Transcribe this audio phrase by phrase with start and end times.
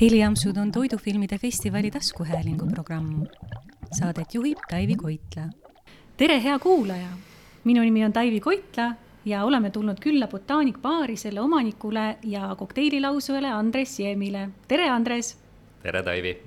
[0.00, 3.26] heliampsud on toidufilmide festivali taskuhäälingu programm.
[3.98, 5.42] Saadet juhib Taivi Koitla.
[6.16, 7.08] tere, hea kuulaja!
[7.64, 8.92] minu nimi on Taivi Koitla
[9.24, 14.48] ja oleme tulnud külla botaanikbaari selle omanikule ja kokteililausujale Andres Jeemile.
[14.68, 15.38] tere, Andres!
[15.82, 16.42] tere, Taivi!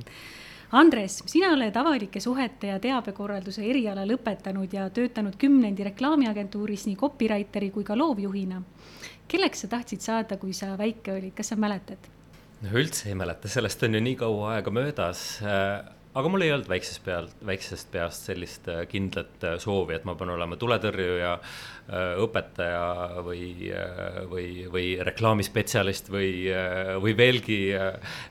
[0.72, 7.70] Andres, sina oled avalike suhete ja teabekorralduse eriala lõpetanud ja töötanud kümnendi reklaamiagentuuris nii copywriteri
[7.72, 8.62] kui ka loovjuhina.
[9.28, 12.21] kelleks sa tahtsid saada, kui sa väike olid, kas sa mäletad?
[12.62, 15.24] No üldse ei mäleta, sellest on ju nii kaua aega möödas.
[15.46, 15.82] Äh,
[16.18, 20.16] aga mul ei olnud väiksest pealt, väiksest peast sellist äh, kindlat äh, soovi, et ma
[20.20, 21.36] pean olema tuletõrjuja,
[21.92, 23.68] õpetaja või,
[24.32, 26.46] või, või reklaamispetsialist või,
[27.04, 27.58] või veelgi,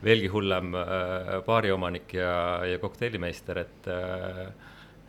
[0.01, 0.71] veelgi hullem
[1.45, 2.31] baariomanik ja,
[2.65, 3.91] ja kokteilimeister, et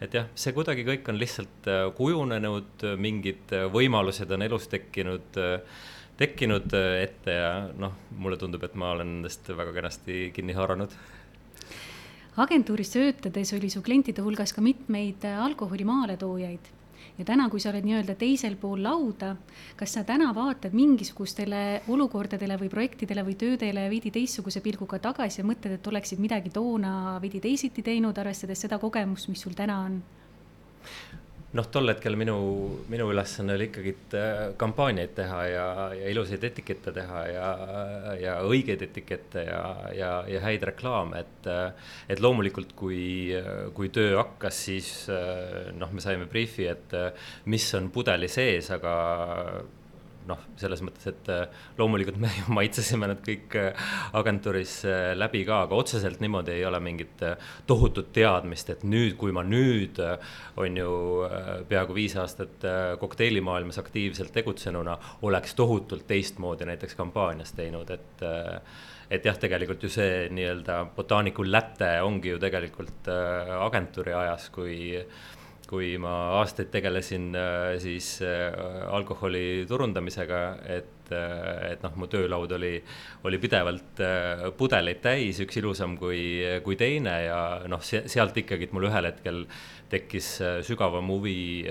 [0.03, 5.41] et jah, see kuidagi kõik on lihtsalt kujunenud, mingid võimalused on elus tekkinud
[6.21, 10.95] tekkinud äh, ette ja noh, mulle tundub, et ma olen nendest väga kenasti kinni haaranud.
[12.43, 16.71] agentuuris töötades oli su klientide hulgas ka mitmeid äh, alkoholi maaletoojaid
[17.19, 19.35] ja täna, kui sa oled nii-öelda teisel pool lauda,
[19.77, 25.49] kas sa täna vaatad mingisugustele olukordadele või projektidele või töödele veidi teistsuguse pilguga tagasi ja
[25.49, 30.01] mõtled, et oleksid midagi toona veidi teisiti teinud, arvestades seda kogemust, mis sul täna on?
[31.59, 32.37] Noh, tol hetkel minu,
[32.93, 35.67] minu ülesanne oli ikkagi äh, kampaaniaid teha ja,
[35.99, 37.51] ja ilusaid etikette teha ja,
[38.21, 39.63] ja õigeid etikette ja,
[39.97, 41.51] ja, ja häid reklaame, et.
[42.13, 43.33] et loomulikult, kui,
[43.75, 44.89] kui töö hakkas, siis
[45.79, 46.95] noh, me saime briifi, et
[47.51, 48.93] mis on pudeli sees, aga
[50.29, 55.43] noh, selles mõttes, et äh, loomulikult me ju maitsesime need kõik äh, agentuuris äh, läbi
[55.49, 57.25] ka, aga otseselt niimoodi ei ole mingit
[57.69, 60.01] tohutut teadmist, et nüüd, kui ma nüüd
[60.61, 60.93] on ju
[61.69, 62.65] peaaegu viis aastat
[63.01, 68.27] kokteilimaailmas aktiivselt tegutsenuna, oleks tohutult teistmoodi näiteks kampaanias teinud, et
[69.13, 74.77] et jah, tegelikult ju see nii-öelda botaanikul läte ongi ju tegelikult agentuuri ajas, kui
[75.73, 78.53] kui ma aastaid tegelesin äh, siis äh,
[78.93, 80.41] alkoholi turundamisega,
[80.77, 82.75] et, äh, et noh, mu töölaud oli,
[83.25, 84.03] oli pidevalt
[84.59, 87.39] pudeleid täis, üks ilusam kui, kui teine ja
[87.73, 89.47] noh, sealt ikkagi, mul ühel hetkel
[89.93, 90.29] tekkis
[90.65, 91.69] sügavam huvi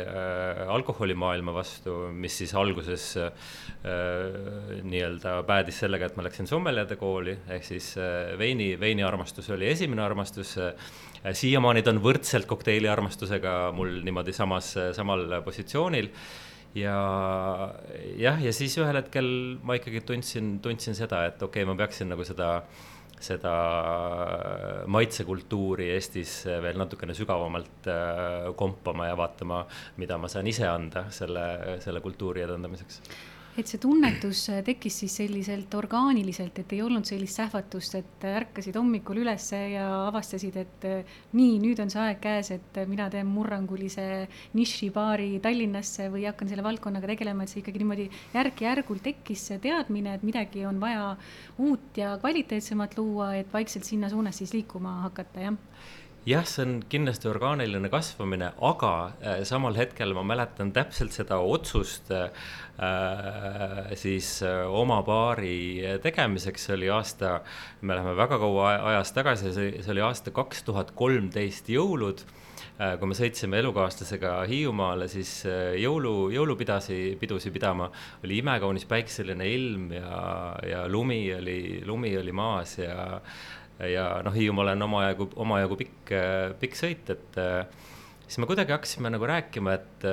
[0.70, 3.06] alkoholimaailma vastu, mis siis alguses
[3.82, 7.96] nii-öelda päädis sellega, et ma läksin sommeljade kooli, ehk siis
[8.38, 10.54] veini, veiniarmastus oli esimene armastus
[11.30, 16.10] siiamaani ta on võrdselt kokteili armastusega mul niimoodi samas, samal positsioonil.
[16.76, 16.96] ja
[18.18, 19.28] jah, ja siis ühel hetkel
[19.64, 22.62] ma ikkagi tundsin, tundsin seda, et okei okay,, ma peaksin nagu seda
[23.22, 23.52] seda
[24.90, 29.60] maitsekultuuri Eestis veel natukene sügavamalt äh, kompama ja vaatama,
[30.02, 31.46] mida ma saan ise anda selle,
[31.86, 33.02] selle kultuuri edendamiseks
[33.62, 38.78] et see tunnetus äh, tekkis siis selliselt orgaaniliselt, et ei olnud sellist sähvatust, et ärkasid
[38.80, 43.08] hommikul ülesse ja avastasid, et äh, nii, nüüd on see aeg käes, et äh, mina
[43.14, 44.08] teen murrangulise
[44.58, 50.18] nišibaari Tallinnasse või hakkan selle valdkonnaga tegelema, et see ikkagi niimoodi järk-järgult tekkis see teadmine,
[50.18, 51.12] et midagi on vaja
[51.62, 55.60] uut ja kvaliteetsemat luua, et vaikselt sinna suunas siis liikuma hakata, jah
[56.28, 58.92] jah, see on kindlasti orgaaniline kasvamine, aga
[59.26, 62.30] äh, samal hetkel ma mäletan täpselt seda otsust äh,
[63.98, 67.40] siis äh, oma baari tegemiseks, see oli aasta,
[67.82, 72.22] me läheme väga kaua ajas tagasi, see oli aasta kaks tuhat kolmteist jõulud
[72.78, 73.00] äh,.
[73.02, 77.90] kui me sõitsime elukaaslasega Hiiumaale, siis äh, jõulu, jõulupidasi, pidusi pidama,
[78.22, 80.22] oli imekaunis päikseline ilm ja,
[80.70, 83.18] ja lumi oli, lumi oli maas ja
[83.90, 86.14] ja noh, Hiiumaal on omajagu, omajagu pikk,
[86.62, 87.40] pikk sõit, et
[88.32, 90.06] siis me kuidagi hakkasime nagu rääkima, et,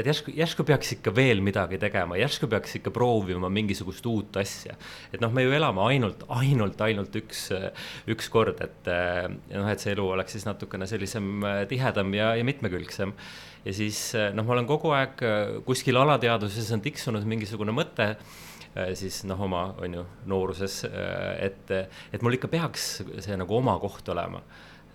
[0.00, 4.74] et järsku, järsku peaks ikka veel midagi tegema, järsku peaks ikka proovima mingisugust uut asja.
[5.14, 7.44] et noh, me ju elame ainult, ainult, ainult üks,
[8.10, 13.14] üks kord, et noh, et see elu oleks siis natukene sellisem tihedam ja, ja mitmekülgsem.
[13.62, 15.22] ja siis noh, ma olen kogu aeg
[15.68, 18.16] kuskil alateadvuses on tiksunud mingisugune mõte
[18.96, 21.72] siis noh, oma on ju nooruses, äh, et,
[22.12, 24.40] et mul ikka peaks see nagu oma koht olema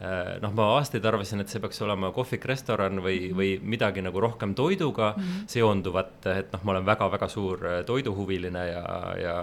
[0.01, 3.37] äh, noh, ma aastaid arvasin, et see peaks olema kohvik, restoran või -hmm.
[3.37, 5.49] või midagi nagu rohkem toiduga mm -hmm.
[5.53, 8.85] seonduvat, et noh, ma olen väga-väga suur toiduhuviline ja,
[9.21, 9.35] ja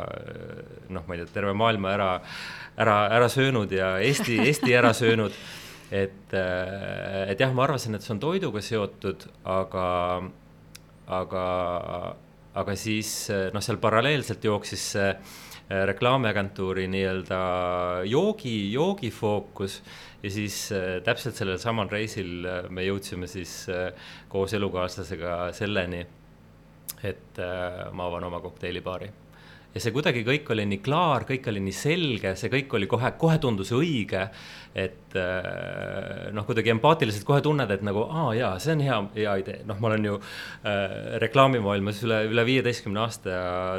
[0.89, 2.11] noh, ma ei tea, terve maailma ära,
[2.77, 5.33] ära, ära söönud ja Eesti, Eesti ära söönud.
[5.93, 6.35] et,
[7.29, 10.23] et jah, ma arvasin, et see on toiduga seotud, aga,
[11.07, 11.45] aga
[12.55, 13.11] aga siis
[13.55, 17.41] noh, seal paralleelselt jooksis see äh, reklaamiagentuuri nii-öelda
[18.11, 19.81] joogi, joogifookus
[20.23, 23.65] ja siis äh, täpselt sellel samal reisil me jõudsime siis
[24.29, 26.05] koos elukaaslasega selleni,
[27.05, 27.45] et
[27.93, 29.11] ma avan oma kokteilibaari
[29.75, 33.11] ja see kuidagi kõik oli nii klaar, kõik oli nii selge, see kõik oli kohe,
[33.19, 34.29] kohe tundus õige.
[34.75, 39.35] Et äh, noh, kuidagi empaatiliselt kohe tunned, et nagu aa jaa, see on hea, hea
[39.45, 43.37] idee, noh, ma olen ju äh, reklaamimaailmas üle, üle viieteistkümne aasta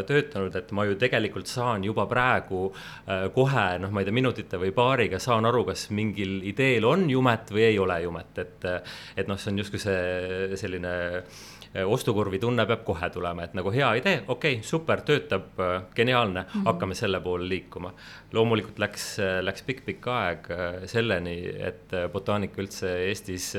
[0.07, 4.62] töötanud, et ma ju tegelikult saan juba praegu äh, kohe noh, ma ei tea, minutite
[4.62, 8.69] või paariga saan aru, kas mingil ideel on jumet või ei ole jumet, et
[9.15, 13.72] et noh, see on justkui see selline Äh, ostukurvi tunne peab kohe tulema, et nagu
[13.74, 16.66] hea idee, okei okay,, super, töötab, äh, geniaalne mm, -hmm.
[16.69, 17.94] hakkame selle poole liikuma.
[18.33, 20.48] loomulikult läks, äh, läks pikk-pikk aeg
[20.86, 23.56] selleni, et botaanika üldse Eestis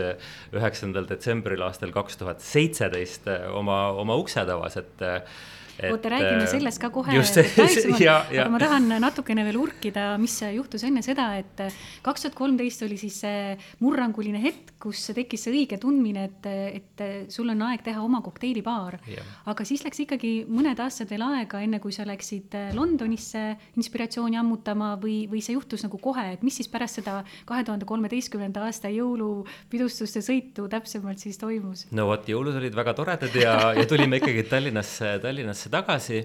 [0.52, 5.02] üheksandal detsembril aastal kaks tuhat seitseteist oma, oma ukse avas, et
[5.84, 10.86] oota, räägime äh, sellest ka kohe detailsemalt, aga ma tahan natukene veel urkida, mis juhtus
[10.88, 11.64] enne seda, et
[12.06, 16.46] kaks tuhat kolmteist oli siis see murranguline hetk, kus tekkis see õige tundmine, et,
[16.81, 18.99] et sul on aeg teha oma kokteilibaar.
[19.49, 23.44] aga siis läks ikkagi mõned aastad veel aega, enne kui sa läksid Londonisse
[23.76, 27.88] inspiratsiooni ammutama või, või see juhtus nagu kohe, et mis siis pärast seda kahe tuhande
[27.88, 31.87] kolmeteistkümnenda aasta jõulupidustuste sõitu täpsemalt siis toimus?
[31.96, 36.22] no vot, jõulud olid väga toredad ja, ja tulime ikkagi Tallinnasse, Tallinnasse tagasi.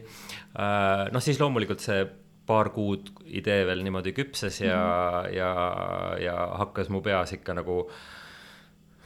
[0.51, 2.03] Äh, noh, siis loomulikult see
[2.47, 5.35] paar kuud idee veel niimoodi küpses ja mm, -hmm.
[5.37, 5.51] ja,
[6.25, 7.85] ja hakkas mu peas ikka nagu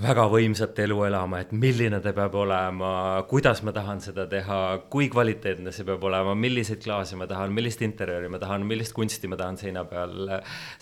[0.02, 2.90] väga võimsat elu elama, et milline ta peab olema,
[3.30, 4.58] kuidas ma tahan seda teha,
[4.92, 9.30] kui kvaliteetne see peab olema, milliseid klaase ma tahan, millist interjööri ma tahan, millist kunsti
[9.32, 10.34] ma tahan seina peal,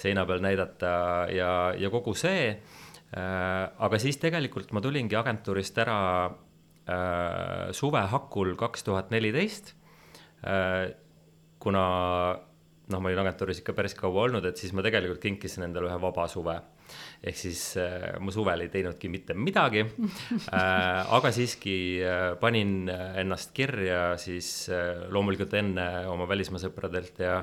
[0.02, 0.94] seina peal näidata
[1.34, 2.48] ja, ja kogu see.
[3.14, 9.76] Äh, aga siis tegelikult ma tulingi agentuurist ära äh, suve hakul kaks tuhat neliteist
[10.42, 10.90] äh,.
[11.62, 11.84] kuna
[12.94, 16.00] noh, ma olin agentuuris ikka päris kaua olnud, et siis ma tegelikult kinkisin endale ühe
[16.02, 16.56] vaba suve.
[17.24, 19.86] ehk siis äh, ma suvel ei teinudki mitte midagi
[20.60, 21.76] äh,, aga siiski
[22.06, 27.40] äh, panin ennast kirja siis äh, loomulikult enne oma välismaa sõpradelt ja,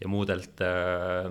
[0.00, 1.28] ja muudelt äh,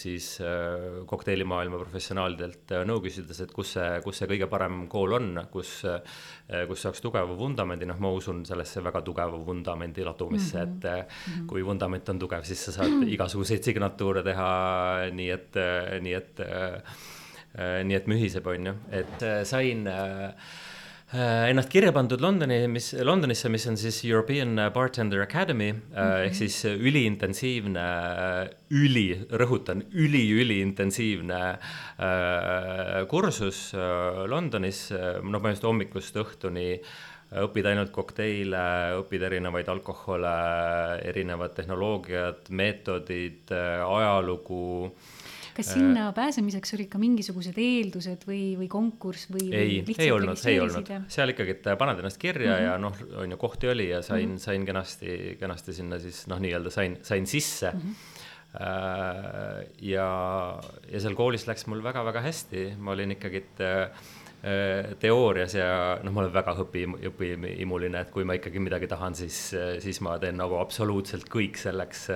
[0.00, 5.16] siis äh, kokteilimaailma professionaalidelt äh, nõu küsides, et kus see, kus see kõige parem kool
[5.18, 10.64] on, kus, äh, kus saaks tugeva vundamendi, noh, ma usun sellesse väga tugeva vundamendi ladumisse
[10.64, 10.98] mm, -hmm.
[10.98, 11.46] et -hmm.
[11.50, 14.50] kui vundament on tugev, siis sa saad igasuguseid signatuure teha,
[15.12, 15.60] nii et,
[16.00, 16.40] nii et,
[17.84, 20.32] nii et mühiseb, on ju, et sain Äh,
[21.12, 26.24] ennast kirja pandud Londoni, mis, Londonisse, mis on siis European Bartender Academy mm -hmm.
[26.24, 26.38] ehk mhm.
[26.38, 27.86] siis üliintensiivne,
[28.70, 36.80] üli, rõhutan, üli-üliintensiivne äh, kursus äh, Londonis, noh, põhimõtteliselt hommikust õhtuni
[37.34, 40.34] õpid ainult kokteile, õpid erinevaid alkohole,
[41.02, 44.92] erinevad tehnoloogiad, meetodid, ajalugu
[45.56, 49.48] kas sinna äh, pääsemiseks olid ka mingisugused eeldused või, või konkurss või?
[49.54, 52.66] ei, ei olnud, ei olnud, seal ikkagi, et paned ennast kirja mm -hmm.
[52.66, 54.44] ja noh, on ju kohti oli ja sain mm, -hmm.
[54.48, 57.80] sain kenasti, kenasti sinna siis noh, nii-öelda sain, sain sisse mm.
[57.80, 58.12] -hmm
[59.82, 60.08] ja,
[60.92, 64.04] ja seal koolis läks mul väga-väga hästi, ma olin ikkagi äh,
[65.00, 69.38] teoorias ja noh, ma olen väga õpi, õpiimuline, et kui ma ikkagi midagi tahan, siis,
[69.82, 72.10] siis ma teen nagu absoluutselt kõik selleks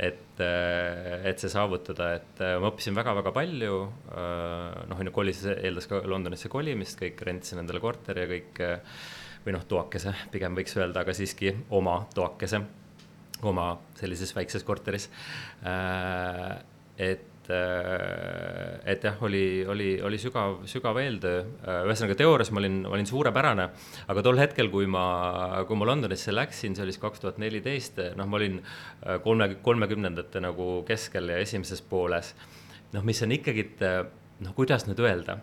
[0.00, 3.76] et, äh, et see saavutada, et äh, ma õppisin väga-väga palju.
[4.14, 8.62] Äh, noh, on ju, kolis, eeldas ka Londonisse kolimist, kõik rentisin endale korteri ja kõik
[9.44, 12.62] või noh, toakese pigem võiks öelda, aga siiski oma toakese,
[13.48, 15.08] oma sellises väikses korteris.
[17.00, 21.42] et et jah, oli, oli, oli sügav, sügav eeltöö.
[21.64, 23.68] Äh, ühesõnaga teoorias ma olin, olin suurepärane,
[24.12, 25.04] aga tol hetkel, kui ma,
[25.68, 29.52] kui ma Londonisse läksin, see oli siis kaks tuhat neliteist, noh, ma olin äh, kolme,
[29.64, 32.34] kolmekümnendate nagu keskel ja esimeses pooles.
[32.94, 33.68] noh, mis on ikkagi,
[34.42, 35.38] noh, kuidas nüüd öelda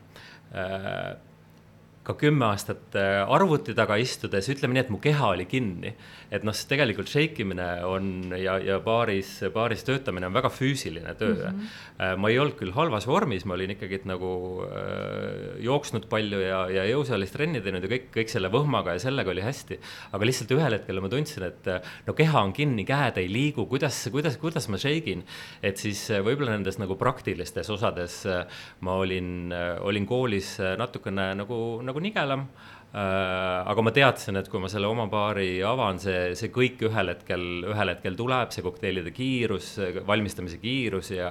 [2.08, 5.94] ka kümme aastat arvuti taga istudes, ütleme nii, et mu keha oli kinni
[6.34, 11.36] et noh, tegelikult shake imine on ja, ja baaris, baaris töötamine on väga füüsiline töö
[11.36, 11.60] mm.
[11.62, 12.20] -hmm.
[12.20, 14.32] ma ei olnud küll halvas vormis, ma olin ikkagi nagu
[14.68, 19.32] äh, jooksnud palju ja, ja jõusaalis trenni teinud ja kõik, kõik selle võhmaga ja sellega
[19.32, 19.80] oli hästi.
[20.12, 21.72] aga lihtsalt ühel hetkel ma tundsin, et
[22.08, 25.24] no keha on kinni, käed ei liigu, kuidas, kuidas, kuidas ma shake in.
[25.64, 28.44] et siis äh, võib-olla nendes nagu praktilistes osades äh,
[28.82, 34.70] ma olin, olin koolis natukene nagu, nagu nigelam Äh, aga ma teadsin, et kui ma
[34.72, 39.74] selle oma baari avan, see, see kõik ühel hetkel, ühel hetkel tuleb, see kokteilide kiirus,
[40.08, 41.30] valmistamise kiirus ja,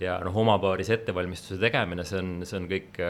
[0.00, 3.00] ja noh, oma baaris ettevalmistuse tegemine, see on, see on kõik,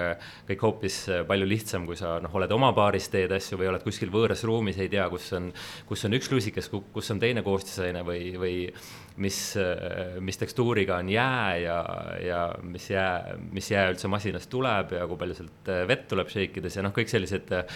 [0.53, 0.99] kõik hoopis
[1.29, 4.79] palju lihtsam, kui sa noh, oled oma baaris, teed asju või oled kuskil võõras ruumis,
[4.79, 5.51] ei tea, kus on,
[5.89, 8.57] kus on üks lusikas, kus on teine koostisaine või, või
[9.21, 9.39] mis,
[10.25, 11.79] mis tekstuuriga on jää ja,
[12.23, 16.63] ja mis jää, mis jää üldse masinast tuleb ja kui palju sealt vett tuleb shake
[16.63, 17.72] ides ja noh, kõik sellised äh,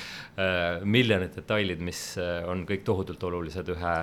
[0.85, 3.95] miljonid detailid, mis äh, on kõik tohutult olulised ühe,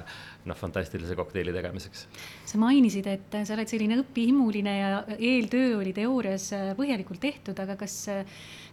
[0.50, 2.08] noh, fantastilise kokteili tegemiseks.
[2.50, 8.00] sa mainisid, et sa oled selline õpihimuline ja eeltöö oli teoorias põhjalikult tehtud, aga kas,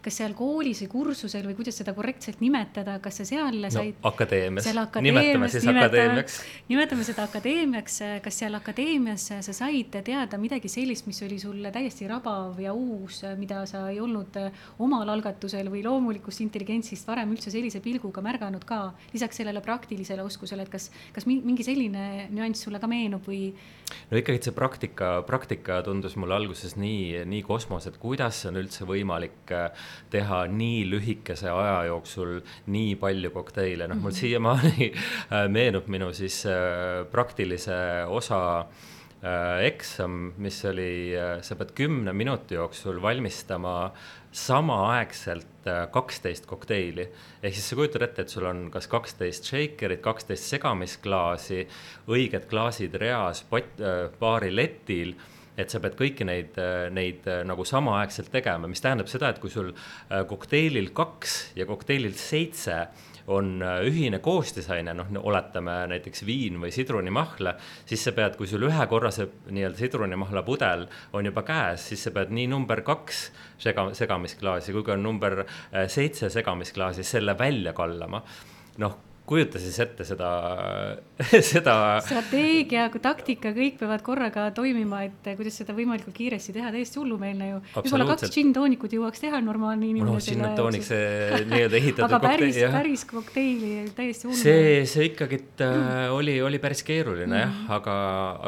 [0.01, 3.97] kas seal koolis või kursusel või kuidas seda korrektselt nimetada, kas sa seal no, said?
[4.07, 4.67] akadeemias.
[5.01, 6.37] nimetame siis nimetame, akadeemiaks.
[6.71, 12.09] nimetame seda akadeemiaks, kas seal akadeemias sa said teada midagi sellist, mis oli sulle täiesti
[12.09, 14.39] rabav ja uus, mida sa ei olnud
[14.81, 18.81] omal algatusel või loomulikust intelligentsist varem üldse sellise pilguga märganud ka,
[19.13, 23.51] lisaks sellele praktilisele oskusele, et kas, kas mingi selline nüanss sulle ka meenub või?
[24.09, 28.87] no ikkagi see praktika, praktika tundus mulle alguses nii, nii kosmos, et kuidas on üldse
[28.87, 32.39] võimalik äh, teha nii lühikese aja jooksul
[32.73, 34.19] nii palju kokteile, noh, mul mhm.
[34.19, 38.41] siiamaani äh, meenub minu siis äh, praktilise osa
[39.21, 41.13] eksam, mis oli,
[41.45, 43.91] sa pead kümne minuti jooksul valmistama
[44.33, 47.05] samaaegselt kaksteist kokteili.
[47.43, 51.67] ehk siis sa kujutad ette, et sul on kas kaksteist shakerit, kaksteist segamisklaasi,
[52.09, 53.77] õiged klaasid reas, pott,
[54.17, 55.13] paari letil
[55.59, 56.57] et sa pead kõiki neid,
[56.95, 59.71] neid nagu samaaegselt tegema, mis tähendab seda, et kui sul
[60.07, 62.85] kokteilil kaks ja kokteilil seitse
[63.31, 67.53] on ühine koostisaine, noh, oletame näiteks viin või sidrunimahla,
[67.85, 72.33] siis sa pead, kui sul ühekorrase nii-öelda sidrunimahla pudel on juba käes, siis sa pead
[72.33, 73.21] nii number kaks
[73.61, 75.43] sega, segamisklaasi kui ka number
[75.91, 78.23] seitse segamisklaasi selle välja kallama.
[78.81, 80.29] noh kujuta siis ette seda,
[81.51, 81.75] seda.
[82.03, 87.61] strateegia, taktika, kõik peavad korraga toimima, et kuidas seda võimalikult kiiresti teha, täiesti hullumeelne ju.
[87.77, 90.11] võib-olla kaks džinntoonikut jõuaks teha normaalne inimene.
[90.11, 94.43] noh, džinntoonik, see nii-öelda ehitatud aga päris, päris kokteili täiesti hullumeelne.
[94.43, 97.39] see, see ikkagi äh, oli, oli päris keeruline mm.
[97.45, 97.95] jah, aga,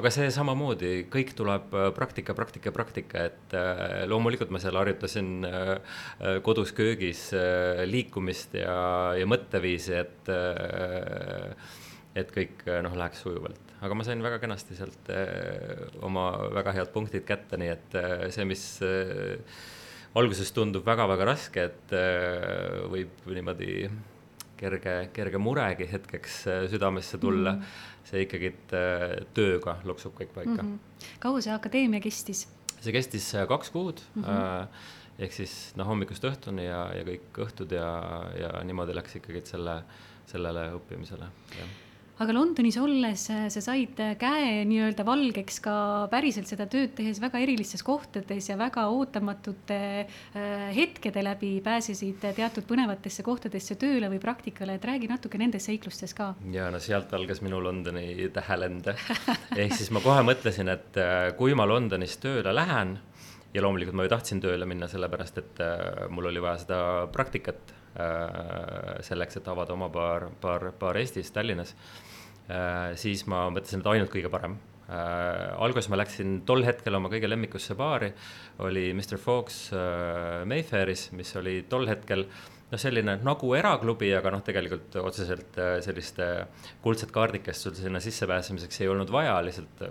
[0.01, 5.31] aga see samamoodi, kõik tuleb äh, praktika, praktika, praktika, et äh, loomulikult ma seal harjutasin
[5.47, 5.73] äh,
[6.19, 8.75] äh kodus köögis äh, liikumist ja,
[9.15, 10.72] ja mõtteviisi, et Äh,
[12.13, 16.75] et kõik äh, noh, läheks sujuvalt, aga ma sain väga kenasti sealt äh, oma väga
[16.77, 17.97] head punktid kätte, nii et
[18.33, 18.65] see, mis
[20.13, 21.93] alguses tundub väga-väga raske, et
[22.93, 23.87] võib niimoodi
[24.59, 28.09] kerge, kerge muregi hetkeks südamesse tulla mm, -hmm.
[28.09, 28.51] see ikkagi
[29.33, 30.67] tööga loksub kõik paika mm.
[30.69, 31.07] -hmm.
[31.19, 32.45] kaua see akadeemia kestis?
[32.79, 34.23] see kestis kaks kuud mm.
[34.23, 34.67] -hmm.
[35.17, 37.89] ehk siis noh, hommikust õhtuni ja, ja kõik õhtud ja,
[38.37, 39.81] ja niimoodi läks ikkagi selle
[40.31, 41.79] sellele õppimisele, jah.
[42.21, 45.73] Aga Londonis olles äh, sa said äh, käe nii-öelda valgeks ka
[46.11, 52.67] päriselt seda tööd tehes väga erilistes kohtades ja väga ootamatute äh, hetkede läbi pääsesid teatud
[52.69, 56.29] põnevatesse kohtadesse tööle või praktikale, et räägi natuke nendest seiklustest ka.
[56.53, 58.93] ja no sealt algas minu Londoni tähelend
[59.63, 61.01] ehk siis ma kohe mõtlesin, et
[61.39, 62.99] kui ma Londonis tööle lähen
[63.53, 65.63] ja loomulikult ma ju tahtsin tööle minna, sellepärast et
[66.09, 66.81] mul oli vaja seda
[67.13, 71.75] praktikat Äh, selleks, et avada oma baar, baar, baar Eestis, Tallinnas,
[72.49, 74.55] äh, siis ma mõtlesin, et ainult kõige parem.
[74.87, 78.09] Äh, alguses ma läksin tol hetkel oma kõige lemmikusse baari,
[78.65, 84.41] oli Mr Fox äh, Mayfairis, mis oli tol hetkel noh, selline nagu eraklubi, aga noh,
[84.41, 89.85] tegelikult otseselt äh, sellist äh, kuldset kaardikest sul sinna sissepääsemiseks ei olnud vaja, lihtsalt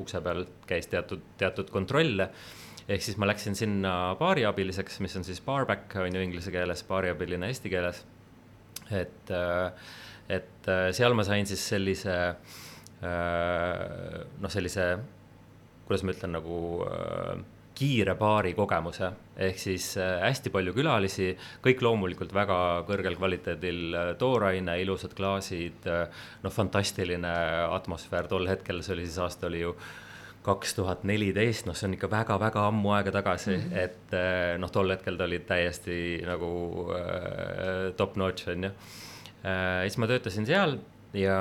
[0.00, 2.32] ukse peal käis teatud, teatud kontrolle.
[2.32, 6.84] äh, ehk siis ma läksin sinna baariabiliseks, mis on siis barback on ju inglise keeles,
[6.88, 8.04] baariabiline eesti keeles.
[8.90, 9.72] et, äh,
[10.28, 12.36] et äh, seal ma sain siis sellise äh,
[14.42, 14.86] noh, sellise,
[15.86, 16.58] kuidas ma ütlen, nagu
[17.72, 19.08] kiire baari kogemuse,
[19.42, 21.30] ehk siis hästi palju külalisi,
[21.64, 25.88] kõik loomulikult väga kõrgel kvaliteedil tooraine, ilusad klaasid,
[26.44, 27.32] noh, fantastiline
[27.72, 29.72] atmosfäär, tol hetkel, see oli siis aasta oli ju
[30.42, 33.78] kaks tuhat neliteist, noh, see on ikka väga-väga ammu aega tagasi mm, -hmm.
[33.84, 36.50] et eh, noh, tol hetkel ta oli täiesti nagu
[36.96, 39.82] äh, top notch, on ju äh,.
[39.86, 40.78] siis ma töötasin seal
[41.16, 41.38] ja,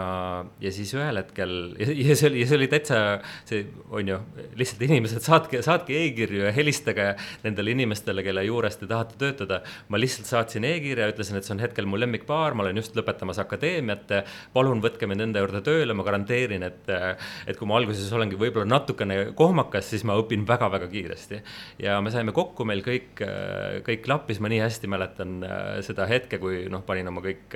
[0.59, 2.99] ja siis ühel hetkel ja, ja see oli, see oli täitsa,
[3.47, 3.63] see
[3.93, 4.17] on ju,
[4.59, 7.07] lihtsalt inimesed, saatke, saatke e-kirju ja helistage
[7.45, 9.61] nendele inimestele, kelle juures te tahate töötada.
[9.91, 13.39] ma lihtsalt saatsin e-kirja, ütlesin, et see on hetkel mu lemmikbaar, ma olen just lõpetamas
[13.43, 14.11] akadeemiat.
[14.53, 16.91] palun võtke mind enda juurde tööle, ma garanteerin, et,
[17.47, 21.41] et kui ma alguses olengi võib-olla natukene kohmakas, siis ma õpin väga-väga kiiresti.
[21.85, 23.23] ja me saime kokku, meil kõik,
[23.87, 25.39] kõik klappis, ma nii hästi mäletan
[25.85, 27.55] seda hetke, kui noh, panin oma kõik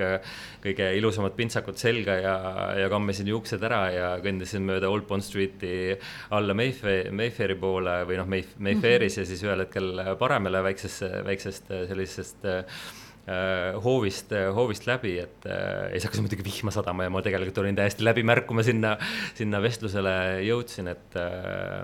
[0.64, 2.34] kõige ilusamad pintsakud selga selga ja,
[2.82, 5.96] ja kammisin juuksed ära ja kõndisin mööda Old Bond Streeti
[6.30, 9.26] alla Mayfair, Mayfairi poole või noh, Mayf-, Mayfairis mm -hmm.
[9.26, 16.04] ja siis ühel hetkel paremale väiksesse, väiksest sellisest äh, hoovist, hoovist läbi, et äh, siis
[16.06, 18.96] hakkas muidugi vihma sadama ja ma tegelikult olin täiesti läbi märkuma sinna,
[19.34, 21.82] sinna vestlusele jõudsin, et äh,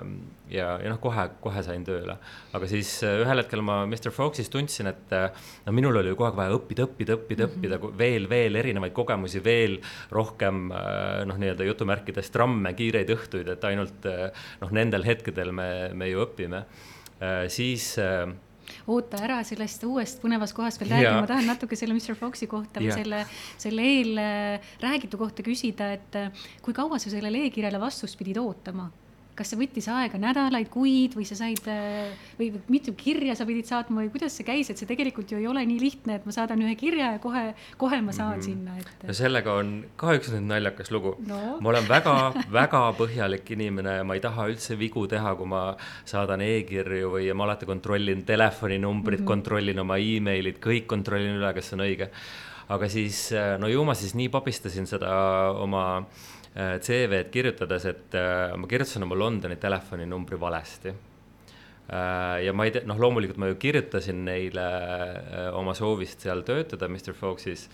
[0.53, 2.15] ja, ja noh, kohe, kohe sain tööle.
[2.53, 5.15] aga siis ühel hetkel ma Mr Foxis tundsin, et
[5.65, 7.81] no minul oli ju kogu aeg vaja õppida, õppida, õppida mm, -hmm.
[7.81, 9.79] õppida veel, veel erinevaid kogemusi, veel
[10.13, 14.09] rohkem noh, nii-öelda jutumärkides tramme, kiireid õhtuid, et ainult
[14.61, 16.65] noh, nendel hetkedel me, me ju õpime.
[17.47, 17.93] siis
[18.87, 22.81] oota ära sellest uuest põnevast kohast veel räägime, ma tahan natuke selle Mr Foxi kohta
[22.83, 23.25] või selle,
[23.57, 24.19] selle eel
[24.81, 26.19] räägitu kohta küsida, et
[26.61, 28.91] kui kaua sa sellele e-kirjale vastust pidid ootama?
[29.37, 31.65] Kas see võttis aega nädalaid, kuid või sa said
[32.37, 35.47] või mitu kirja sa pidid saatma või kuidas see käis, et see tegelikult ju ei
[35.49, 37.43] ole nii lihtne, et ma saadan ühe kirja ja kohe,
[37.81, 38.45] kohe ma saan mm -hmm.
[38.45, 39.07] sinna, et.
[39.09, 41.39] no sellega on ka üks nüüd naljakas lugu no..
[41.59, 45.63] ma olen väga-väga põhjalik inimene ja ma ei taha üldse vigu teha, kui ma
[46.05, 49.27] saadan e-kirju või ma alati kontrollin telefoninumbrit mm, -hmm.
[49.27, 52.09] kontrollin oma emailid, kõik kontrollin üle, kas see on õige.
[52.69, 55.09] aga siis, no ju ma siis nii pabistasin seda
[55.59, 60.93] oma äh, Äh, CV-d kirjutades, et äh, ma kirjutasin oma Londoni telefoninumbri valesti.
[60.93, 64.67] Äh, ja ma ei tea, noh, loomulikult ma ju kirjutasin neile
[65.57, 67.67] oma soovist seal töötada Mr Foxis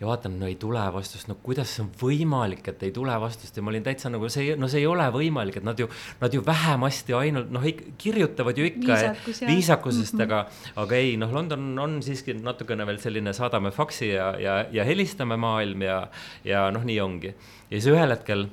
[0.00, 3.56] ja vaatan, no ei tule vastust, no kuidas see on võimalik, et ei tule vastust
[3.56, 5.88] ja ma olin täitsa nagu see, no see ei ole võimalik, et nad ju,
[6.20, 7.66] nad ju vähemasti ainult noh,
[8.00, 10.24] kirjutavad ju ikka Viisakus, viisakusest mm, -hmm.
[10.24, 14.84] aga, aga ei noh, London on siiski natukene veel selline saadame faksi ja, ja, ja
[14.84, 16.06] helistame maailm ja,
[16.44, 17.34] ja noh, nii ongi.
[17.70, 18.48] ja siis ühel hetkel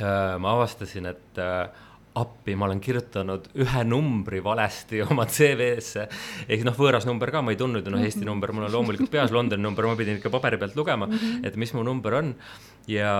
[0.00, 1.85] äh, ma avastasin, et äh,
[2.16, 6.06] appi, ma olen kirjutanud ühe numbri valesti oma CV-sse.
[6.48, 9.34] ehk noh, võõras number ka, ma ei tundnud, noh, Eesti number mul on loomulikult peas,
[9.34, 11.44] Londoni number, ma pidin ikka paberi pealt lugema, mhm.
[11.46, 12.32] et mis mu number on.
[12.86, 13.12] Ja,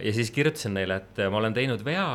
[0.00, 2.06] ja siis kirjutasin neile, et ma olen teinud vea,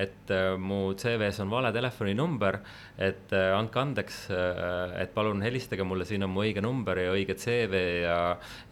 [0.00, 2.58] et mu CV-s on vale telefoninumber,
[3.02, 4.18] et andke andeks,
[5.00, 8.16] et palun helistage mulle, siin on mu õige number ja õige CV ja,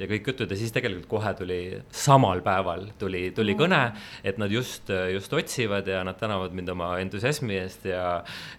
[0.00, 1.60] ja kõik jutud ja siis tegelikult kohe tuli,
[1.92, 3.82] samal päeval tuli, tuli kõne,
[4.24, 8.04] et nad just, just otsivad ja nad tänavad mind oma entusiasmi eest ja,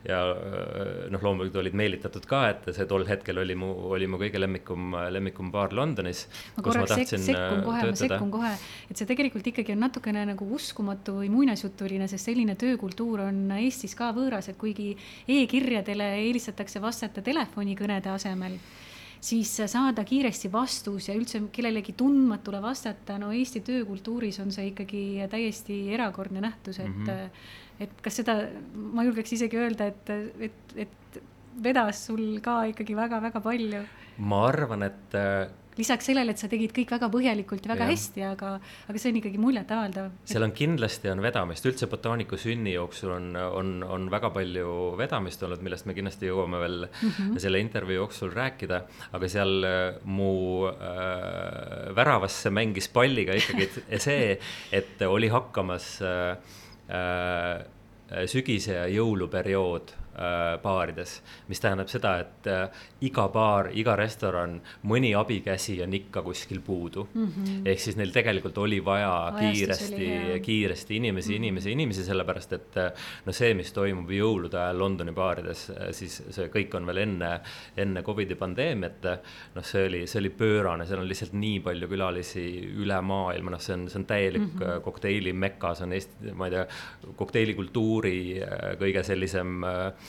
[0.06, 0.22] ja
[1.12, 4.96] noh, loomulikult olid meelitatud ka, et see tol hetkel oli mu, oli mu kõige lemmikum,
[5.14, 6.28] lemmikum baar Londonis.
[6.58, 8.52] ma korraks sek sekkun kohe, ma sekkun kohe,
[8.92, 13.96] et see tegelikult ikkagi on natukene nagu uskumatu või muinasjutuline, sest selline töökultuur on Eestis
[13.98, 14.92] ka võõras, et kuigi
[15.28, 18.60] e-kirjadele eelistatakse vastata telefonikõnede asemel
[19.22, 25.04] siis saada kiiresti vastus ja üldse kellelegi tundmatule vastata, no Eesti töökultuuris on see ikkagi
[25.30, 27.30] täiesti erakordne nähtus, et mm, -hmm.
[27.86, 28.38] et kas seda,
[28.74, 30.10] ma julgeks isegi öelda, et,
[30.50, 31.22] et, et
[31.64, 33.84] vedas sul ka ikkagi väga-väga palju.
[34.18, 35.18] ma arvan, et
[35.78, 37.94] lisaks sellele, et sa tegid kõik väga põhjalikult ja väga ja.
[37.94, 38.52] hästi, aga,
[38.92, 40.10] aga see on ikkagi muljetavaldav.
[40.28, 45.44] seal on kindlasti on vedamist, üldse botaaniku sünni jooksul on, on, on väga palju vedamist
[45.48, 47.40] olnud, millest me kindlasti jõuame veel mm -hmm.
[47.46, 48.82] selle intervjuu jooksul rääkida.
[49.12, 53.70] aga seal äh, mu äh, väravasse mängis palliga ikkagi
[54.08, 54.40] see,
[54.72, 56.38] et oli hakkamas äh,
[56.90, 60.01] äh, sügise ja jõuluperiood
[60.62, 66.60] baarides, mis tähendab seda, et äh, iga baar, iga restoran, mõni abikäsi on ikka kuskil
[66.66, 67.28] puudu mm.
[67.28, 67.62] -hmm.
[67.72, 71.38] ehk siis neil tegelikult oli vaja Ajastus kiiresti, kiiresti inimesi mm, -hmm.
[71.38, 72.92] inimesi, inimesi, sellepärast et äh,
[73.26, 77.32] no see, mis toimub jõulude ajal Londoni baarides, siis see kõik on veel enne,
[77.78, 79.08] enne Covidi pandeemiat.
[79.56, 82.46] noh, see oli, see oli pöörane, seal on lihtsalt nii palju külalisi
[82.84, 84.82] üle maailma, noh, see on, see on täielik mm -hmm.
[84.82, 86.68] kokteili meka, see on Eesti, ma ei tea,
[87.16, 88.42] kokteilikultuuri
[88.80, 90.01] kõige sellisem äh, Äh,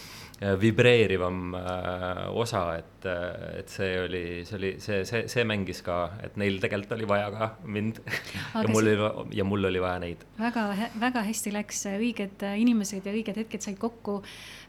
[0.61, 5.99] vibreerivam äh, osa, et, äh, et see oli, see oli, see, see, see mängis ka,
[6.25, 8.01] et neil tegelikult oli vaja ka mind
[8.63, 10.25] ja mul oli, ja mul oli vaja neid.
[10.41, 10.67] väga,
[11.01, 14.21] väga hästi läks, õiged inimesed ja õiged hetked said kokku.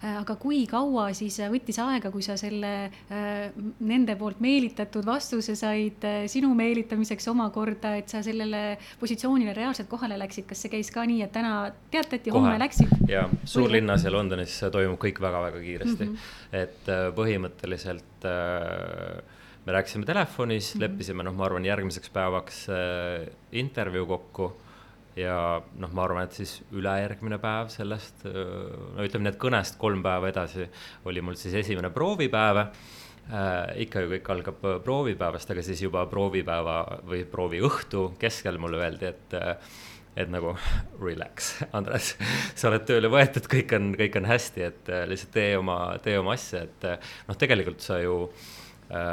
[0.03, 2.91] Aga kui kaua siis võttis aega, kui sa selle
[3.79, 10.47] nende poolt meelitatud vastuse said sinu meelitamiseks omakorda, et sa sellele positsioonile reaalselt kohale läksid,
[10.49, 11.53] kas see käis ka nii, et täna
[11.93, 12.91] teatati, homme läksid?
[13.09, 16.15] ja suurlinnas ja Londonis toimub kõik väga-väga kiiresti mm.
[16.17, 16.57] -hmm.
[16.63, 19.21] et äh, põhimõtteliselt äh,
[19.65, 20.81] me rääkisime telefonis mm, -hmm.
[20.81, 24.51] leppisime, noh, ma arvan, järgmiseks päevaks äh, intervjuu kokku
[25.19, 25.37] ja
[25.79, 30.67] noh, ma arvan, et siis ülejärgmine päev sellest, no ütleme et kõnest kolm päeva edasi
[31.09, 32.69] oli mul siis esimene proovipäev äh,.
[33.85, 39.39] ikka ju kõik algab proovipäevast, aga siis juba proovipäeva või prooviõhtu keskel mulle öeldi, et
[40.13, 40.51] et nagu
[41.05, 42.13] relax, Andres,
[42.55, 46.35] sa oled tööle võetud, kõik on, kõik on hästi, et lihtsalt tee oma, tee oma
[46.37, 46.85] asja, et
[47.29, 48.51] noh, tegelikult sa ju äh,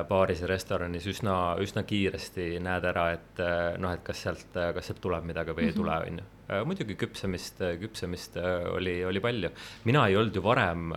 [0.09, 3.41] baaris ja restoranis üsna, üsna kiiresti näed ära, et
[3.81, 5.79] noh, et kas sealt, kas sealt tuleb midagi või ei mhm.
[5.79, 6.29] tule, on ju
[6.67, 8.35] muidugi küpsemist, küpsemist
[8.75, 9.53] oli, oli palju.
[9.87, 10.91] mina ei olnud ju varem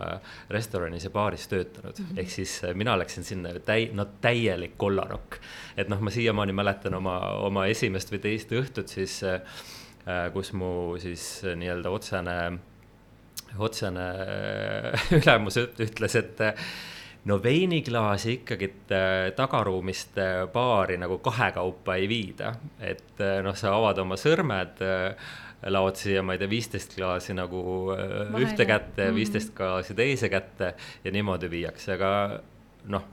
[0.50, 5.38] restoranis ja baaris töötanud mm -hmm., ehk siis mina läksin sinna täi-, no täielik kollanokk.
[5.76, 9.40] et noh, ma siiamaani mäletan oma, oma esimest või teist õhtut siis äh,
[10.04, 12.32] Äh, kus mu siis äh, nii-öelda otsene
[13.56, 14.02] otsene
[15.16, 16.42] ülemus ütles, et
[17.24, 18.70] no veiniklaasi ikkagi
[19.36, 20.18] tagaruumist
[20.52, 24.82] baari nagu kahekaupa ei viida, et noh, sa avad oma sõrmed
[25.72, 28.44] laod siia, ma ei tea, viisteist klaasi nagu Vahele.
[28.44, 29.16] ühte kätte ja mhm.
[29.16, 32.10] viisteist klaasi teise kätte ja niimoodi viiakse, aga
[32.92, 33.12] noh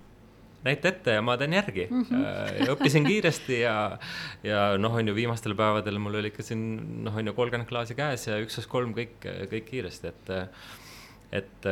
[0.66, 2.04] näita ette ja ma teen järgi mm.
[2.10, 2.70] -hmm.
[2.76, 3.98] õppisin kiiresti ja,
[4.44, 6.64] ja noh, on ju viimastel päevadel mul oli ikka siin
[7.06, 9.18] noh, on ju kolmkümmend klaasi käes ja üks, kaks, kolm kõik,
[9.52, 10.32] kõik kiiresti, et,
[11.42, 11.70] et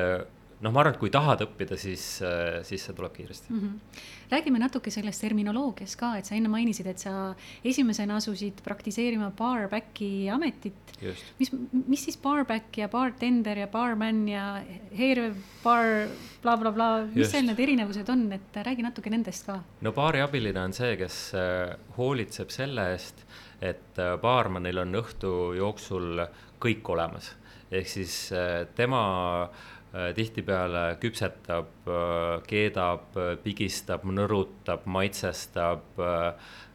[0.60, 3.60] noh, ma arvan, et kui tahad õppida, siis, äh, siis see tuleb kiiresti mm.
[3.60, 4.02] -hmm.
[4.32, 10.30] räägime natuke sellest terminoloogiast ka, et sa enne mainisid, et sa esimesena asusid praktiseerima barbacki
[10.30, 10.98] ametit.
[11.40, 11.52] mis,
[11.88, 14.62] mis siis barback ja bartender ja barman ja
[14.98, 16.08] hair bar
[16.42, 19.64] blablabla bla, bla, mis seal need erinevused on, et räägi natuke nendest ka.
[19.82, 23.26] no baariabiline on see, kes äh, hoolitseb selle eest,
[23.62, 26.26] et äh, baarmanil on õhtu jooksul
[26.60, 27.36] kõik olemas
[27.72, 28.32] ehk siis
[28.76, 29.02] tema
[29.44, 29.79] äh, Äh,
[30.14, 35.98] tihtipeale küpsetab, äh, keedab, äh, pigistab, nõrutab, maitsestab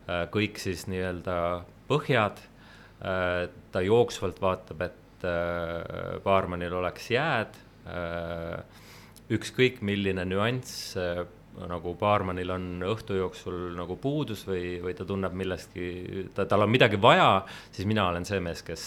[0.04, 1.36] kõik siis nii-öelda
[1.88, 2.42] põhjad.
[3.72, 5.24] ta jooksvalt vaatab, et
[6.24, 7.56] baarmanil oleks jääd.
[9.32, 10.96] ükskõik milline nüanss
[11.70, 16.72] nagu baarmanil on õhtu jooksul nagu puudus või, või ta tunneb millestki, ta, tal on
[16.72, 18.86] midagi vaja, siis mina olen see mees, kes,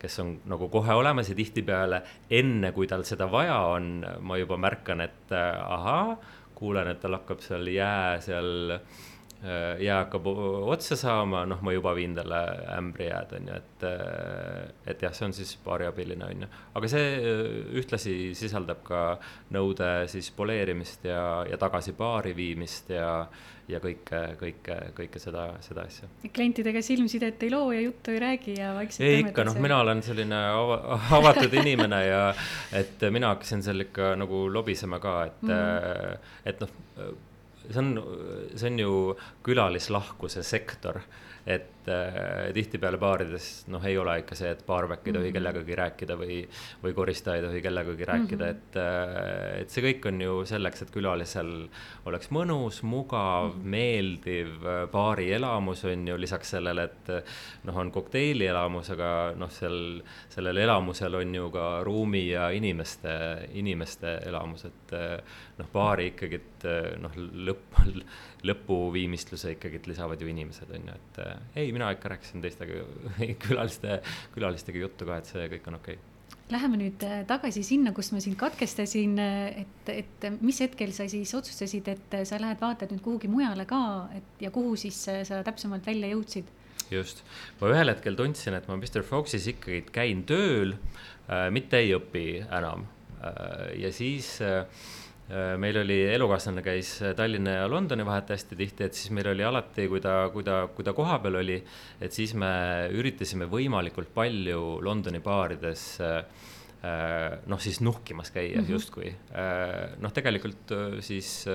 [0.00, 4.58] kes on nagu kohe olemas ja tihtipeale enne, kui tal seda vaja on, ma juba
[4.60, 6.16] märkan, et ahaa,
[6.56, 9.04] kuulen, et tal hakkab seal jää seal äh,
[9.44, 12.38] Äh, jää hakkab otsa saama, noh, ma juba viin talle
[12.72, 16.48] ämbri jääd, on ju, et, äh, et jah, see on siis baariabiline, on ju.
[16.80, 17.42] aga see äh,
[17.76, 19.02] ühtlasi sisaldab ka
[19.52, 21.20] nõude siis poleerimist ja,
[21.50, 23.10] ja tagasi baari viimist ja,
[23.68, 26.08] ja kõike, kõike, kõike seda, seda asja.
[26.24, 29.04] klientidega silmsidet ei loo ja juttu ei räägi ja vaikselt.
[29.04, 30.80] ei ikka, noh, mina olen selline ava,
[31.20, 32.24] avatud inimene ja
[32.72, 36.28] et mina hakkasin seal ikka nagu lobisema ka, et mm, -hmm.
[36.54, 37.16] et noh
[37.70, 37.94] see on,
[38.54, 38.92] see on ju
[39.46, 41.00] külalislahkuse sektor,
[41.46, 45.36] et äh, tihtipeale baarides noh, ei ole ikka see, et baarback ei tohi mm -hmm.
[45.36, 46.38] kellegagi rääkida või,
[46.82, 48.56] või koristaja ei tohi kellegagi rääkida mm, -hmm.
[48.56, 51.68] et äh,, et see kõik on ju selleks, et külalisel
[52.04, 53.70] oleks mõnus, mugav mm, -hmm.
[53.76, 54.48] meeldiv
[54.92, 57.12] baarielamus on ju, lisaks sellele, et
[57.64, 64.18] noh, on kokteilielamus, aga noh, seal, sellel elamusel on ju ka ruumi ja inimeste, inimeste
[64.26, 64.92] elamus, et
[65.60, 66.66] noh, baari ikkagi, et
[67.02, 67.14] noh,
[67.48, 67.78] lõpp,
[68.48, 72.82] lõpuviimistluse ikkagi lisavad ju inimesed, on ju, et äh, ei, mina ikka rääkisin teistega
[73.46, 74.00] külaliste,
[74.34, 76.12] külalistega juttu ka, et see kõik on okei okay.
[76.46, 81.32] Läheme nüüd äh, tagasi sinna, kus ma sind katkestasin, et, et mis hetkel sa siis
[81.34, 83.80] otsustasid, et sa lähed vaatad nüüd kuhugi mujale ka,
[84.14, 86.52] et ja kuhu siis sa täpsemalt välja jõudsid?
[86.92, 87.24] just,
[87.58, 92.28] ma ühel hetkel tundsin, et ma Mr Foxis ikkagi käin tööl äh,, mitte ei õpi
[92.44, 92.86] enam
[93.18, 93.72] äh,.
[93.82, 94.66] ja siis Äh,
[95.58, 99.88] meil oli elukaaslane käis Tallinna ja Londoni vahet hästi tihti, et siis meil oli alati,
[99.90, 101.56] kui ta, kui ta, kui ta kohapeal oli,
[102.00, 102.50] et siis me
[102.94, 106.46] üritasime võimalikult palju Londoni baarides äh,
[107.50, 108.70] noh, siis nuhkimas käia mm -hmm.
[108.70, 109.14] justkui.
[109.34, 111.48] Äh, noh, tegelikult siis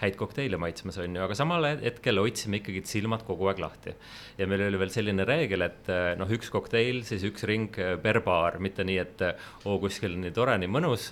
[0.00, 3.92] häid kokteile maitsmas, on ju, aga samal hetkel hoidsime ikkagi silmad kogu aeg lahti.
[4.38, 7.96] ja meil oli veel selline reegel, et eh, noh, üks kokteil, siis üks ring eh,
[8.00, 11.10] per baar, mitte nii, et eh, oo, kuskil nii tore, nii mõnus,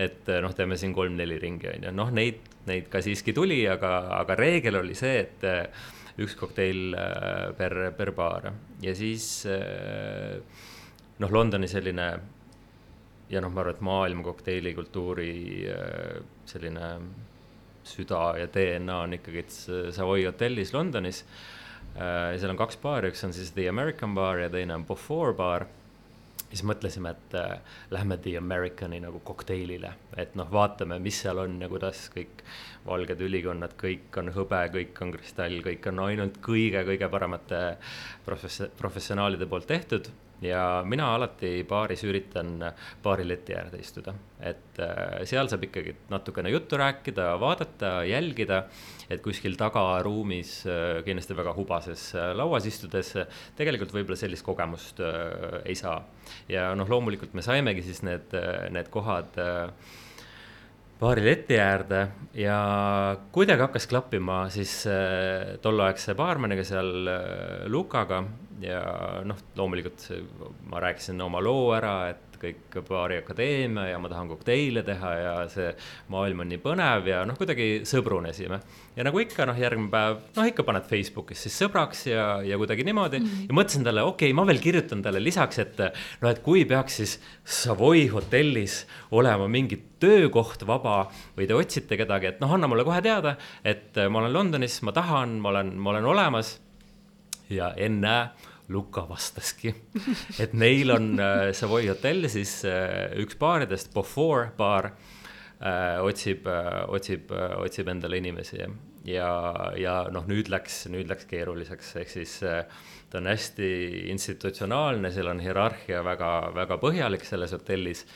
[0.00, 3.92] et noh, teeme siin kolm-neli ringi, on ju, noh, neid, neid ka siiski tuli, aga,
[4.22, 5.44] aga reegel oli see, et
[6.24, 6.94] üks kokteil
[7.58, 8.52] per, per baar.
[8.84, 9.26] Ja siis
[11.18, 12.06] noh, Londoni selline
[13.32, 15.34] ja noh, ma arvan, et maailma kokteilikultuuri
[16.48, 16.88] selline
[17.88, 19.44] süda ja DNA on ikkagi
[19.94, 21.24] Savoy hotellis Londonis.
[21.94, 25.36] Äh, seal on kaks baari, üks on siis The American Bar ja teine on Beaufort
[25.38, 25.66] baar
[26.54, 31.56] siis mõtlesime, et äh, lähme The Americani nagu kokteilile, et noh, vaatame, mis seal on
[31.62, 32.44] ja kuidas kõik
[32.86, 37.62] valged ülikonnad, kõik on hõbe, kõik on kristall, kõik on ainult kõige-kõige paremate
[38.26, 40.10] profess-, professionaalide poolt tehtud
[40.44, 42.58] ja mina alati baaris üritan
[43.02, 48.64] baari leti äärde istuda, et äh, seal saab ikkagi natukene juttu rääkida, vaadata, jälgida,
[49.08, 53.14] et kuskil tagaruumis äh, kindlasti väga hubases äh, lauas istudes
[53.58, 55.00] tegelikult võib-olla sellist kogemust
[55.64, 55.98] ei saa.
[56.48, 58.34] ja noh, loomulikult me saimegi siis need,
[58.74, 59.36] need kohad
[61.00, 62.00] baari leti äärde
[62.38, 62.58] ja
[63.34, 64.72] kuidagi hakkas klappima siis
[65.62, 67.08] tolleaegse baarmaniga seal
[67.72, 68.22] Lukaga
[68.62, 68.82] ja
[69.26, 70.06] noh, loomulikult
[70.70, 75.34] ma rääkisin oma loo ära, et kõik baari akadeemia ja ma tahan kokteile teha ja
[75.52, 75.70] see
[76.12, 78.60] maailm on nii põnev ja noh, kuidagi sõbrunesime.
[78.96, 82.86] ja nagu ikka noh, järgmine päev, noh ikka paned Facebookis siis sõbraks ja, ja kuidagi
[82.86, 83.48] niimoodi mm -hmm.
[83.48, 85.78] ja mõtlesin talle, okei okay,, ma veel kirjutan talle lisaks, et
[86.22, 92.26] noh, et kui peaks siis Savoy hotellis olema mingi töökoht vaba või te otsite kedagi,
[92.26, 95.90] et noh, anna mulle kohe teada, et ma olen Londonis, ma tahan, ma olen, ma
[95.90, 96.60] olen olemas.
[97.50, 98.30] ja ennäe
[98.72, 99.74] Luka vastaski,
[100.40, 106.48] et neil on äh, Savoy hotell siis äh, üks baaridest, Beaufort baar äh,, otsib
[106.88, 108.62] otsib otsib endale inimesi.
[109.04, 109.28] Ja,
[109.76, 113.68] ja noh, nüüd läks, nüüd läks keeruliseks, ehk siis ta on hästi
[114.14, 118.06] institutsionaalne, seal on hierarhia väga, väga põhjalik selles hotellis.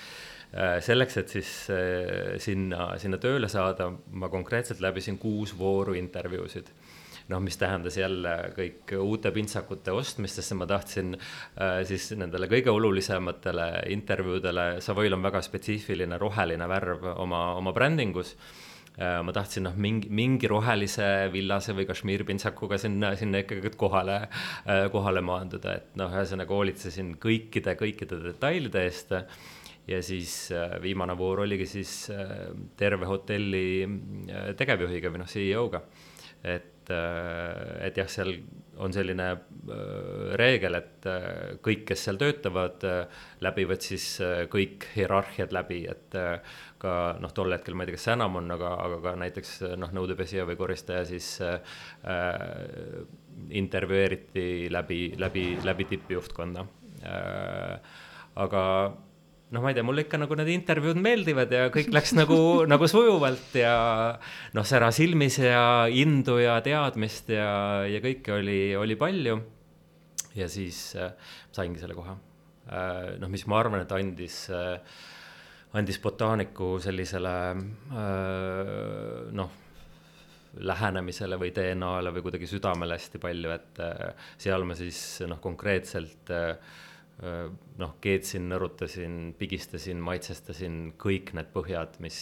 [0.80, 1.50] Selleks, et siis
[2.40, 6.72] sinna, sinna tööle saada, ma konkreetselt läbisin kuus vooru intervjuusid
[7.29, 12.73] noh, mis tähendas jälle kõik uute pintsakute ostmist, sest ma tahtsin äh, siis nendele kõige
[12.73, 18.33] olulisematele intervjuudele, Savoyl on väga spetsiifiline roheline värv oma, oma brändingus
[18.97, 24.23] äh, ma tahtsin noh, mingi, mingi rohelise, villase või kašmiirpintsakuga sinna, sinna ikkagi kohale,
[24.64, 29.17] äh, kohale maanduda, et noh, ühesõnaga hoolitsesin kõikide, kõikide detailide eest.
[29.88, 30.51] ja siis
[30.83, 32.11] viimane voor oligi siis
[32.77, 33.87] terve hotelli
[34.57, 35.81] tegevjuhiga või noh, CEO-ga.
[36.45, 38.35] et et, äh, et jah, seal
[38.79, 42.85] on selline äh, reegel, et äh, kõik, kes seal töötavad,
[43.44, 44.20] läbivad siis
[44.51, 46.16] kõik hierarhiad läbi, et
[46.79, 49.55] ka noh, tol hetkel ma ei tea, kas see enam on, aga, aga ka näiteks
[49.81, 51.59] noh, nõudepesija või koristaja siis äh,
[53.51, 56.66] intervjueeriti läbi, läbi, läbi tippjuhtkonda
[57.03, 57.96] äh,.
[58.38, 58.62] aga
[59.54, 62.38] noh, ma ei tea, mulle ikka nagu need intervjuud meeldivad ja kõik läks nagu,
[62.72, 63.74] nagu sujuvalt ja
[64.56, 67.50] noh, sära silmis ja indu ja teadmist ja,
[67.88, 69.38] ja kõike oli, oli palju.
[70.38, 71.14] ja siis äh,
[71.52, 72.16] saingi selle koha
[72.68, 73.14] äh,.
[73.20, 74.76] noh, mis ma arvan, et andis äh,,
[75.78, 79.64] andis botaaniku sellisele äh, noh
[80.58, 86.32] lähenemisele või DNA-le või kuidagi südamele hästi palju, et äh, seal ma siis noh, konkreetselt
[86.34, 86.76] äh,
[87.18, 92.18] noh, keetsin, nõrutasin, pigistasin, maitsestasin kõik need põhjad, mis,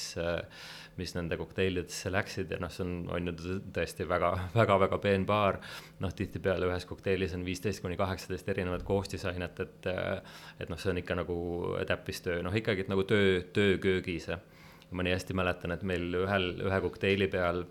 [0.96, 5.26] mis nende kokteilidesse läksid ja noh, see on, on ju tõesti väga, väga, väga peen
[5.28, 5.60] baar.
[6.00, 9.90] noh, tihtipeale ühes kokteilis on viisteist kuni kaheksateist erinevat koostisainet, et,
[10.60, 11.38] et noh, see on ikka nagu
[11.88, 14.30] täppistöö, noh ikkagi nagu töö, töö köögis.
[14.90, 17.66] ma nii hästi mäletan, et meil ühel, ühe kokteili peal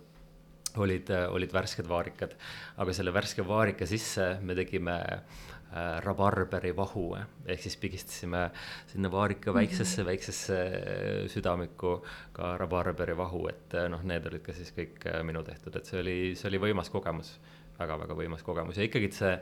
[0.77, 2.35] olid, olid värsked vaarikad,
[2.77, 7.05] aga selle värske vaarika sisse me tegime äh, äh, rabarberi vahu
[7.45, 8.49] ehk siis pigistasime
[8.87, 10.09] sinna vaarika väiksesse mm, -hmm.
[10.11, 15.23] väiksesse äh, südamikku ka rabarberi vahu, et äh, noh, need olid ka siis kõik äh,
[15.23, 17.39] minu tehtud, et see oli, see oli võimas kogemus
[17.79, 19.33] väga-väga võimas kogemus ja ikkagi see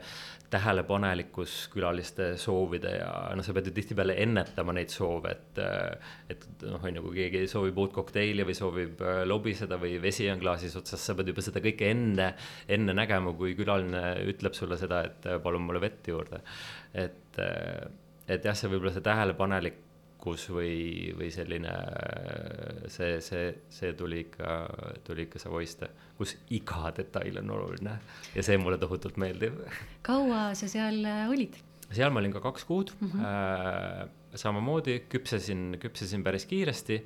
[0.54, 5.62] tähelepanelikkus külaliste soovide ja noh, sa pead ju tihtipeale ennetama neid soove, et
[6.30, 10.28] et noh, on ju, kui keegi soovib uut kokteili või soovib äh, lobiseda või vesi
[10.32, 12.32] on klaasis otsas, sa pead juba seda kõike enne,
[12.68, 16.42] enne nägema, kui külaline ütleb sulle seda, et palun mulle vett juurde.
[16.94, 17.86] et, äh,
[18.28, 19.83] et jah, see võib-olla see tähelepanelik
[20.24, 21.72] tarkus või, või selline
[22.88, 24.56] see, see, see tuli ikka,
[25.04, 25.84] tuli ikka Savoy'st,
[26.16, 27.98] kus iga detail on oluline
[28.34, 29.60] ja see mulle tohutult meeldib.
[30.02, 31.56] kaua sa seal äh, olid?
[31.92, 33.20] seal ma olin ka kaks kuud mm, -hmm.
[33.20, 37.04] äh, samamoodi küpsesin, küpsesin päris kiiresti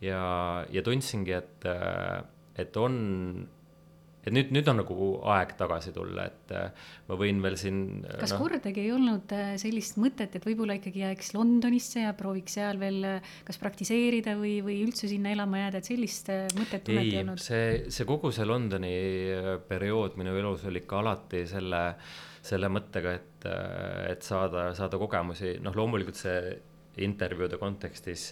[0.00, 2.24] ja, ja tundsingi, et, äh,
[2.56, 3.48] et on
[4.24, 7.78] et nüüd, nüüd on nagu aeg tagasi tulla, et äh, ma võin veel siin.
[8.20, 12.56] kas no, kordagi ei olnud äh, sellist mõtet, et võib-olla ikkagi jääks Londonisse ja prooviks
[12.58, 17.10] seal veel äh, kas praktiseerida või, või üldse sinna elama jääda, et sellist mõtet tunnet
[17.10, 17.44] ei olnud?
[17.44, 18.94] see, see kogu see Londoni
[19.68, 21.84] periood minu elus oli ikka alati selle,
[22.44, 23.48] selle mõttega, et,
[24.10, 26.38] et saada, saada kogemusi, noh, loomulikult see
[27.04, 28.30] intervjuude kontekstis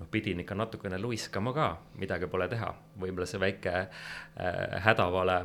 [0.00, 1.68] noh, pidin ikka natukene luiskama ka,
[2.00, 5.40] midagi pole teha, võib-olla see väike äh, hädavale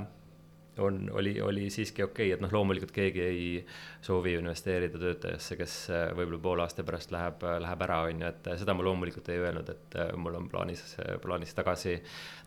[0.78, 3.66] on, oli, oli siiski okei okay., et noh, loomulikult keegi ei
[4.02, 8.52] soovi investeerida töötajasse, kes äh, võib-olla poole aasta pärast läheb, läheb ära, on ju, et
[8.62, 10.86] seda ma loomulikult ei öelnud, et äh, mul on plaanis,
[11.24, 11.98] plaanis tagasi,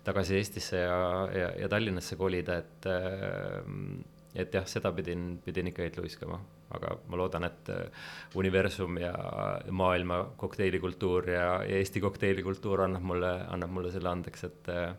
[0.06, 0.98] tagasi Eestisse ja,
[1.36, 3.60] ja, ja Tallinnasse kolida, et äh,
[4.34, 6.40] et jah, seda pidin, pidin ikka heit luiskama
[6.74, 8.08] aga ma loodan, et äh,
[8.40, 9.12] universum ja
[9.74, 14.90] maailma kokteilikultuur ja, ja Eesti kokteilikultuur annab mulle, annab mulle selle andeks, et, äh,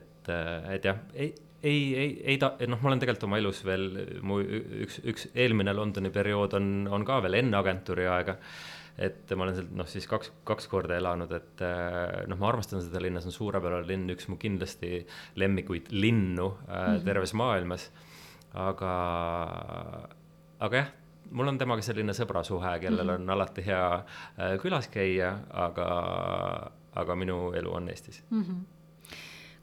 [0.00, 3.64] et, äh, et jah, ei ei, ei, ei ta, noh, ma olen tegelikult oma elus
[3.66, 3.88] veel,
[4.22, 4.36] mu
[4.84, 8.36] üks, üks eelmine Londoni periood on, on ka veel enne agentuuri aega.
[8.98, 11.64] et ma olen seal noh, siis kaks, kaks korda elanud, et
[12.30, 15.00] noh, ma armastan seda linna, see on suurepärane linn, üks mu kindlasti
[15.42, 17.02] lemmikuid linnu mm -hmm.
[17.10, 17.90] terves maailmas.
[18.58, 18.94] Aga
[20.58, 20.88] aga jah,
[21.30, 23.28] mul on temaga selline sõbrasuhe, kellel mm -hmm.
[23.28, 25.90] on alati hea äh, külas käia, aga,
[26.94, 28.42] aga minu elu on Eestis mm.
[28.42, 28.77] -hmm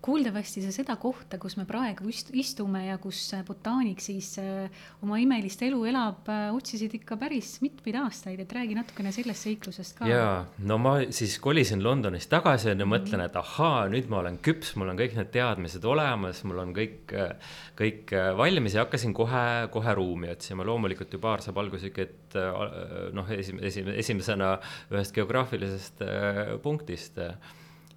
[0.06, 4.70] kuuldavasti sa seda kohta, kus me praegu istume ja kus äh, botaanik siis äh,
[5.06, 9.98] oma imelist elu elab, äh, otsisid ikka päris mitmeid aastaid, et räägi natukene sellest seiklusest
[9.98, 10.10] ka.
[10.10, 14.76] jaa, no ma siis kolisin Londonist tagasi ja mõtlen, et ahaa, nüüd ma olen küps,
[14.80, 17.16] mul on kõik need teadmised olemas, mul on kõik,
[17.80, 22.40] kõik valmis ja hakkasin kohe, kohe ruumi otsima, loomulikult ju baar saab alguse ikka, et
[23.16, 24.56] noh, esim-, esim-, esimesena
[24.94, 26.06] ühest geograafilisest
[26.62, 27.24] punktist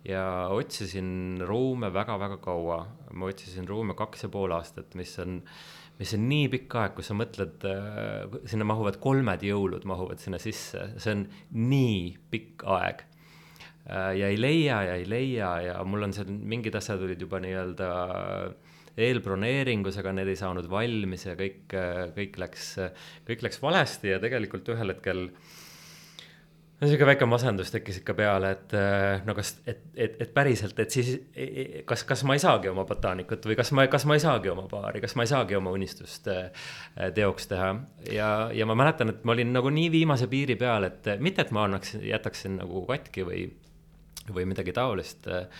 [0.08, 0.22] ja
[0.54, 2.86] otsisin ruume väga-väga kaua.
[3.12, 5.40] ma otsisin ruume kaks ja pool aastat, mis on,
[5.98, 10.40] mis on nii pikk aeg, kui sa mõtled, äh, sinna mahuvad kolmed jõulud mahuvad sinna
[10.42, 11.24] sisse, see on
[11.56, 13.04] nii pikk aeg.
[13.88, 17.40] Äh, ja ei leia ja ei leia ja mul on seal mingid asjad olid juba
[17.44, 17.92] nii-öelda
[18.98, 21.70] eelbroneeringus, aga need ei saanud valmis ja kõik,
[22.16, 22.72] kõik läks,
[23.28, 25.57] kõik läks valesti ja tegelikult ühel hetkel äh,
[26.78, 30.94] niisugune väike masendus tekkis ikka peale, et äh, no kas, et, et, et päriselt, et
[30.94, 34.18] siis e, e, kas, kas ma ei saagi oma botaanikut või kas ma, kas ma
[34.18, 36.68] ei saagi oma paari, kas ma ei saagi oma unistust äh,
[37.16, 37.72] teoks teha.
[38.14, 41.52] ja, ja ma mäletan, et ma olin nagu nii viimase piiri peal, et mitte, et
[41.54, 43.44] ma annaksin, jätaksin nagu katki või,
[44.30, 45.50] või midagi taolist äh,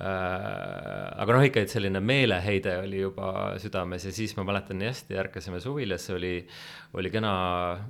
[0.00, 5.60] aga noh, ikka, selline meeleheide oli juba südames ja siis ma mäletan nii hästi, ärkasime
[5.62, 6.38] suvilas, oli,
[6.96, 7.34] oli kena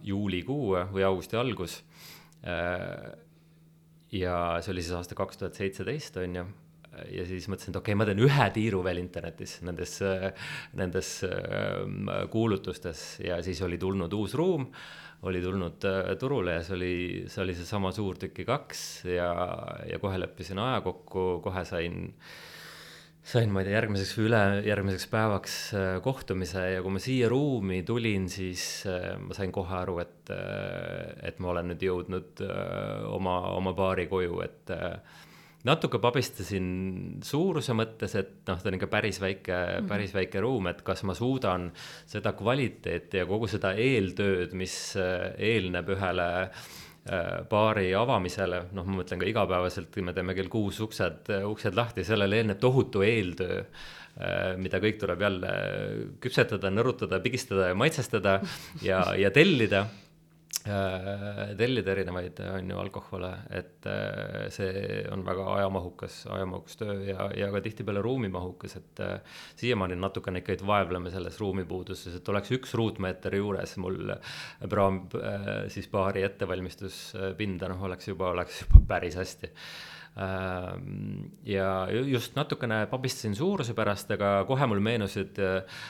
[0.03, 1.94] juulikuu või augusti algus Äh,
[4.15, 6.45] ja see oli siis aasta kaks tuhat seitseteist, on ju.
[7.11, 9.97] Ja siis mõtlesin, et okei okay,, ma teen ühe tiiru veel internetis nendes,
[10.79, 13.03] nendes ähm, kuulutustes.
[13.25, 14.69] Ja siis oli tulnud uus ruum,
[15.27, 16.95] oli tulnud äh, turule ja see oli,
[17.33, 18.85] see oli seesama Suurtüki kaks.
[19.11, 19.33] Ja,
[19.91, 22.54] ja kohe leppisin aja kokku, kohe sain äh,
[23.25, 27.81] sain, ma ei tea, järgmiseks või ülejärgmiseks päevaks äh, kohtumise ja kui ma siia ruumi
[27.87, 32.45] tulin, siis äh, ma sain kohe aru, et, äh, et ma olen nüüd jõudnud
[33.15, 34.73] oma, oma baari koju, et
[35.65, 36.67] natuke pabistasin
[37.25, 39.89] suuruse mõttes, et noh, ta on ikka päris väike -hmm.
[39.89, 41.71] päris väike ruum, et kas ma suudan
[42.07, 46.84] seda kvaliteeti ja kogu seda eeltööd, mis eelneb ühele Äh,
[47.51, 52.41] baari avamisele, noh, ma mõtlen ka igapäevaselt, me teeme kell kuus uksed, uksed lahti, sellele
[52.41, 55.51] eelneb tohutu eeltöö, äh, mida kõik tuleb jälle
[56.25, 58.39] küpsetada, nõrutada, pigistada ja maitsestada
[58.83, 59.85] ja, ja tellida.
[59.85, 60.04] Äh,
[60.65, 67.51] tellida erinevaid, on ju, alkohole, et äh, see on väga ajamahukas, ajamahukas töö ja, ja
[67.53, 73.37] ka tihtipeale ruumimahukas, et äh, siiamaani natukene ikkagi vaevleme selles ruumipuuduses, et oleks üks ruutmeeter
[73.37, 74.15] juures mul
[74.73, 75.03] praam,
[75.73, 79.53] siis baari ettevalmistuspinda, noh, oleks juba, oleks juba päris hästi
[80.15, 85.81] ja just natukene pabistasin suuruse pärast, aga kohe mul meenusid äh,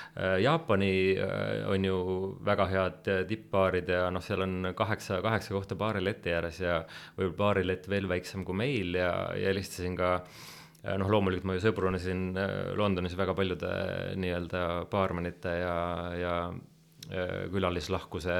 [0.40, 1.98] Jaapani äh, on ju
[2.46, 6.80] väga head tippbaarid ja noh, seal on kaheksa, kaheksa kohta baarileti ääres ja
[7.18, 10.14] võib-olla baarilett veel väiksem kui meil ja, ja helistasin ka
[10.84, 12.30] noh, loomulikult ma ju sõbrunesin
[12.80, 13.74] Londonis väga paljude
[14.20, 15.76] nii-öelda baarmenite ja,
[16.16, 16.34] ja
[17.52, 18.36] külalislahkuse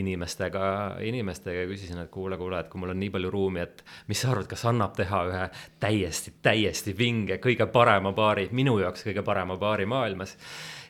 [0.00, 0.64] inimestega,
[1.06, 4.20] inimestega ja küsisin, et kuule, kuule, et kui mul on nii palju ruumi, et mis
[4.20, 5.42] sa arvad, kas annab teha ühe
[5.82, 10.36] täiesti, täiesti vinge, kõige parema baari, minu jaoks kõige parema baari maailmas.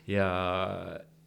[0.09, 0.29] ja,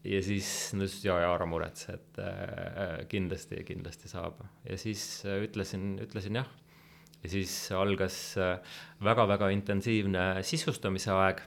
[0.04, 5.04] ja siis nad ütlesid ja, ja ära muretse, et äh, kindlasti, kindlasti saab ja siis
[5.26, 6.50] äh, ütlesin, ütlesin jah.
[7.22, 8.18] ja siis algas
[9.04, 11.42] väga-väga äh, intensiivne sisustamise aeg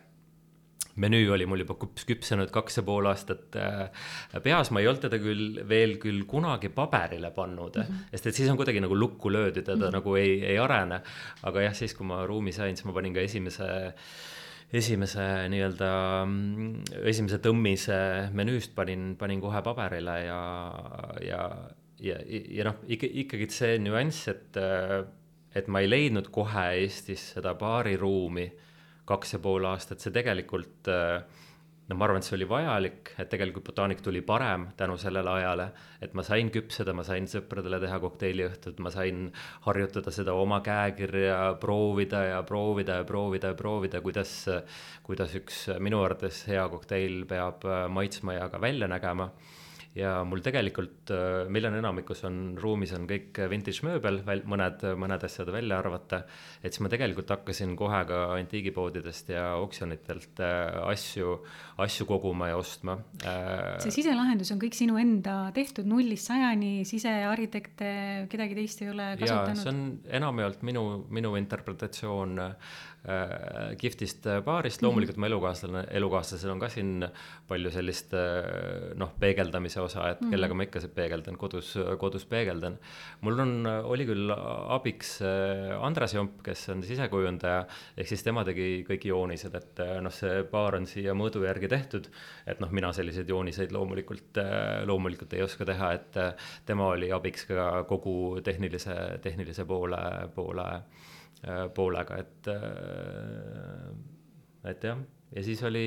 [0.96, 4.04] menüü oli mul juba küps, küpsenud kaks ja pool aastat äh,
[4.44, 8.12] peas, ma ei olnud teda küll veel küll kunagi paberile pannud mm, -hmm.
[8.12, 9.94] sest et siis on kuidagi nagu lukku löödud ja ta mm -hmm.
[10.00, 11.02] nagu ei, ei arene.
[11.44, 13.68] aga jah, siis kui ma ruumi sain, siis ma panin ka esimese
[14.74, 15.92] esimese nii-öelda,
[17.04, 20.42] esimese tõmmise menüüst panin, panin kohe paberile ja,
[21.28, 21.42] ja,
[22.00, 24.60] ja, ja noh, ikka, ikkagi see nüanss, et,
[25.56, 28.48] et ma ei leidnud kohe Eestis seda baariruumi
[29.12, 30.91] kaks ja pool aastat, see tegelikult
[31.91, 35.67] no ma arvan, et see oli vajalik, et tegelikult botaanik tuli parem tänu sellele ajale,
[36.04, 39.26] et ma sain küpseda, ma sain sõpradele teha kokteiliõhtut, ma sain
[39.67, 44.36] harjutada seda oma käekirja, proovida ja proovida ja proovida ja proovida, kuidas,
[45.08, 49.32] kuidas üks minu arvates hea kokteil peab maitsma ja ka välja nägema
[49.98, 55.26] ja mul tegelikult, äh, meil on enamikus on ruumis on kõik vintage mööbel, mõned, mõned
[55.28, 56.24] asjad välja arvata.
[56.64, 61.36] et siis ma tegelikult hakkasin kohe ka antiigipoodidest ja oksjonitelt äh, asju,
[61.84, 62.98] asju koguma ja ostma.
[63.26, 67.92] Äh, see siselahendus on kõik sinu enda tehtud nullist sajani, sisearhitekte,
[68.32, 69.60] kedagi teist ei ole kasutanud?
[69.60, 69.84] see on
[70.22, 72.80] enamjaolt minu, minu interpretatsioon äh,
[73.82, 75.30] kihvtist baarist, loomulikult mm -hmm.
[75.30, 77.08] mu elukaaslane, elukaaslasel on ka siin
[77.47, 80.30] palju sellist äh, noh, peegeldamise osa, et mhm.
[80.32, 82.78] kellega ma ikka peegeldan, kodus, kodus peegeldan.
[83.22, 85.20] mul on, oli küll abiks
[85.82, 87.66] Andres Jomp, kes on sisekujundaja,
[87.97, 92.10] ehk siis tema tegi kõik joonised, et noh, see baar on siia mõõdu järgi tehtud.
[92.45, 94.38] et noh, mina selliseid jooniseid loomulikult,
[94.86, 96.18] loomulikult ei oska teha, et
[96.66, 100.02] tema oli abiks ka kogu tehnilise, tehnilise poole,
[100.36, 100.68] poole,
[101.76, 102.50] poolega, et,
[104.70, 105.00] et jah,
[105.34, 105.86] ja siis oli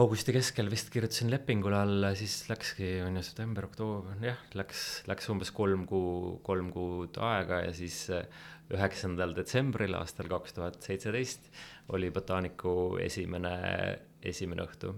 [0.00, 5.28] augusti keskel vist kirjutasin lepingule alla, siis läkski, on ju, september, oktoober, jah, läks, läks
[5.32, 8.24] umbes kolm kuu, kolm kuud aega ja siis eh,
[8.72, 11.50] üheksandal detsembril aastal kaks tuhat seitseteist
[11.92, 13.52] oli Botaaniku esimene,
[14.24, 14.94] esimene õhtu.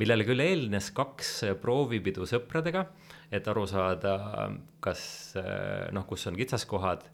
[0.00, 2.86] millele küll eelnes kaks proovipidu sõpradega,
[3.28, 4.16] et aru saada,
[4.80, 5.02] kas
[5.92, 7.04] noh, kus on kitsaskohad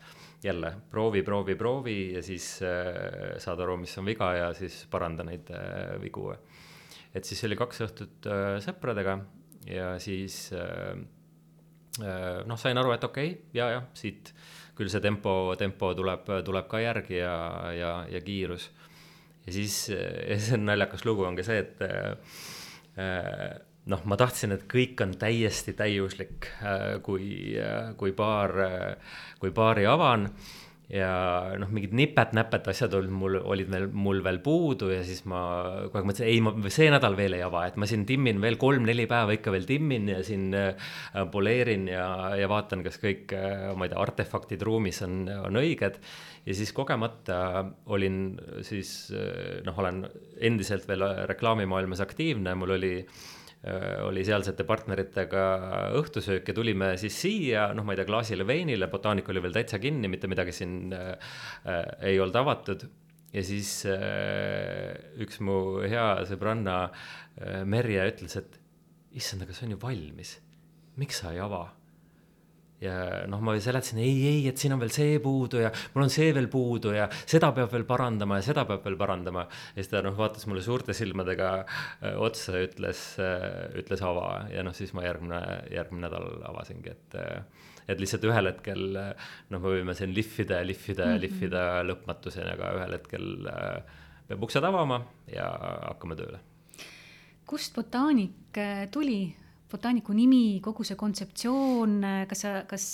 [0.45, 5.27] jälle proovi, proovi, proovi ja siis äh, saad aru, mis on viga ja siis paranda
[5.27, 6.31] neid äh, vigu
[7.17, 9.19] et siis oli kaks õhtut äh, sõpradega
[9.69, 10.99] ja siis äh,
[12.03, 14.33] äh, noh, sain aru, et okei okay,, ja, jah, siit
[14.79, 17.39] küll see tempo, tempo tuleb, tuleb ka järgi ja,
[17.75, 18.69] ja, ja kiirus.
[19.47, 19.81] ja siis,
[20.45, 23.57] see on naljakas lugu, on ka see, et äh,
[23.89, 26.51] noh, ma tahtsin, et kõik on täiesti täiuslik,
[27.03, 27.57] kui,
[27.97, 28.57] kui baar,
[29.41, 30.29] kui baari avan
[30.89, 31.09] ja
[31.61, 35.41] noh, mingid nipet-näpet asjad olid mul, olid veel, mul veel puudu ja siis ma
[35.85, 38.57] kogu aeg mõtlesin, ei, ma see nädal veel ei ava, et ma siin timmin veel
[38.61, 40.89] kolm-neli päeva ikka veel timmin ja siin äh,
[41.33, 42.09] poleerin ja,
[42.41, 46.01] ja vaatan, kas kõik äh,, ma ei tea, artefaktid ruumis on, on õiged.
[46.49, 50.07] ja siis kogemata olin siis äh, noh, olen
[50.41, 53.38] endiselt veel reklaamimaailmas aktiivne, mul oli äh, Äh,
[54.07, 55.45] oli sealsete partneritega
[55.99, 59.81] õhtusöök ja tulime siis siia, noh, ma ei tea, klaasile veinile, botaanik oli veel täitsa
[59.83, 61.33] kinni, mitte midagi siin äh,
[61.67, 61.83] äh,
[62.13, 62.87] ei olnud avatud.
[63.35, 68.61] ja siis äh, üks mu hea sõbranna äh, Merje ütles, et
[69.19, 70.37] issand, aga see on ju valmis,
[70.97, 71.67] miks sa ei ava
[72.83, 72.95] ja
[73.31, 76.31] noh, ma seletasin ei, ei, et siin on veel see puudu ja mul on see
[76.35, 79.47] veel puudu ja seda peab veel parandama ja seda peab veel parandama.
[79.75, 83.49] ja siis ta noh, vaatas mulle suurte silmadega äh, otsa ja ütles, äh,
[83.83, 85.41] ütles ava ja noh, siis ma järgmine,
[85.75, 90.67] järgmine nädal avasingi, et äh, et lihtsalt ühel hetkel noh, me võime siin lihvida ja
[90.69, 91.23] lihvida ja mm -hmm.
[91.25, 93.29] lihvida lõpmatuseni, aga ühel hetkel
[94.29, 95.01] peab uksed avama
[95.33, 95.49] ja
[95.89, 96.39] hakkame tööle.
[97.49, 98.61] kust botaanik
[98.93, 99.35] tuli?
[99.69, 101.99] Botaaniku nimi, kogu see kontseptsioon,
[102.31, 102.85] kas sa, kas,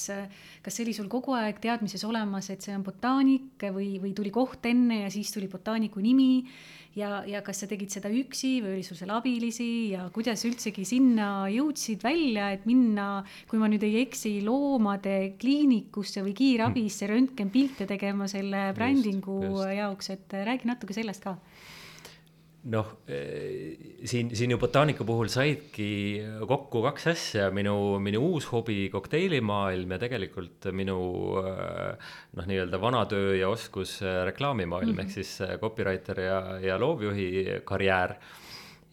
[0.65, 4.33] kas see oli sul kogu aeg teadmises olemas, et see on botaanik või, või tuli
[4.35, 6.45] koht enne ja siis tuli botaaniku nimi?
[6.95, 10.85] Ja, ja kas sa tegid seda üksi või oli sul seal abilisi ja kuidas üldsegi
[10.87, 17.89] sinna jõudsid välja, et minna, kui ma nüüd ei eksi, loomade kliinikusse või kiirabisse röntgenpilte
[17.91, 19.75] tegema selle brändingu just, just.
[19.81, 21.35] jaoks, et räägi natuke sellest ka
[22.73, 23.75] noh, eh,
[24.09, 25.89] siin, siin ju botaaniku puhul saidki
[26.49, 30.99] kokku kaks asja, minu, minu uus hobi, kokteilimaailm ja tegelikult minu
[31.43, 35.05] eh, noh, nii-öelda vana töö ja oskus eh, reklaamimaailm mm -hmm.
[35.05, 38.17] ehk siis copywriter ja, ja loovjuhi karjäär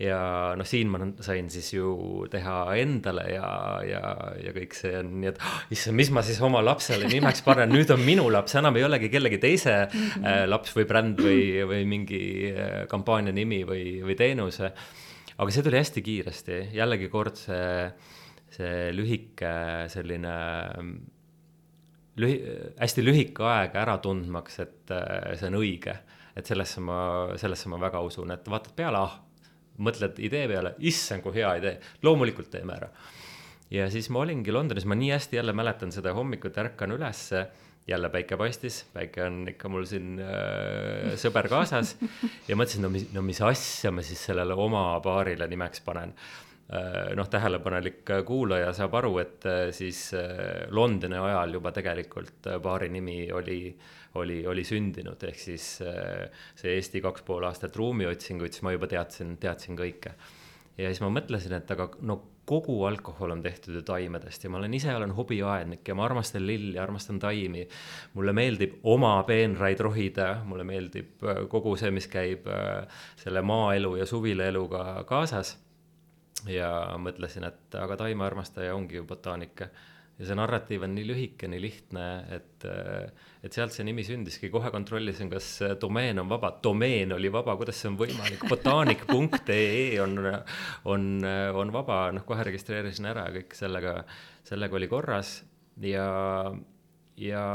[0.02, 0.20] ja
[0.58, 3.50] noh, siin ma sain siis ju teha endale ja,
[3.86, 4.02] ja,
[4.42, 7.72] ja kõik see on nii, et oh, issand, mis ma siis oma lapsele nimeks panen,
[7.74, 10.26] nüüd on minu laps, enam ei olegi kellegi teise -hmm.
[10.26, 14.72] äh, laps või bränd või, või mingi äh, kampaania nimi või, või teenuse.
[15.38, 17.90] aga see tuli hästi kiiresti, jällegi kord see,
[18.50, 19.56] see lühike
[19.90, 20.36] selline
[22.18, 22.44] lühi-,
[22.80, 25.98] hästi lühike aeg ära tundmaks, et äh, see on õige.
[26.36, 29.31] et sellesse ma, sellesse ma väga usun, et vaatad peale, ah
[29.82, 32.92] mõtled idee peale, issand, kui hea idee, loomulikult teeme ära.
[33.72, 37.48] ja siis ma olingi Londonis, ma nii hästi jälle mäletan seda hommikut, ärkan ülesse,
[37.88, 41.96] jälle päike paistis, päike on ikka mul siin äh, sõber kaasas.
[42.48, 46.14] Ja mõtlesin, no mis, no mis asja ma siis sellele oma baarile nimeks panen
[47.16, 53.26] noh, tähelepanelik kuulaja saab aru, et äh, siis äh, Londoni ajal juba tegelikult baari nimi
[53.36, 56.28] oli äh, oli, oli sündinud, ehk siis äh,
[56.60, 60.14] see Eesti kaks pool aastat ruumiotsinguid, siis ma juba teadsin, teadsin kõike.
[60.78, 62.18] ja siis ma mõtlesin, et aga no
[62.52, 66.44] kogu alkohol on tehtud ju taimedest ja ma olen ise olen hobiaednik ja ma armastan
[66.48, 67.68] lilli, armastan taimi.
[68.14, 73.96] mulle meeldib oma peenraid rohida, mulle meeldib äh, kogu see, mis käib äh, selle maaelu
[74.02, 75.56] ja suvilaeluga kaasas.
[76.50, 76.72] Ja
[77.02, 79.66] mõtlesin, et aga taimearmastaja ongi ju botaanik
[80.22, 82.66] ja see narratiiv on nii lühike, nii lihtne, et,
[83.42, 85.48] et sealt see nimi sündiski, kohe kontrollisin, kas
[85.82, 90.18] domeen on vaba, domeen oli vaba, kuidas see on võimalik, botaanik.ee on,
[90.94, 91.08] on,
[91.64, 93.98] on vaba, noh, kohe registreerisin ära ja kõik sellega,
[94.48, 95.40] sellega oli korras.
[95.82, 96.08] Ja,
[97.18, 97.46] ja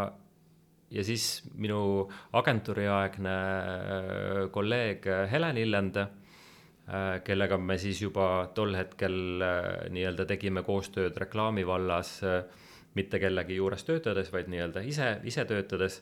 [0.91, 2.07] ja siis minu
[2.39, 3.35] agentuuriaegne
[4.55, 6.13] kolleeg Helen Illend äh,
[7.27, 9.17] kellega me siis juba tol hetkel
[9.91, 12.21] nii-öelda tegime koostööd reklaami vallas,
[12.95, 15.99] mitte kellegi juures töötades, vaid nii-öelda ise, ise töötades,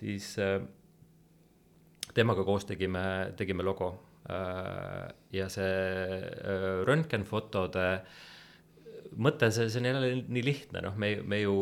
[0.00, 0.32] siis
[2.14, 3.04] temaga koos tegime,
[3.38, 3.92] tegime logo.
[5.32, 5.70] ja see
[6.86, 7.86] röntgenfotode
[9.16, 11.56] mõte, see, see on jälle nii lihtne, noh, me, me ju,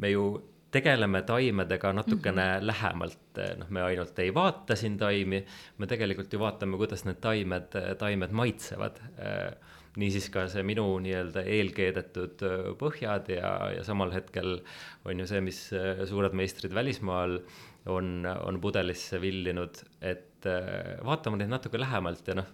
[0.00, 0.26] me ju
[0.72, 2.66] tegeleme taimedega natukene mm -hmm.
[2.66, 5.44] lähemalt, noh, me ainult ei vaata siin taimi,
[5.78, 9.00] me tegelikult ju vaatame, kuidas need taimed, taimed maitsevad.
[9.96, 12.40] niisiis ka see minu nii-öelda eelkeedetud
[12.80, 14.62] põhjad ja, ja samal hetkel
[15.04, 15.58] on ju see, mis
[16.08, 17.36] suured meistrid välismaal
[17.86, 20.31] on, on pudelisse villinud, et
[21.04, 22.48] vaatame neid natuke lähemalt ja noh,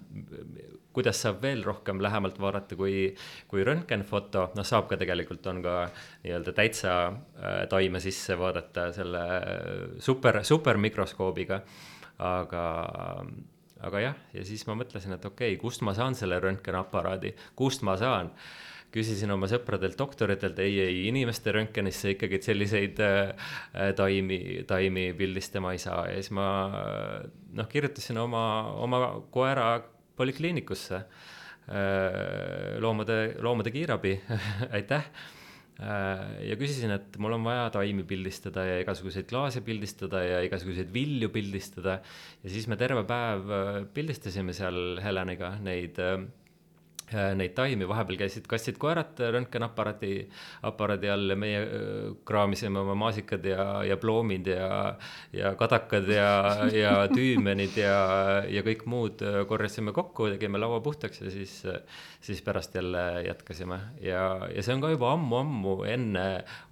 [0.95, 3.11] kuidas saab veel rohkem lähemalt vaadata kui,
[3.51, 5.76] kui röntgenfoto, noh, saab ka tegelikult, on ka
[6.24, 9.22] nii-öelda täitsa äh, taime sisse vaadata selle
[10.05, 11.62] super, supermikroskoobiga,
[12.18, 12.64] aga
[13.78, 17.84] aga jah, ja siis ma mõtlesin, et okei okay,, kust ma saan selle röntgenaparaadi, kust
[17.86, 18.32] ma saan
[18.95, 23.53] küsisin oma sõpradelt, doktoritelt, ei, ei, inimeste röntgenisse ikkagi selliseid äh,
[23.99, 26.07] taimi, taimi pildistama ei saa.
[26.09, 26.49] Ja siis ma
[27.59, 28.45] noh, kirjutasin oma,
[28.80, 29.03] oma
[29.34, 29.74] koera
[30.18, 34.16] polikliinikusse äh, loomade, loomade kiirabi.
[34.76, 35.11] Aitäh!
[35.78, 40.91] Äh, ja küsisin, et mul on vaja taimi pildistada ja igasuguseid klaase pildistada ja igasuguseid
[40.91, 42.01] vilju pildistada.
[42.43, 46.24] ja siis me terve päev äh, pildistasime seal Heleniga neid Äh,
[47.12, 50.12] neid taimi, vahepeal käisid kassid-koerad röntgenaparaadi,
[50.68, 54.96] aparaadi all ja meie äh, kraamisime oma maasikad ja, ja ploomid ja,
[55.32, 56.30] ja kadakad ja,
[56.74, 57.96] ja tüümenid ja,
[58.48, 61.54] ja kõik muud äh, korjasime kokku, tegime laua puhtaks ja siis,
[62.24, 63.80] siis pärast jälle jätkasime.
[64.04, 66.26] ja, ja see on ka juba ammu-ammu enne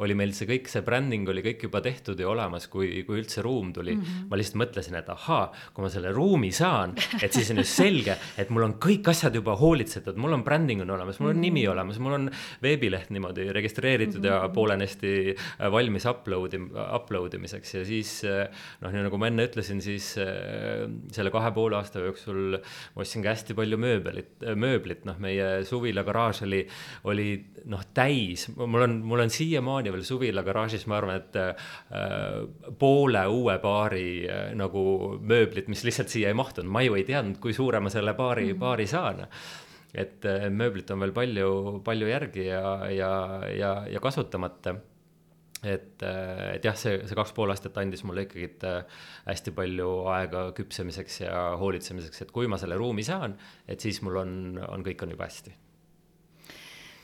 [0.05, 3.45] oli meil see kõik, see bränding oli kõik juba tehtud ja olemas, kui, kui üldse
[3.45, 4.03] ruum tuli mm.
[4.03, 4.29] -hmm.
[4.31, 8.17] ma lihtsalt mõtlesin, et ahaa, kui ma selle ruumi saan, et siis on ju selge,
[8.37, 11.63] et mul on kõik asjad juba hoolitsetud mul on bränding on olemas, mul on nimi
[11.65, 11.73] mhm.
[11.73, 12.31] olemas, mul on
[12.63, 14.55] veebileht niimoodi registreeritud mm ja mhm.
[14.57, 18.49] poolenisti äh, valmis upload upload imiseks ja siis äh,
[18.83, 23.23] noh, nii nagu ma enne ütlesin, siis äh, selle kahe poole aasta jooksul ma ostsin
[23.23, 26.65] ka hästi palju mööbelit, mööblit, noh, meie suvila garaaž oli,
[27.07, 27.29] oli
[27.71, 31.69] noh, täis, mul on, mul on siiamaani veel suvila garaažis, ma arvan, et äh,
[32.79, 37.41] poole uue paari äh, nagu mööblit, mis lihtsalt siia ei mahtunud, ma ju ei teadnud,
[37.43, 38.65] kui suure ma selle paari mm, -hmm.
[38.67, 39.27] paari saan
[39.97, 41.49] et mööblit on veel palju,
[41.87, 43.11] palju järgi ja, ja,
[43.57, 44.77] ja, ja kasutamata.
[45.67, 48.75] Et, et jah, see, see kaks pool aastat andis mulle ikkagi
[49.27, 53.35] hästi palju aega küpsemiseks ja hoolitsemiseks, et kui ma selle ruumi saan,
[53.67, 54.35] et siis mul on,
[54.69, 55.57] on kõik on juba hästi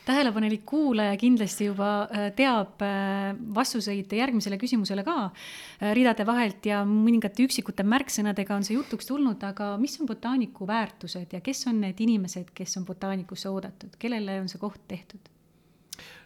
[0.06, 6.82] tähelepanelik kuulaja kindlasti juba äh, teab äh, vastuseid järgmisele küsimusele ka äh, ridade vahelt ja
[6.88, 11.82] mõningate üksikute märksõnadega on see jutuks tulnud, aga mis on botaaniku väärtused ja kes on
[11.84, 15.30] need inimesed, kes on botaanikusse oodatud, kellele on see koht tehtud?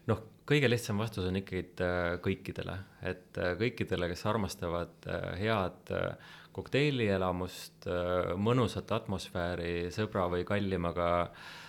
[0.06, 1.66] noh, kõige lihtsam vastus on ikkagi
[2.24, 2.78] kõikidele,
[3.10, 5.90] et kõikidele, kes armastavad head
[6.56, 7.88] kokteilijielamust,
[8.40, 11.65] mõnusat atmosfääri sõbra või kallimaga Äh,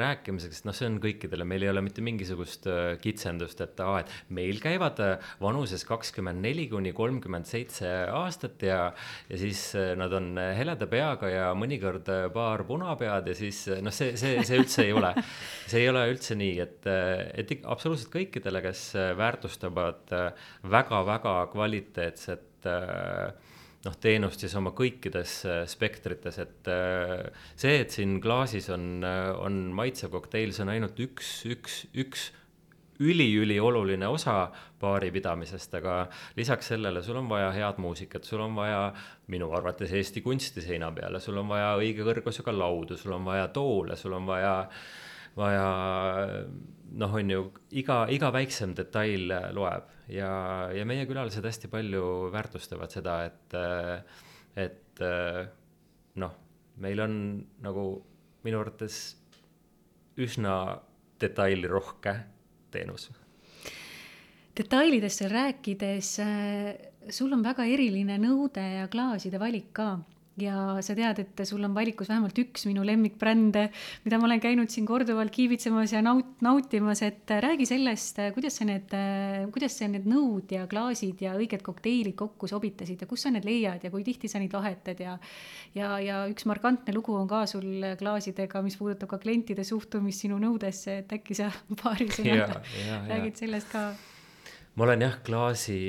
[0.00, 4.32] rääkimiseks, noh, see on kõikidele, meil ei ole mitte mingisugust äh, kitsendust, et aa, et
[4.32, 8.80] meil käivad äh, vanuses kakskümmend neli kuni kolmkümmend seitse aastat ja,
[9.28, 9.66] ja siis
[10.00, 14.86] nad on heleda peaga ja mõnikord paar punapead ja siis noh, see, see, see üldse
[14.88, 15.12] ei ole,
[15.70, 16.90] see ei ole üldse nii, et,
[17.44, 18.88] et absoluutselt kõikidele, kes
[19.20, 20.16] väärtustavad
[20.72, 23.49] väga-väga kvaliteetset äh,
[23.86, 29.30] noh, teenust siis oma kõikides äh, spektrites, et äh, see, et siin klaasis on, äh,
[29.40, 32.28] on maitsev kokteil, see on ainult üks, üks, üks
[33.00, 34.50] üliülioluline osa
[34.80, 36.02] baari pidamisest, aga
[36.36, 38.90] lisaks sellele sul on vaja head muusikat, sul on vaja
[39.32, 43.48] minu arvates Eesti kunsti seina peale, sul on vaja õige kõrgusega laudu, sul on vaja
[43.56, 44.54] toole, sul on vaja,
[45.40, 45.64] vaja
[46.98, 47.44] noh, on ju
[47.78, 50.32] iga, iga väiksem detail loeb ja,
[50.74, 53.56] ja meie külalised hästi palju väärtustavad seda, et,
[54.58, 55.02] et
[56.20, 56.36] noh,
[56.82, 57.14] meil on
[57.62, 57.86] nagu
[58.44, 59.00] minu arvates
[60.20, 60.54] üsna
[61.20, 62.14] detailirohke
[62.72, 63.10] teenus.
[64.56, 66.14] detailidest rääkides,
[67.10, 69.92] sul on väga eriline nõude ja klaaside valik ka
[70.44, 73.66] ja sa tead, et sul on valikus vähemalt üks minu lemmikbrände,
[74.04, 78.66] mida ma olen käinud siin korduvalt kiibitsemas ja naut-, nautimas, et räägi sellest, kuidas sa
[78.68, 78.94] need,
[79.54, 83.48] kuidas sa need nõud ja klaasid ja õiged kokteilid kokku sobitasid ja kus sa need
[83.48, 85.16] leiad ja kui tihti sa neid vahetad ja
[85.76, 90.40] ja, ja üks markantne lugu on ka sul klaasidega, mis puudutab ka klientide suhtumist sinu
[90.42, 91.50] nõudesse, et äkki sa
[91.82, 92.62] paari sõnaga
[93.10, 93.90] räägid sellest ka?
[94.76, 95.80] ma olen jah, klaasi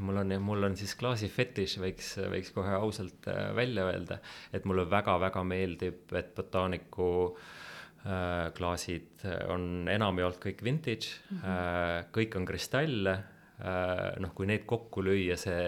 [0.00, 4.20] mul on, mul on siis klaasi fetiš, võiks, võiks kohe ausalt välja öelda,
[4.52, 11.48] et mulle väga-väga meeldib, et botaaniku äh, klaasid on enamjaolt kõik vintage mm, -hmm.
[11.48, 15.66] äh, kõik on kristalle äh,, noh, kui need kokku lüüa, see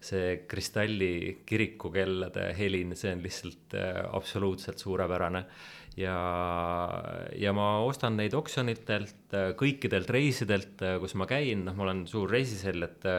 [0.00, 5.44] see kristalli kirikukellade helin, see on lihtsalt äh, absoluutselt suurepärane.
[6.00, 6.18] Ja,
[7.38, 12.88] ja ma ostan neid oksjonitelt, kõikidelt reisidelt, kus ma käin, noh, ma olen suur reisisell,
[12.88, 13.10] et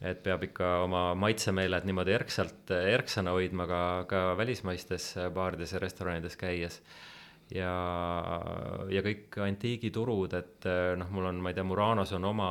[0.00, 6.38] et peab ikka oma maitsemeeled niimoodi erksalt, erksana hoidma ka, ka välismaistes baarides ja restoranides
[6.40, 6.78] käies
[7.54, 7.72] ja,
[8.90, 12.48] ja kõik antiigiturud, et eh, noh, mul on, ma ei tea, Muranos on oma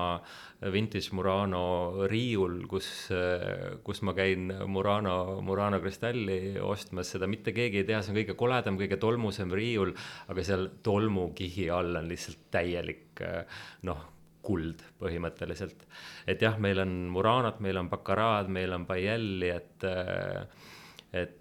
[0.74, 1.64] vintage Murano
[2.12, 8.04] riiul, kus, eh, kus ma käin Murano, Murano kristalli ostmas, seda mitte keegi ei tea,
[8.04, 9.96] see on kõige koledam, kõige tolmusem riiul,
[10.32, 14.08] aga seal tolmukihi all on lihtsalt täielik eh, noh,
[14.44, 15.84] kuld põhimõtteliselt.
[16.28, 19.88] et jah, meil on Muranot, meil on Baccarat, meil on Baielli, et
[21.10, 21.39] et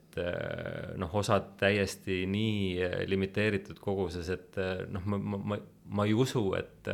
[1.01, 5.59] noh, osad täiesti nii eh, limiteeritud koguses, et eh, noh, ma, ma, ma,
[5.99, 6.91] ma ei usu, et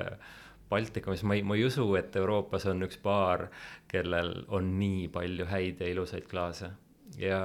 [0.71, 3.49] Baltikumis, ma ei, ma ei usu, et Euroopas on üks baar,
[3.91, 6.73] kellel on nii palju häid ja ilusaid klaase.
[7.21, 7.41] Ja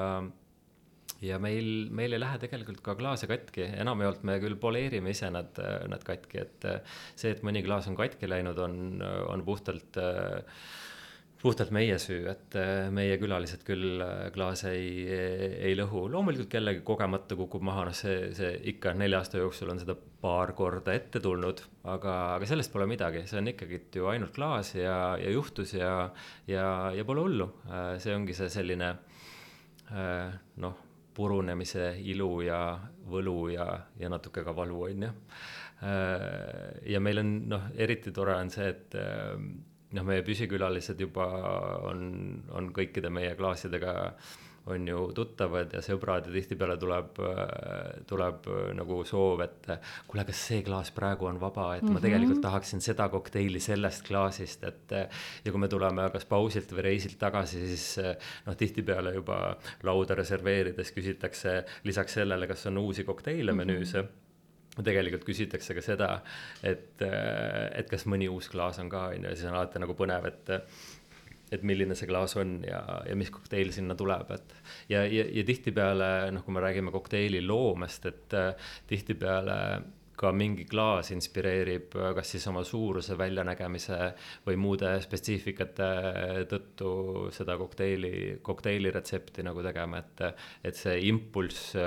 [1.20, 5.58] ja meil, meil ei lähe tegelikult ka klaase katki, enamjaolt me küll poleerime ise nad,
[5.92, 6.68] nad katki, et
[7.12, 10.64] see, et mõni klaas on katki läinud, on, on puhtalt äh,
[11.40, 15.06] puhtalt meie süü, et äh, meie külalised küll äh, klaase ei,
[15.70, 19.80] ei lõhu, loomulikult kellegi kogemata kukub maha, noh, see, see ikka nelja aasta jooksul on
[19.80, 24.36] seda paar korda ette tulnud, aga, aga sellest pole midagi, see on ikkagi ju ainult
[24.36, 25.94] klaas ja, ja juhtus ja,
[26.50, 26.66] ja,
[26.96, 27.48] ja pole hullu.
[27.70, 28.94] Äh, see ongi see selline
[29.90, 30.76] noh,
[31.18, 32.60] purunemise ilu ja
[33.10, 33.66] võlu ja,
[33.98, 35.10] ja natuke ka valu, on ju.
[36.94, 39.00] ja meil on noh, eriti tore on see, et
[39.96, 41.26] noh, meie püsikülalised juba
[41.90, 42.04] on,
[42.56, 43.96] on kõikide meie klaasidega
[44.70, 47.20] on ju tuttavad ja sõbrad ja tihtipeale tuleb,
[48.10, 49.70] tuleb nagu soov, et
[50.08, 51.94] kuule, kas see klaas praegu on vaba, et mm -hmm.
[51.94, 52.06] ma mhm.
[52.06, 54.92] tegelikult tahaksin seda kokteili sellest klaasist, et
[55.46, 58.00] ja kui me tuleme kas pausilt või reisilt tagasi, siis
[58.46, 64.29] noh, tihtipeale juba lauda reserveerides küsitakse lisaks sellele, kas on uusi kokteile menüüs mm -hmm
[64.86, 66.12] tegelikult küsitakse ka seda,
[66.64, 69.98] et, et kas mõni uus klaas on ka, on ju, ja siis on alati nagu
[69.98, 70.56] põnev, et
[71.50, 74.52] et milline see klaas on ja, ja mis kokteil sinna tuleb, et.
[74.92, 78.36] Ja, ja, ja tihtipeale noh, kui me räägime kokteili loomest, et
[78.90, 79.56] tihtipeale
[80.20, 84.00] ka mingi klaas inspireerib kas siis oma suuruse, väljanägemise
[84.48, 85.90] või muude spetsiifikate
[86.52, 86.92] tõttu
[87.36, 88.14] seda kokteili,
[88.44, 90.26] kokteili retsepti nagu tegema, et,
[90.68, 91.78] et see impulss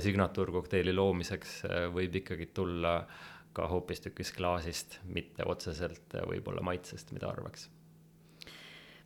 [0.00, 2.98] signatuurkokteili loomiseks äh, võib ikkagi tulla
[3.54, 7.68] ka hoopistükkis klaasist, mitte otseselt äh, võib-olla maitsest, mida arvaks.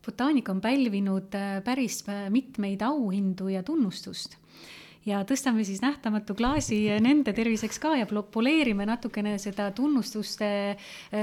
[0.05, 1.35] Botaanika on pälvinud
[1.66, 1.99] päris
[2.33, 4.39] mitmeid auhindu ja tunnustust.
[5.05, 10.49] Ja tõstame siis nähtamatu klaasi nende terviseks ka ja poleerime natukene seda tunnustuste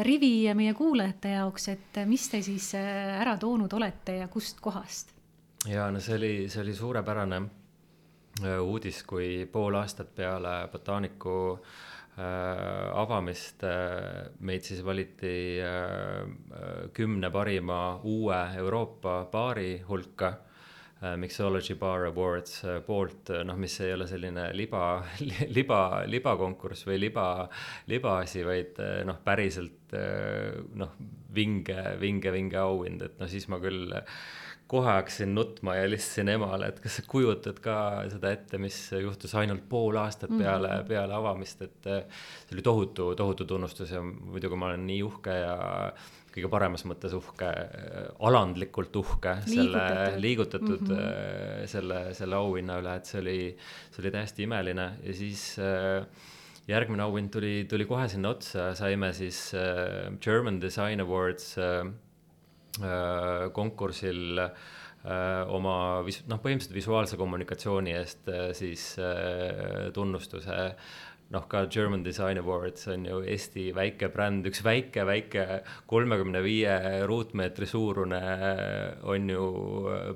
[0.05, 5.15] rivi meie kuulajate jaoks, et mis te siis ära toonud olete ja kust kohast?
[5.69, 7.37] ja no see oli, see oli suurepärane.
[7.41, 7.64] Äh,
[8.43, 11.75] uudis, kui pool aastat peale botaaniku äh,
[12.93, 20.27] avamist äh, meid siis valiti äh, äh kümne parima uue Euroopa baari hulka
[21.03, 25.03] äh, Mixology Bar Awards poolt, noh, mis ei ole selline liba,
[25.57, 27.49] liba, libakonkurss või liba,
[27.87, 29.84] libaasi, vaid noh, päriselt
[30.75, 30.95] noh,
[31.35, 33.93] vinge, vinge, vinge auhind, et noh, siis ma küll
[34.67, 37.77] kohe hakkasin nutma ja helistasin emale, et kas sa kujutad ka
[38.09, 40.41] seda ette, mis juhtus ainult pool aastat mhm.
[40.41, 40.87] peale mm, -hmm.
[40.89, 45.57] peale avamist, et see oli tohutu, tohutu tunnustus ja muidugi ma olen nii uhke ja
[46.35, 47.49] kõige paremas mõttes uhke,
[48.27, 49.83] alandlikult uhke selle
[50.19, 51.67] liigutatud mm -hmm.
[51.71, 53.39] selle, selle auhinna üle, et see oli,
[53.91, 56.03] see oli täiesti imeline ja siis äh,
[56.67, 61.85] järgmine auhind tuli, tuli kohe sinna otsa, saime siis äh, German Design Awards äh,
[62.83, 68.97] Äh, konkursil äh, oma vis-, noh, põhimõtteliselt visuaalse kommunikatsiooni eest äh, siis
[69.95, 70.57] tunnustuse
[71.33, 75.45] noh, ka German Design Awards on ju Eesti väike bränd, üks väike, väike
[75.89, 76.75] kolmekümne viie
[77.09, 78.21] ruutmeetri suurune
[79.03, 79.47] on ju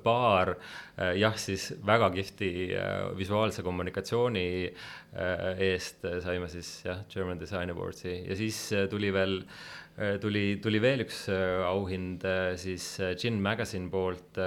[0.03, 0.55] baar.
[1.15, 2.51] jah, siis väga kihvti
[3.17, 4.47] visuaalse kommunikatsiooni
[5.69, 9.39] eest saime siis jah, German Design Awardsi ja siis tuli veel
[9.99, 12.85] Äh, tuli, tuli veel üks äh, auhind äh, siis
[13.19, 14.37] Gin Magazine poolt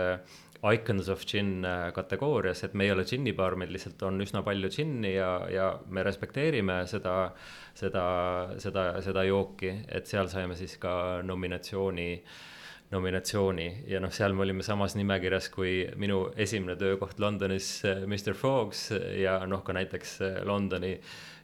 [0.63, 5.17] Icons of Gin kategoorias, et me ei ole džinnibaar, meil lihtsalt on üsna palju džinni
[5.17, 7.17] ja, ja me respekteerime seda,
[7.75, 8.05] seda,
[8.63, 10.95] seda, seda jooki, et seal saime siis ka
[11.27, 12.09] nominatsiooni
[12.93, 13.67] nominatsiooni.
[13.89, 19.39] Ja noh, seal me olime samas nimekirjas kui minu esimene töökoht Londonis, Mr Fogs ja
[19.49, 20.93] noh, ka näiteks Londoni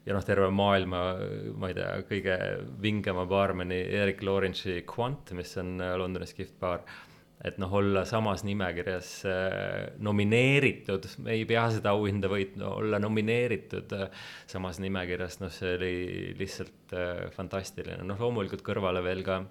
[0.07, 1.03] ja noh, terve maailma,
[1.59, 2.39] ma ei tea, kõige
[2.85, 6.85] vingema baarmeni Erik Lawrence'i Quant, mis on Londonis kihvt baar
[7.45, 14.09] et noh, olla samas nimekirjas äh, nomineeritud, ei pea seda auhinda võitma, olla nomineeritud äh,
[14.51, 15.93] samas nimekirjas, noh, see oli
[16.39, 19.43] lihtsalt äh, fantastiline, noh, loomulikult kõrvale veel ka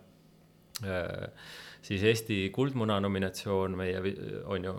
[1.82, 4.12] siis Eesti Kuldmuna nominatsioon meie,
[4.46, 4.74] on ju,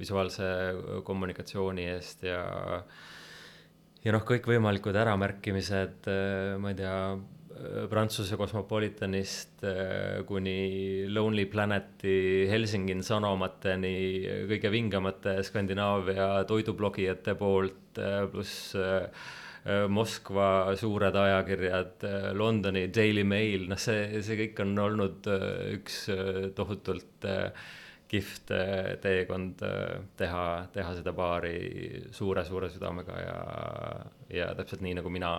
[0.00, 0.48] visuaalse
[1.06, 2.40] kommunikatsiooni eest ja
[4.02, 6.10] ja noh, kõikvõimalikud äramärkimised,
[6.58, 6.96] ma ei tea
[7.90, 13.92] Prantsuse Cosmopolitanist äh, kuni Lonely Planeti Helsingin sanomateni
[14.50, 19.06] kõige vingemate Skandinaavia toidublogijate poolt, äh, pluss äh,
[19.88, 22.02] Moskva suured ajakirjad,
[22.34, 25.28] Londoni Daily Mail, noh, see, see kõik on olnud
[25.76, 26.00] üks
[26.58, 27.28] tohutult
[28.10, 28.50] kihvt
[29.04, 29.62] teekond
[30.18, 31.54] teha, teha seda baari
[32.10, 33.36] suure-suure südamega ja,
[34.34, 35.36] ja täpselt nii, nagu mina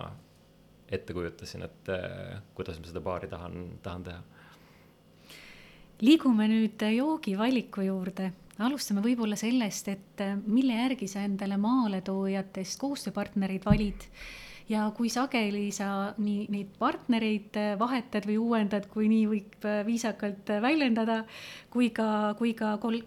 [0.88, 4.22] ette kujutasin, et äh, kuidas ma seda baari tahan, tahan teha.
[6.04, 13.64] liigume nüüd joogivaliku juurde, alustame võib-olla sellest, et äh, mille järgi sa endale maaletoojatest koostööpartnereid
[13.64, 14.08] valid
[14.68, 19.82] ja kui sageli sa nii neid partnereid äh, vahetad või uuendad, kui nii võib äh,
[19.86, 21.20] viisakalt äh, väljendada,
[21.72, 22.06] kui ka,
[22.38, 23.02] kui ka kol-,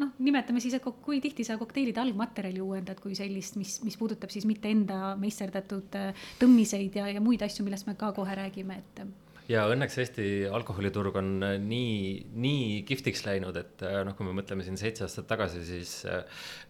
[0.00, 4.32] noh, nimetame siis, et kui tihti sa kokteilide algmaterjali uuendad kui sellist, mis, mis puudutab
[4.34, 5.98] siis mitte enda meisterdatud
[6.40, 9.06] tõmmiseid ja, ja muid asju, millest me ka kohe räägime, et
[9.50, 14.34] ja õnneks Eesti alkoholiturg on äh, nii, nii kihvtiks läinud, et äh, noh, kui me
[14.38, 16.22] mõtleme siin seitse aastat tagasi, siis äh,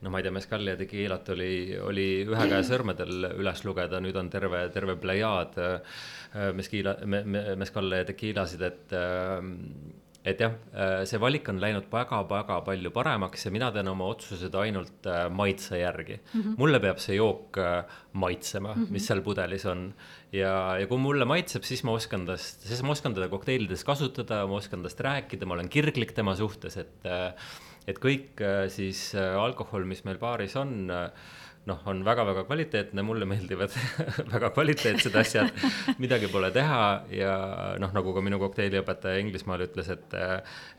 [0.03, 4.19] no ma ei tea, Mescali ja Tequilat oli, oli ühe käe sõrmedel üles lugeda, nüüd
[4.21, 5.61] on terve, terve plejaad
[6.55, 8.95] Mescala me,, me, Mescale ja Tequilasid, et
[10.25, 10.55] et jah,
[11.05, 16.17] see valik on läinud väga-väga palju paremaks ja mina teen oma otsused ainult maitse järgi
[16.17, 16.41] mm.
[16.41, 16.55] -hmm.
[16.59, 17.59] mulle peab see jook
[18.13, 18.91] maitsema mm, -hmm.
[18.97, 19.93] mis seal pudelis on
[20.33, 24.47] ja, ja kui mulle maitseb, siis ma oskan tast, siis ma oskan teda kokteilides kasutada,
[24.47, 27.09] ma oskan tast rääkida, ma olen kirglik tema suhtes, et
[27.85, 28.41] et kõik
[28.73, 30.89] siis alkohol, mis meil baaris on,
[31.69, 33.73] noh, on väga-väga kvaliteetne, mulle meeldivad
[34.35, 35.65] väga kvaliteetsed asjad,
[36.03, 36.83] midagi pole teha
[37.15, 37.35] ja
[37.81, 40.19] noh, nagu ka minu kokteiliõpetaja Inglismaal ütles, et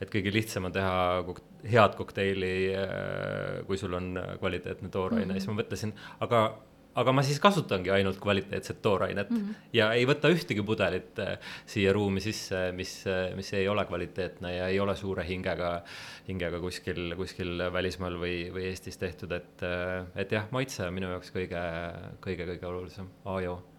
[0.00, 0.94] et kõige lihtsam on teha
[1.26, 2.54] kok head kokteili,
[3.66, 5.40] kui sul on kvaliteetne tooraine mm, -hmm.
[5.40, 6.42] siis ma mõtlesin, aga
[7.00, 9.68] aga ma siis kasutangi ainult kvaliteetset toorainet mm -hmm.
[9.76, 14.54] ja ei võta ühtegi pudelit äh, siia ruumi sisse, mis, äh, mis ei ole kvaliteetne
[14.56, 15.82] ja ei ole suure hingega,
[16.28, 21.10] hingega kuskil, kuskil välismaal või, või Eestis tehtud, et, äh, et jah, maitse on minu
[21.10, 21.62] jaoks kõige,
[22.20, 23.75] kõige, kõige olulisem, A ja O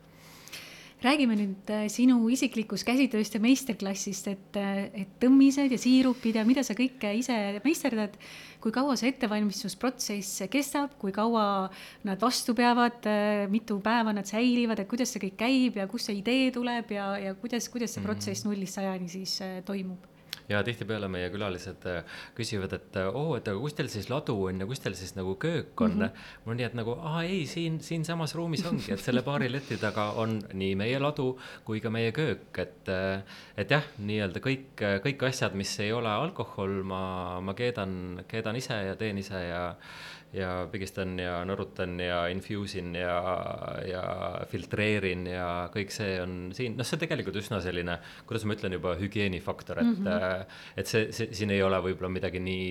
[1.03, 6.73] räägime nüüd sinu isiklikust käsitööst ja meisterklassist, et, et tõmmised ja siirupid ja mida sa
[6.77, 8.17] kõike ise meisterdad
[8.63, 11.69] kui kaua see ettevalmistusprotsess kestab, kui kaua
[12.07, 13.05] nad vastu peavad,
[13.53, 17.11] mitu päeva nad säilivad, et kuidas see kõik käib ja kust see idee tuleb ja,
[17.21, 18.09] ja kuidas, kuidas see mhm.
[18.09, 20.16] protsess nullist sajani siis äh, toimub?
[20.49, 24.37] Ja tihtipeale meie külalised äh, küsivad, et äh, oo, et aga kus teil siis ladu
[24.47, 26.03] on ja kus teil siis nagu köök on mm.
[26.03, 26.27] -hmm.
[26.45, 29.77] mul on nii, et nagu aa ei, siin, siinsamas ruumis ongi, et selle baari leti
[29.77, 32.89] taga on nii meie ladu kui ka meie köök, et.
[32.89, 33.23] Äh,
[33.57, 38.77] et jah, nii-öelda kõik, kõik asjad, mis ei ole alkohol, ma, ma keedan, keedan ise
[38.85, 39.61] ja teen ise ja
[40.35, 43.15] ja pigistan ja nõrutan ja infuse in ja,
[43.87, 44.03] ja
[44.51, 48.97] filtreerin ja kõik see on siin, noh, see tegelikult üsna selline, kuidas ma ütlen juba
[48.99, 50.59] hügieenifaktor, et mm, -hmm.
[50.83, 52.67] et see, see, siin ei ole võib-olla midagi nii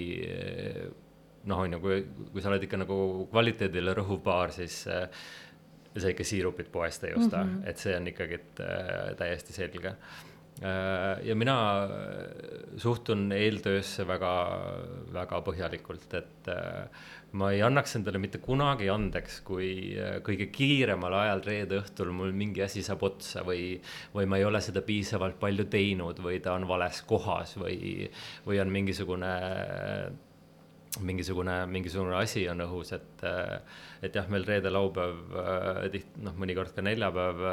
[1.47, 1.99] noh, on ju, kui,
[2.35, 3.01] kui sa oled ikka nagu
[3.33, 4.85] kvaliteedile rõhuv baar, siis
[5.97, 7.69] sa ikka siirupit poest ei osta mm, -hmm.
[7.71, 9.97] et see on ikkagi äh, täiesti selge
[11.23, 11.57] ja mina
[12.81, 14.33] suhtun eeltöösse väga,
[15.13, 16.49] väga põhjalikult, et
[17.37, 19.69] ma ei annaks endale mitte kunagi andeks, kui
[19.99, 23.75] äh, kõige kiiremal ajal reede õhtul mul mingi asi saab otsa või,
[24.15, 28.09] või ma ei ole seda piisavalt palju teinud või ta on vales kohas või,
[28.47, 29.33] või on mingisugune
[31.01, 36.37] mingisugune, mingisugune asi on õhus, et, äh, et jah, meil reede, laupäev, äh, tiht-, noh,
[36.41, 37.45] mõnikord ka neljapäev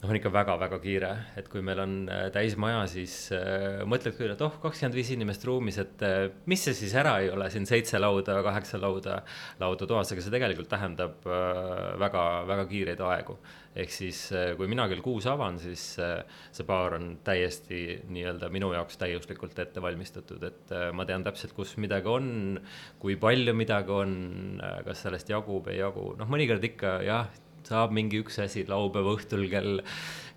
[0.00, 4.16] noh, on ikka väga-väga kiire, et kui meil on äh, täis maja, siis äh, mõtled
[4.16, 7.50] küll, et oh, kakskümmend viis inimest ruumis, et äh, mis see siis ära ei ole,
[7.52, 9.20] siin seitse lauda, kaheksa lauda,
[9.60, 13.36] lauda toas, aga see tegelikult tähendab äh, väga, väga kiireid aegu.
[13.80, 18.48] ehk siis äh, kui mina kell kuus avan, siis äh, see baar on täiesti nii-öelda
[18.50, 22.58] minu jaoks täiuslikult ette valmistatud, et äh, ma tean täpselt, kus midagi on,
[22.98, 24.16] kui palju midagi on
[24.64, 27.28] äh,, kas sellest jagub, ei jagu, noh, mõnikord ikka jah
[27.70, 29.80] saab mingi üks asi laupäeva õhtul kell,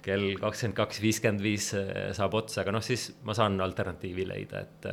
[0.06, 1.72] kell kakskümmend kaks, viiskümmend viis
[2.18, 4.88] saab otsa, aga noh, siis ma saan alternatiivi leida, et,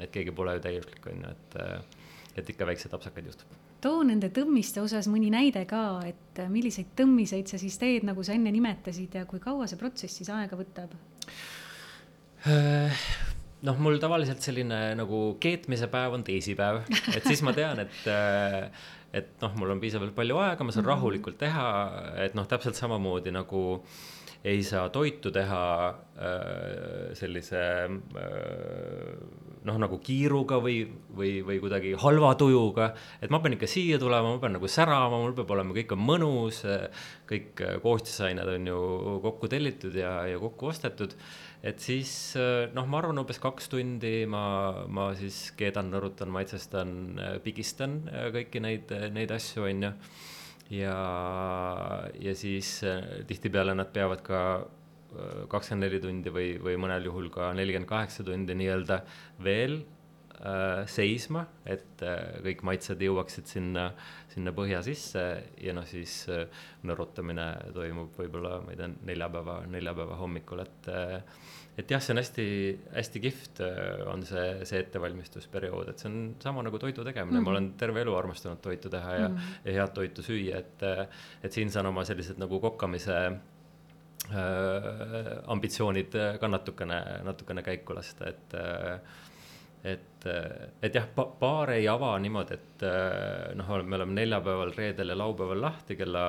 [0.00, 1.96] et keegi pole ju täiuslik, on ju, et,
[2.42, 7.50] et ikka väikseid apsakaid juhtub too nende tõmmiste osas mõni näide ka, et milliseid tõmmiseid
[7.50, 10.96] sa siis teed, nagu sa enne nimetasid ja kui kaua see protsess siis aega võtab?
[13.56, 16.84] Äh, noh, mul tavaliselt selline nagu keetmise päev on teisipäev,
[17.16, 18.68] et siis ma tean, et äh,
[19.16, 20.92] et noh, mul on piisavalt palju aega, ma saan mm -hmm.
[20.92, 21.66] rahulikult teha,
[22.24, 23.80] et noh, täpselt samamoodi nagu
[24.44, 27.88] ei saa toitu teha äh, sellise
[29.64, 30.84] noh, nagu kiiruga või,
[31.16, 32.92] või, või kuidagi halva tujuga.
[33.22, 35.98] et ma pean ikka siia tulema, ma pean nagu särama, mul peab olema, kõik on
[35.98, 36.62] mõnus,
[37.26, 38.78] kõik koostisained on ju
[39.22, 41.16] kokku tellitud ja, ja kokku ostetud
[41.62, 42.10] et siis
[42.76, 44.44] noh, ma arvan, umbes kaks tundi ma,
[44.88, 46.94] ma siis keedan, nõrutan, maitsestan,
[47.44, 48.00] pigistan
[48.34, 49.92] kõiki neid, neid asju, on ju.
[50.78, 50.96] ja,
[52.20, 52.78] ja siis
[53.26, 54.40] tihtipeale nad peavad ka
[55.48, 58.98] kakskümmend neli tundi või, või mõnel juhul ka nelikümmend kaheksa tundi nii-öelda
[59.44, 59.95] veel äh,
[60.90, 63.88] seisma, et äh, kõik maitsed jõuaksid sinna,
[64.32, 65.22] sinna põhja sisse
[65.62, 66.46] ja noh, siis äh,
[66.86, 71.20] nõrutamine toimub võib-olla, ma ei tea, neljapäeva, neljapäeva hommikul, et äh,
[71.76, 76.64] et jah, see on hästi-hästi kihvt, äh, on see, see ettevalmistusperiood, et see on sama
[76.64, 77.44] nagu toidu tegemine mm, -hmm.
[77.44, 79.60] ma olen terve elu armastanud toitu teha ja mm, -hmm.
[79.64, 81.06] ja head toitu süüa, et, äh,
[81.42, 83.38] et siin saan oma sellised nagu kokkamise äh,
[85.46, 89.00] ambitsioonid ka natukene, natukene käiku lasta, et äh,
[89.86, 90.26] et,
[90.82, 92.86] et jah baar ei ava niimoodi, et
[93.58, 96.24] noh, me oleme neljapäeval, reedel ja laupäeval lahti kella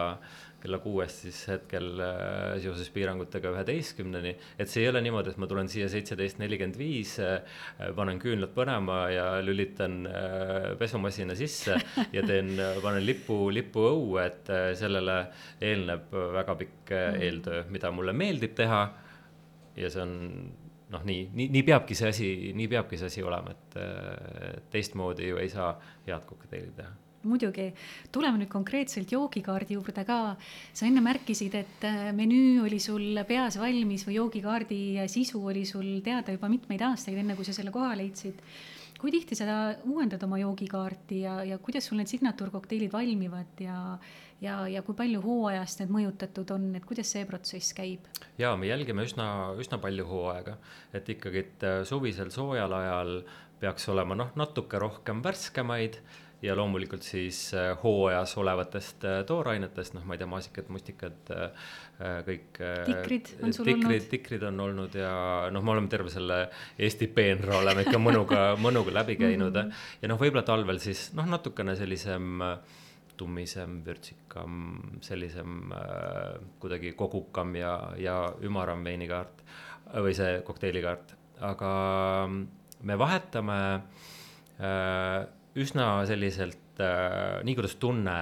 [0.61, 4.33] kella kuuest siis hetkel äh, seoses piirangutega üheteistkümneni.
[4.57, 7.59] et see ei ole niimoodi, et ma tulen siia seitseteist nelikümmend viis, äh,
[7.97, 11.77] panen küünlad põlema ja lülitan äh, pesumasina sisse
[12.15, 15.19] ja teen, panen lipu, lipu õue, et sellele
[15.61, 17.25] eelneb väga pikk mm.
[17.27, 18.81] eeltöö, mida mulle meeldib teha.
[19.77, 20.15] ja see on
[20.93, 25.41] noh, nii, nii, nii peabki see asi, nii peabki see asi olema, et teistmoodi ju
[25.41, 25.73] ei saa
[26.07, 26.95] head kokteili teha
[27.27, 27.67] muidugi,
[28.13, 30.19] tuleme nüüd konkreetselt joogikaardi juurde ka.
[30.73, 34.81] sa enne märkisid, et äh, menüü oli sul peas valmis või joogikaardi
[35.11, 38.41] sisu oli sul teada juba mitmeid aastaid, enne kui sa selle koha leidsid.
[39.01, 39.45] Kui tihti sa
[39.85, 43.79] uuendad oma joogikaarti ja, ja kuidas sul need signatuurkokteilid valmivad ja,
[44.41, 48.07] ja, ja kui palju hooajast need mõjutatud on, et kuidas see protsess käib?
[48.41, 49.27] ja me jälgime üsna,
[49.59, 50.57] üsna palju hooaega,
[50.97, 53.19] et ikkagi, et äh, suvisel soojal ajal
[53.61, 56.01] peaks olema noh, natuke rohkem värskemaid
[56.41, 62.17] ja loomulikult siis äh, hooajas olevatest äh, toorainetest, noh, ma ei tea, maasikad, mustikad, äh,
[62.27, 62.59] kõik.
[62.85, 64.09] tikrid on sul tikrid, olnud?
[64.11, 65.11] tikrid on olnud ja
[65.53, 66.43] noh, me oleme terve selle
[66.77, 69.71] Eesti peenra oleme ikka mõnuga, mõnuga läbi käinud mm.
[69.71, 69.87] -hmm.
[70.03, 72.43] ja noh, võib-olla talvel siis noh, natukene sellisem
[73.17, 74.51] tummisem, vürtsikam,
[75.01, 75.71] sellisem
[76.61, 79.41] kuidagi kogukam ja, ja ümaram veinikaart
[80.05, 81.15] või see kokteiilikaart,
[81.47, 81.71] aga
[82.85, 83.57] me vahetame
[84.61, 85.25] äh,
[85.57, 88.17] üsna selliselt äh, nii, kuidas tunne,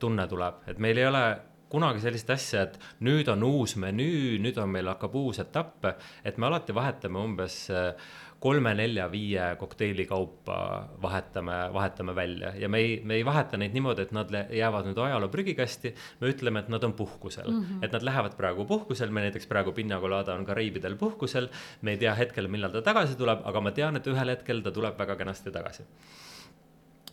[0.00, 1.24] tunne tuleb, et meil ei ole
[1.70, 5.86] kunagi sellist asja, et nüüd on uus menüü, nüüd on meil hakkab uus etapp,
[6.26, 7.92] et me alati vahetame umbes äh,
[8.40, 10.56] kolme-nelja-viie kokteili kaupa
[11.02, 15.00] vahetame, vahetame välja ja me ei, me ei vaheta neid niimoodi, et nad jäävad nüüd
[15.04, 15.92] ajaloo prügikasti.
[16.20, 17.84] me ütleme, et nad on puhkusel mm, -hmm.
[17.84, 21.48] et nad lähevad praegu puhkusel, me näiteks praegu Pina Colada on Kariibidel puhkusel.
[21.82, 24.70] me ei tea hetkel, millal ta tagasi tuleb, aga ma tean, et ühel hetkel ta
[24.70, 25.84] tuleb väga kenasti tagasi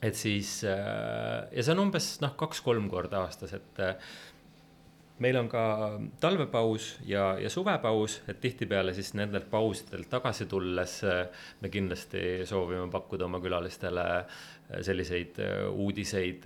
[0.02, 3.96] et siis äh, ja see on umbes noh, kaks-kolm korda aastas, et äh,
[5.24, 5.62] meil on ka
[6.22, 11.24] talvepaus ja, ja suvepaus, et tihtipeale siis nendelt pausidelt tagasi tulles äh,
[11.64, 14.06] me kindlasti soovime pakkuda oma külalistele
[14.84, 15.38] selliseid
[15.72, 16.44] uudiseid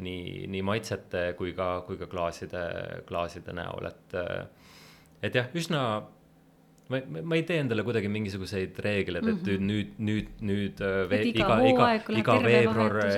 [0.00, 2.62] nii, nii maitsete kui ka, kui ka klaaside,
[3.04, 4.16] klaaside näol, et
[5.22, 5.82] et jah, üsna
[6.92, 9.70] ma, ma ei tee endale kuidagi mingisuguseid reegleid, et mm -hmm.
[9.70, 11.88] nüüd, nüüd, nüüd äh, vee, iga, iga,
[12.20, 13.14] iga veebruar äh,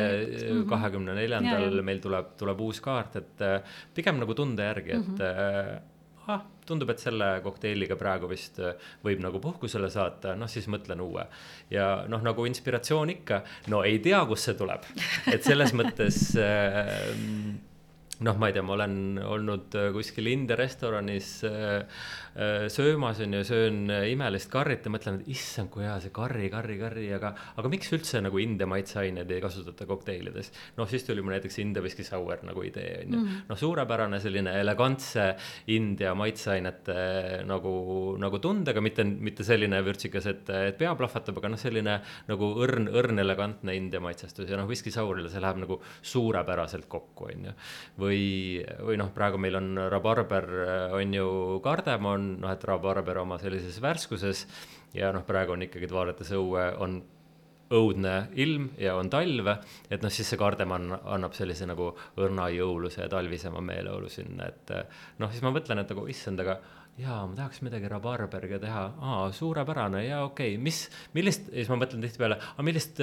[0.52, 0.68] mhm.
[0.70, 5.18] kahekümne neljandal meil tuleb, tuleb uus kaart, et äh, pigem nagu tunde järgi, et mm
[5.18, 6.32] -hmm.
[6.32, 8.60] ah, tundub, et selle kokteiliga praegu vist
[9.04, 11.26] võib nagu puhkusele saata, noh siis mõtlen uue.
[11.70, 14.82] ja noh, nagu inspiratsioon ikka, no ei tea, kust see tuleb,
[15.32, 17.10] et selles mõttes äh,
[18.20, 21.84] noh, ma ei tea, ma olen olnud kuskil India restoranis Äh,
[22.68, 26.48] söömas on ju, söön äh, imelist karrit ja mõtlen, et issand, kui hea see karri,
[26.50, 27.30] karri, karri, aga,
[27.60, 30.50] aga miks üldse nagu India maitseaineid ei kasutata kokteilides.
[30.76, 34.56] noh, siis tuli mul näiteks India whisky sour nagu idee on ju, noh, suurepärane selline
[34.60, 35.28] elegantse
[35.74, 37.74] India maitseainete nagu,
[38.18, 42.90] nagu tundega, mitte, mitte selline vürtsikas, et, et pea plahvatab, aga noh, selline nagu õrn,
[42.90, 47.56] õrn elegantne India maitsestus ja noh, whisky sour'ile see läheb nagu suurepäraselt kokku, on ju.
[48.02, 48.24] või,
[48.82, 50.50] või noh, praegu meil on rabarber,
[50.98, 51.30] on ju
[51.62, 54.44] kardemon, noh, et rabarber oma sellises värskuses
[54.96, 57.02] ja noh, praegu on ikkagi, vaadates õue, on
[57.74, 59.48] õudne ilm ja on talv,
[59.90, 64.74] et noh, siis see kardemon annab sellise nagu õrna jõuluse ja talvisema meeleolu sinna, et
[65.22, 66.58] noh, siis ma mõtlen, et nagu issand, aga
[67.00, 70.84] jaa, ma tahaks midagi rabarberiga teha, aa, suurepärane, jaa, okei okay., mis,
[71.16, 73.02] millist, ja siis ma mõtlen tihtipeale, aga millist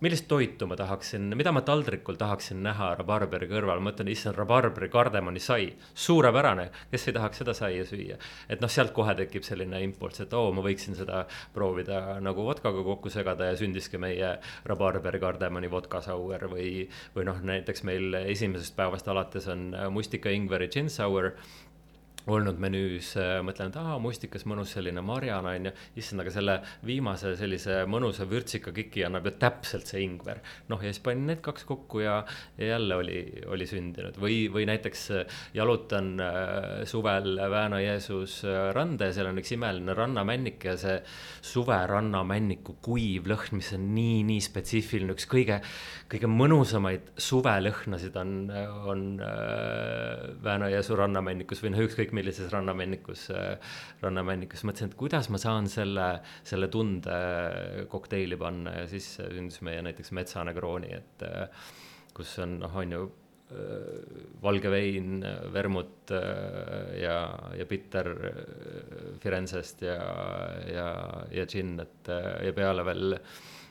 [0.00, 4.88] millist toitu ma tahaksin, mida ma taldrikul tahaksin näha rabarberi kõrval, ma mõtlen, issand, rabarberi
[4.92, 8.16] kardemoni sai, suurepärane, kes ei tahaks seda saia süüa.
[8.48, 11.24] et noh, sealt kohe tekib selline impulss, et oo oh,, ma võiksin seda
[11.54, 17.84] proovida nagu vodkaga kokku segada ja sündiski meie rabarberi kardemoni vodkasauer või, või noh, näiteks
[17.88, 21.34] meil esimesest päevast alates on mustika, ingveri gin sour
[22.28, 26.56] olnud menüüs, äh, mõtlen, et aa, mustikas, mõnus selline marjane on ju, issand, aga selle
[26.86, 30.42] viimase sellise mõnusa vürtsika kiki annab ju täpselt see ingver.
[30.68, 32.20] noh, ja siis panin need kaks kokku ja,
[32.58, 34.18] ja jälle oli, oli sündinud.
[34.20, 38.40] Või, või näiteks äh, jalutan äh, suvel Vääna-Jeesus
[38.74, 40.98] randa ja seal on üks imeline rannamännik ja see
[41.44, 45.60] suve rannamänniku kuiv lõhn, mis on nii, nii spetsiifiline, üks kõige,
[46.10, 48.34] kõige mõnusamaid suvelõhnasid on,
[48.90, 49.04] on
[50.44, 53.30] Vääna-Jeesu rannamännikus või noh, ükskõik ükskõik millises rannamännikus,
[54.02, 59.82] rannamännikus, mõtlesin, et kuidas ma saan selle, selle tunde kokteili panna ja siis sündis meie
[59.82, 61.24] näiteks Metsane Krooni, et
[62.14, 63.10] kus on noh, on ju
[64.42, 66.12] valge vein, vermut
[67.00, 67.16] ja,
[67.58, 68.12] ja bitter
[69.20, 69.96] Firenzest ja,
[70.70, 70.90] ja,
[71.34, 72.10] ja džinn, et
[72.46, 73.16] ja peale veel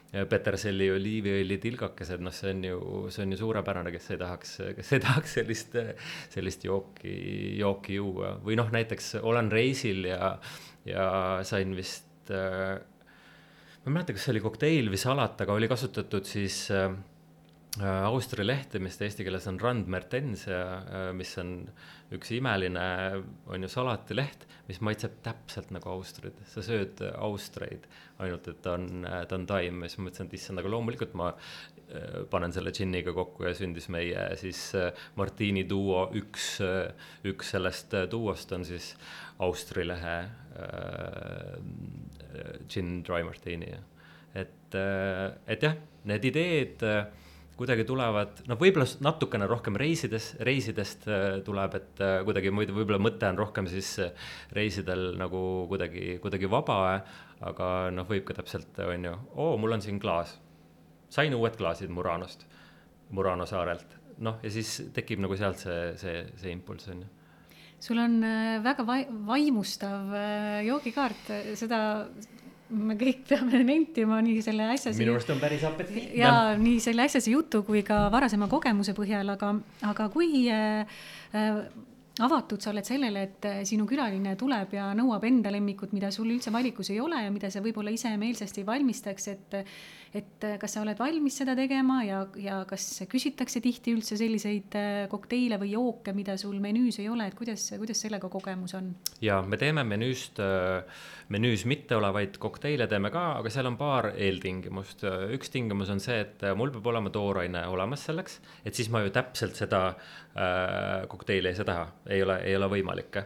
[0.09, 2.79] peterselli oliiviõli tilgakesed, noh, see on ju,
[3.13, 5.77] see on ju suurepärane, kes ei tahaks, kes ei tahaks sellist,
[6.33, 7.13] sellist jooki,
[7.59, 10.33] jooki juua või noh, näiteks olen reisil ja,
[10.89, 11.05] ja
[11.45, 12.79] sain vist äh,.
[13.83, 16.89] ma ei mäleta, kas see oli kokteil või salat, aga oli kasutatud siis äh,
[17.77, 21.51] Austria lehte, mis eesti keeles on Randmertensia, äh, mis on
[22.15, 22.85] üks imeline,
[23.45, 27.85] on ju salatileht, mis maitseb täpselt nagu austrid, sa sööd austreid,
[28.17, 29.83] ainult et ta on, ta on taim.
[29.85, 33.53] Ja siis ma mõtlesin, et issand, aga loomulikult ma äh, panen selle džinniga kokku ja
[33.57, 34.89] sündis meie siis äh,
[35.21, 36.55] Martini duo, üks,
[37.29, 38.95] üks sellest duost on siis
[39.45, 41.53] Austri lehe äh,
[42.65, 43.71] gin dry martini,
[44.33, 45.77] et, et jah,
[46.09, 47.05] need ideed äh,
[47.59, 53.01] kuidagi tulevad, noh, võib-olla natukene rohkem reisidest, reisidest äh, tuleb, et äh, kuidagi muidu võib-olla
[53.03, 55.41] mõte on rohkem siis äh, reisidel nagu
[55.71, 56.79] kuidagi, kuidagi vaba,
[57.43, 60.37] aga noh, võib ka täpselt, on ju, oo, mul on siin klaas.
[61.09, 62.45] sain uued klaasid Muranost,
[63.11, 67.15] Murano saarelt, noh, ja siis tekib nagu sealt see, see, see impulss, on ju
[67.79, 68.19] sul on
[68.59, 70.11] väga vai vaimustav
[70.67, 71.79] joogikaart, seda
[72.69, 74.97] me kõik peame nentima nii selle äsjase.
[74.99, 76.15] minu arust on päris apetiitne.
[76.19, 79.53] ja nii selle äsjase jutu kui ka varasema kogemuse põhjal, aga,
[79.89, 80.99] aga kui äh,
[81.33, 81.61] äh,
[82.25, 86.29] avatud sa oled sellele, et äh, sinu külaline tuleb ja nõuab enda lemmikut, mida sul
[86.33, 89.59] üldse valikus ei ole ja mida sa võib-olla ise meelsasti valmistaks, et
[90.15, 94.77] et äh, kas sa oled valmis seda tegema ja, ja kas küsitakse tihti üldse selliseid
[94.77, 98.89] äh, kokteile või jooke, mida sul menüüs ei ole, et kuidas, kuidas sellega kogemus on?
[99.21, 100.41] ja me teeme menüüst,
[101.33, 105.05] menüüs mitteolevaid kokteile teeme ka, aga seal on paar eeltingimust.
[105.35, 109.13] üks tingimus on see, et mul peab olema tooraine olemas selleks, et siis ma ju
[109.13, 113.23] täpselt seda äh, kokteili ei saa teha, ei ole, ei ole võimalik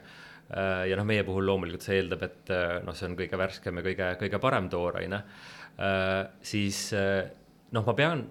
[0.54, 2.50] ja noh, meie puhul loomulikult see eeldab, et
[2.86, 5.24] noh, see on kõige värskem ja kõige, kõige parem tooraine
[6.42, 7.26] siis äh,
[7.74, 8.24] noh, ma pean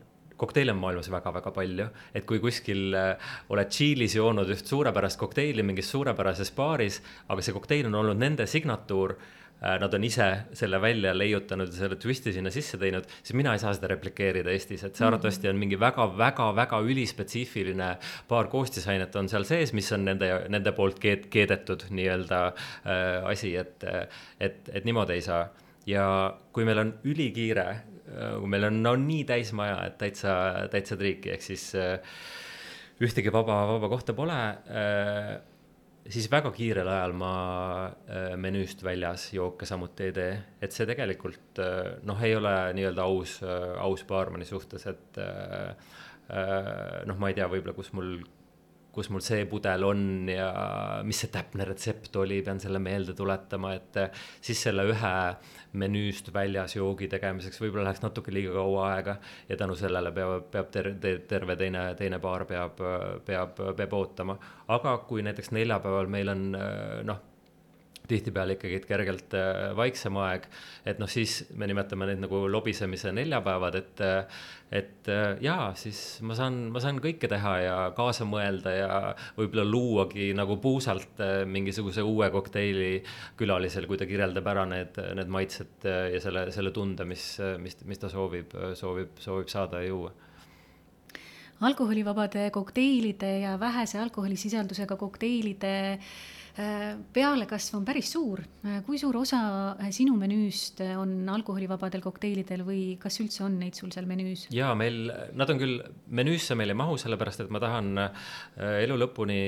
[0.43, 5.62] kokteile on maailmas väga-väga palju, et kui kuskil äh, oled Tšiilis joonud üht suurepärast kokteili
[5.66, 9.16] mingis suurepärases baaris, aga see kokteil on olnud nende signatuur,
[9.62, 10.24] nad on ise
[10.59, 14.51] selle välja leiutanud ja selle twisti sinna sisse teinud, siis mina ei saa seda replikeerida
[14.51, 17.93] Eestis, et see arvatavasti on mingi väga-väga-väga ülispetsiifiline
[18.26, 23.55] paar koostisainet on seal sees, mis on nende, nende poolt keed-, keedetud nii-öelda äh, asi,
[23.62, 23.86] et,
[24.43, 25.45] et, et niimoodi ei saa
[25.89, 26.05] ja
[26.53, 27.66] kui meil on ülikiire,
[28.12, 30.35] kui meil on no nii täis maja, et täitsa,
[30.72, 31.97] täitsa triiki, ehk siis äh,
[33.03, 34.37] ühtegi vaba, vaba kohta pole
[34.68, 35.33] äh,,
[36.11, 37.33] siis väga kiirel ajal ma
[37.87, 43.09] äh, menüüst väljas jooke samuti ei tee, et see tegelikult äh, noh, ei ole nii-öelda
[43.09, 45.72] aus äh,, aus baarmani suhtes, et äh,
[46.30, 48.16] äh, noh, ma ei tea, võib-olla kus mul
[48.93, 50.51] kus mul see pudel on ja
[51.09, 53.97] mis see täpne retsept oli, pean selle meelde tuletama, et
[54.45, 55.12] siis selle ühe
[55.79, 59.16] menüüst väljas joogi tegemiseks võib-olla läheks natuke liiga kaua aega
[59.49, 60.95] ja tänu sellele peab, peab ter-,
[61.29, 62.81] terve teine, teine paar peab,
[63.27, 64.39] peab, peab ootama.
[64.68, 66.49] aga kui näiteks neljapäeval meil on
[67.09, 67.20] noh,
[68.12, 70.48] tihtipeale ikkagi kergelt äh, vaiksem aeg,
[70.88, 74.02] et noh, siis me nimetame neid nagu lobisemise neljapäevad, et
[74.72, 78.90] et äh, jaa, siis ma saan, ma saan kõike teha ja kaasa mõelda ja
[79.36, 83.02] võib-olla luuagi nagu puusalt äh, mingisuguse uue kokteili
[83.40, 88.00] külalisel, kui ta kirjeldab ära need, need maitsed ja selle, selle tunde, mis, mis, mis
[88.00, 90.12] ta soovib, soovib, soovib saada ja juua.
[91.62, 98.42] Alkoholivabade kokteilide ja vähese alkoholisisaldusega kokteilide äh, Äh, pealekasv on päris suur.
[98.66, 99.40] Äh, kui suur osa
[99.80, 104.44] äh, sinu menüüst on alkoholivabadel kokteilidel või kas üldse on neid sul seal menüüs?
[104.53, 105.80] jaa, meil, nad on küll,
[106.12, 107.90] menüüsse meil ei mahu, sellepärast et ma tahan
[108.82, 109.38] elu lõpuni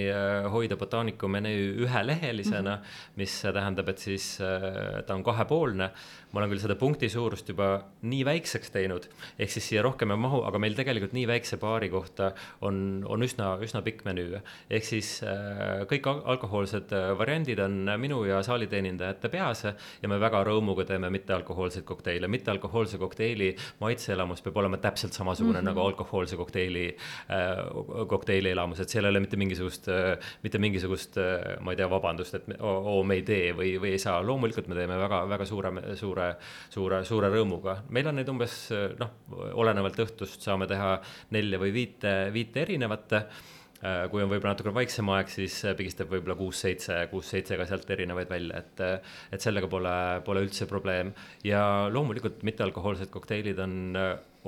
[0.52, 3.16] hoida botaaniku menüü ühelehelisena mm, -hmm.
[3.20, 5.90] mis tähendab, et siis ta on kahepoolne.
[6.32, 9.04] ma olen küll seda punkti suurust juba nii väikseks teinud,
[9.38, 13.22] ehk siis siia rohkem ei mahu, aga meil tegelikult nii väikse baari kohta on, on
[13.22, 14.40] üsna, üsna pikk menüü.
[14.70, 15.20] ehk siis
[15.90, 21.84] kõik alkohoolsed Äh, variandid on minu ja saaliteenindajate peas ja me väga rõõmuga teeme mittealkohoolseid
[21.84, 22.28] kokteile.
[22.28, 25.68] mittealkohoolse kokteili maitseelamus peab olema täpselt samasugune mm -hmm.
[25.68, 26.96] nagu alkohoolse kokteili
[27.30, 31.76] äh,, kokteili elamus, et seal ei ole mitte mingisugust äh,, mitte mingisugust äh,, ma ei
[31.76, 34.22] tea, vabandust, et oo, me ei tee või, või ei saa.
[34.26, 36.34] loomulikult me teeme väga, väga suure, suure,
[36.70, 37.76] suure, suure rõõmuga.
[37.88, 39.10] meil on neid umbes noh,
[39.52, 43.24] olenevalt õhtust saame teha nelja või viite, viite erinevat Äh,
[44.10, 48.30] kui on võib-olla natuke vaiksem aeg, siis äh, pigistab võib-olla kuus-seitse, kuus-seitse ka sealt erinevaid
[48.30, 51.12] välja, et, äh, et sellega pole, pole üldse probleem.
[51.44, 53.76] ja loomulikult mittealkohoolsed kokteilid on,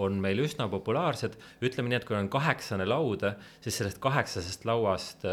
[0.01, 3.26] on meil üsna populaarsed, ütleme nii, et kui on kaheksane laud,
[3.64, 5.26] siis sellest kaheksasest lauast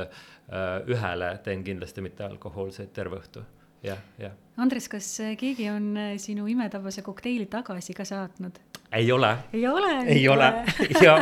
[0.92, 3.44] ühele teen kindlasti mittealkohoolseid terve õhtu
[3.84, 4.36] jah, jah.
[4.60, 5.08] Andres, kas
[5.40, 8.60] keegi on sinu imetabase kokteili tagasi ka saatnud?
[8.92, 9.32] ei ole.
[9.56, 9.94] ei ole?
[10.12, 10.52] ei ole,
[11.02, 11.18] ja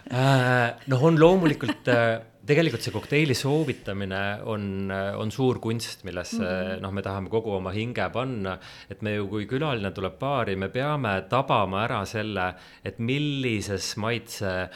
[0.11, 6.47] noh, on loomulikult äh, tegelikult see kokteili soovitamine on, äh, on suur kunst, millesse mm
[6.47, 6.81] -hmm.
[6.81, 8.57] noh, me tahame kogu oma hinge panna.
[8.89, 12.53] et me ju, kui külaline tuleb baari, me peame tabama ära selle,
[12.83, 14.69] et millises maitse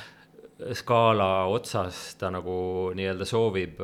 [0.74, 2.56] skaala otsas ta nagu
[2.96, 3.80] nii-öelda soovib,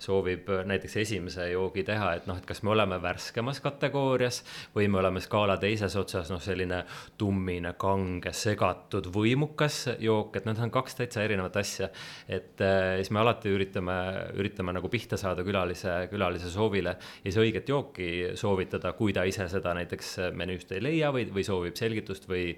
[0.00, 4.40] soovib näiteks esimese joogi teha, et noh, et kas me oleme värskemas kategoorias
[4.74, 6.82] või me oleme skaala teises otsas, noh, selline
[7.20, 11.90] tummine, kange, segatud, võimukas jook, et need on kaks täitsa erinevat asja.
[12.28, 14.00] et äh, siis me alati üritame,
[14.40, 19.48] üritame nagu pihta saada külalise, külalise soovile ja siis õiget jooki soovitada, kui ta ise
[19.52, 22.54] seda näiteks menüüst ei leia või, või soovib selgitust või,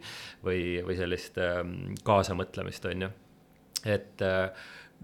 [0.47, 3.17] või, või sellist ähm, kaasamõtlemist, on ju
[3.87, 4.49] et äh,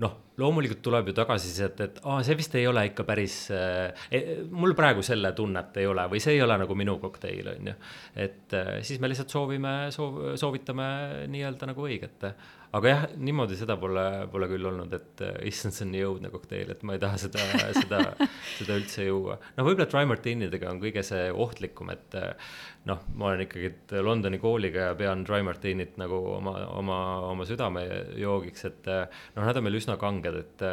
[0.03, 4.09] noh, loomulikult tuleb ju tagasisidet, et aa, see vist ei ole ikka päris eh,,
[4.51, 7.77] mul praegu selle tunnet ei ole või see ei ole nagu minu kokteil, on ju.
[8.27, 10.89] et eh, siis me lihtsalt soovime, soov, soovitame
[11.31, 12.27] nii-öelda nagu õiget.
[12.75, 16.75] aga jah, niimoodi seda pole, pole küll olnud, et issand, see on nii õudne kokteil,
[16.75, 17.47] et ma ei taha seda,
[17.79, 18.03] seda,
[18.59, 19.39] seda üldse juua.
[19.55, 22.19] noh, võib-olla dry martinidega on kõige see ohtlikum, et
[22.89, 23.71] noh, ma olen ikkagi
[24.05, 26.99] Londoni kooliga ja pean dry martinit nagu oma, oma,
[27.31, 30.65] oma südamejoogiks, et noh, nad on meil üsna kanged, et,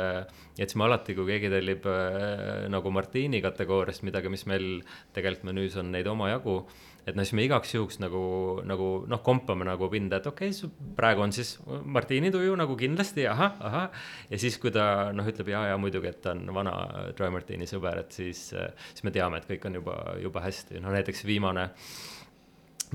[0.57, 4.71] et siis ma alati, kui keegi tellib äh, nagu Martini kategooriast midagi, mis meil
[5.15, 6.59] tegelikult menüüs on neid omajagu,
[7.07, 8.21] et no siis me igaks juhuks nagu,
[8.67, 13.25] nagu noh, kompame nagu pinda, et okei okay,, praegu on siis Martini tuju nagu kindlasti,
[13.31, 14.03] ahah, ahah.
[14.29, 16.75] ja siis, kui ta noh, ütleb ja, ja muidugi, et ta on vana
[17.17, 20.93] Dry Martini sõber, et siis, siis me teame, et kõik on juba, juba hästi, no
[20.93, 21.71] näiteks viimane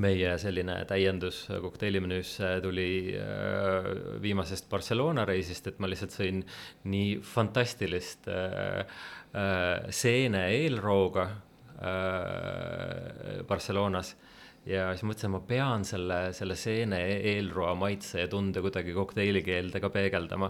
[0.03, 3.89] meie selline täiendus kokteilimmenüüsse tuli äh,
[4.23, 6.43] viimasest Barcelona reisist, et ma lihtsalt sõin
[6.91, 8.85] nii fantastilist äh,
[9.33, 11.31] äh, seene eelrooga
[13.45, 14.15] Barcelonas.
[14.65, 19.91] Ja siis mõtlesin, ma pean selle, selle seene eelroa maitse ja tunde kuidagi kokteilikeelde ka
[19.93, 20.49] peegeldama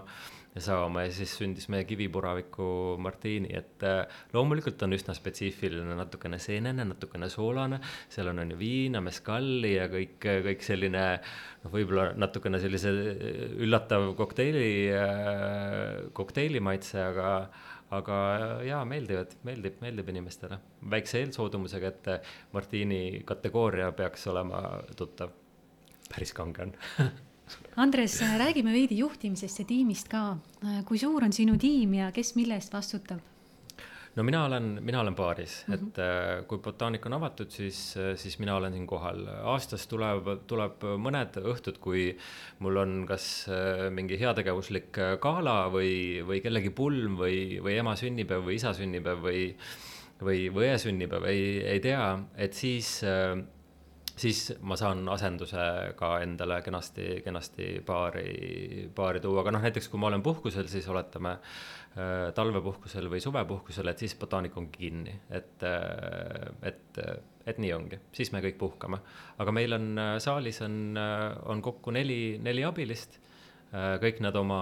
[0.63, 6.87] saama ja siis sündis meie kivipuraviku martiini, et äh, loomulikult on üsna spetsiifiline, natukene seenene,
[6.89, 7.81] natukene soolane,
[8.13, 12.93] seal on, on ju viina, meskalli ja kõik, kõik selline noh, võib-olla natukene sellise
[13.67, 17.33] üllatav kokteili, äh, kokteili maitse, aga
[17.95, 18.17] aga
[18.67, 20.59] jaa, meeldivad, meeldib, meeldib inimestele.
[20.91, 22.09] väikse eelsoodumusega, et
[22.53, 24.63] martiini kategooria peaks olema
[24.97, 25.31] tuttav.
[26.09, 26.75] päris kange on
[27.77, 30.37] Andres, räägime veidi juhtimisest ja tiimist ka.
[30.85, 33.21] kui suur on sinu tiim ja kes mille eest vastutab?
[34.17, 35.89] no mina olen, mina olen baaris mm, -hmm.
[35.89, 39.27] et äh, kui botaanik on avatud, siis, siis mina olen siin kohal.
[39.43, 42.17] aastas tuleb, tuleb mõned õhtud, kui
[42.59, 47.97] mul on kas äh, mingi heategevuslik äh, gala või, või kellegi pulm või, või ema
[47.97, 49.43] sünnipäev või isa sünnipäev või,
[50.23, 53.03] või, või õe sünnipäev, ei, ei tea, et siis
[54.17, 55.63] siis ma saan asenduse
[55.99, 60.89] ka endale kenasti, kenasti baari, baari tuua, aga noh, näiteks kui ma olen puhkusel, siis
[60.93, 67.03] oletame äh, talvepuhkusel või suvepuhkusel, et siis botaanik ongi kinni, et äh,, et,
[67.47, 69.03] et nii ongi, siis me kõik puhkame.
[69.39, 73.21] aga meil on äh, saalis on, äh, on kokku neli, neli abilist.
[73.77, 74.57] Kõik nad oma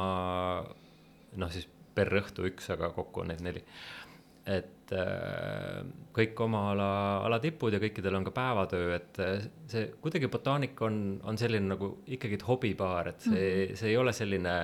[1.39, 3.61] noh, siis per õhtu üks, aga kokku on neid neli.
[4.51, 5.81] Et äh,
[6.15, 6.91] kõik oma ala,
[7.27, 11.71] ala tipud ja kõikidel on ka päevatöö, et äh, see kuidagi botaanika on, on selline
[11.73, 13.81] nagu ikkagi hobipaar, et see mm, -hmm.
[13.81, 14.57] see ei ole selline,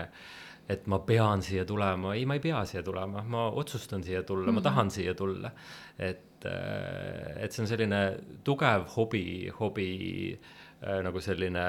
[0.68, 4.46] et ma pean siia tulema, ei, ma ei pea siia tulema, ma otsustan siia tulla
[4.46, 4.54] mm, -hmm.
[4.54, 4.68] ma mhm.
[4.68, 5.50] tahan siia tulla.
[5.98, 10.40] et, äh, et see on selline tugev hobi, hobi
[10.80, 11.66] nagu selline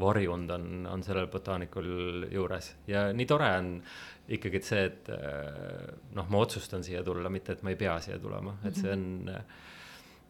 [0.00, 3.70] varjund on, on sellel botaanikul juures ja nii tore on
[4.32, 8.18] ikkagi see, et äh, noh, ma otsustan siia tulla, mitte et ma ei pea siia
[8.22, 9.42] tulema, et see on äh,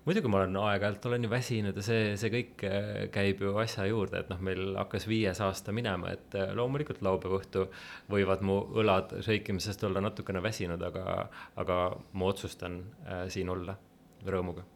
[0.05, 3.87] muidugi ma olen aeg-ajalt olen ju väsinud ja see, see kõik äh, käib ju asja
[3.89, 7.69] juurde, et noh, meil hakkas viies aasta minema, et loomulikult laupäeva õhtu
[8.11, 11.29] võivad mu õlad šeikimisest olla natukene väsinud, aga,
[11.61, 11.81] aga
[12.13, 13.79] ma otsustan äh, siin olla
[14.27, 14.67] rõõmuga.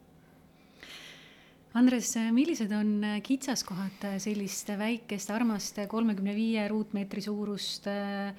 [1.77, 8.33] Andres, millised on kitsaskohad sellist väikest armast kolmekümne viie ruutmeetri suurust Äh,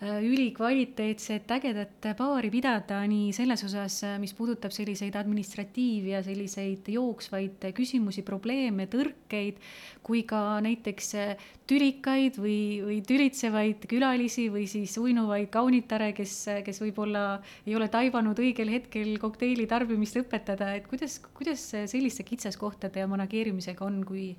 [0.00, 7.66] ülikvaliteetset ägedat baari pidada nii selles osas, äh, mis puudutab selliseid administratiiv- ja selliseid jooksvaid
[7.76, 9.60] küsimusi, probleeme, tõrkeid,
[10.02, 16.80] kui ka näiteks äh, tülikaid või, või tülitsevaid külalisi või siis uinuvaid kaunitare, kes, kes
[16.80, 23.10] võib-olla ei ole taibanud õigel hetkel kokteili tarbimist õpetada, et kuidas, kuidas selliste kitsaskohtade ja
[23.10, 24.32] manageerimisega on, kui,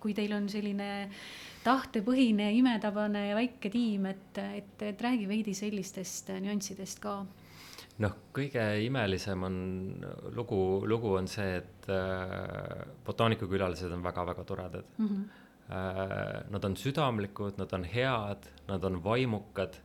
[0.00, 0.92] kui teil on selline
[1.64, 7.20] tahtepõhine, imetabane ja väike tiim, et, et, et räägi veidi sellistest nüanssidest ka.
[8.02, 9.56] noh, kõige imelisem on
[10.34, 10.58] lugu,
[10.88, 15.08] lugu on see, et äh, botaanikakülalised on väga-väga toredad mm.
[15.08, 15.30] -hmm.
[15.72, 19.76] Äh, nad on südamlikud, nad on head, nad on vaimukad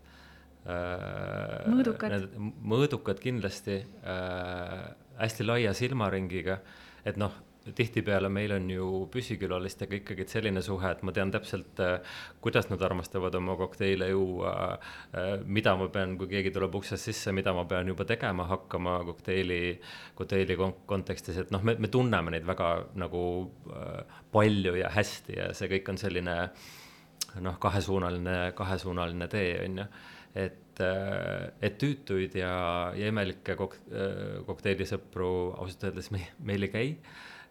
[0.66, 1.68] äh,.
[1.70, 2.26] mõõdukad.
[2.64, 6.58] mõõdukad kindlasti äh,, hästi laia silmaringiga,
[7.06, 7.32] et noh
[7.76, 12.81] tihtipeale meil on ju püsikülalistega ikkagi selline suhe, et ma tean täpselt, äh, kuidas nad
[12.84, 14.53] armastavad oma kokteile juua,
[15.14, 18.99] äh, mida ma pean, kui keegi tuleb uksest sisse, mida ma pean juba tegema hakkama
[19.11, 19.61] kokteili,
[20.15, 23.23] kokteili kontekstis, et noh, me, me tunneme neid väga nagu
[23.72, 26.38] äh, palju ja hästi ja see kõik on selline
[27.44, 29.89] noh, kahesuunaline, kahesuunaline tee, on ju.
[30.38, 30.80] Et,
[31.65, 32.52] et tüütuid ja,
[32.94, 33.80] ja imelikke kok-,
[34.45, 36.91] kokteilisõpru ausalt öeldes me, meil ei käi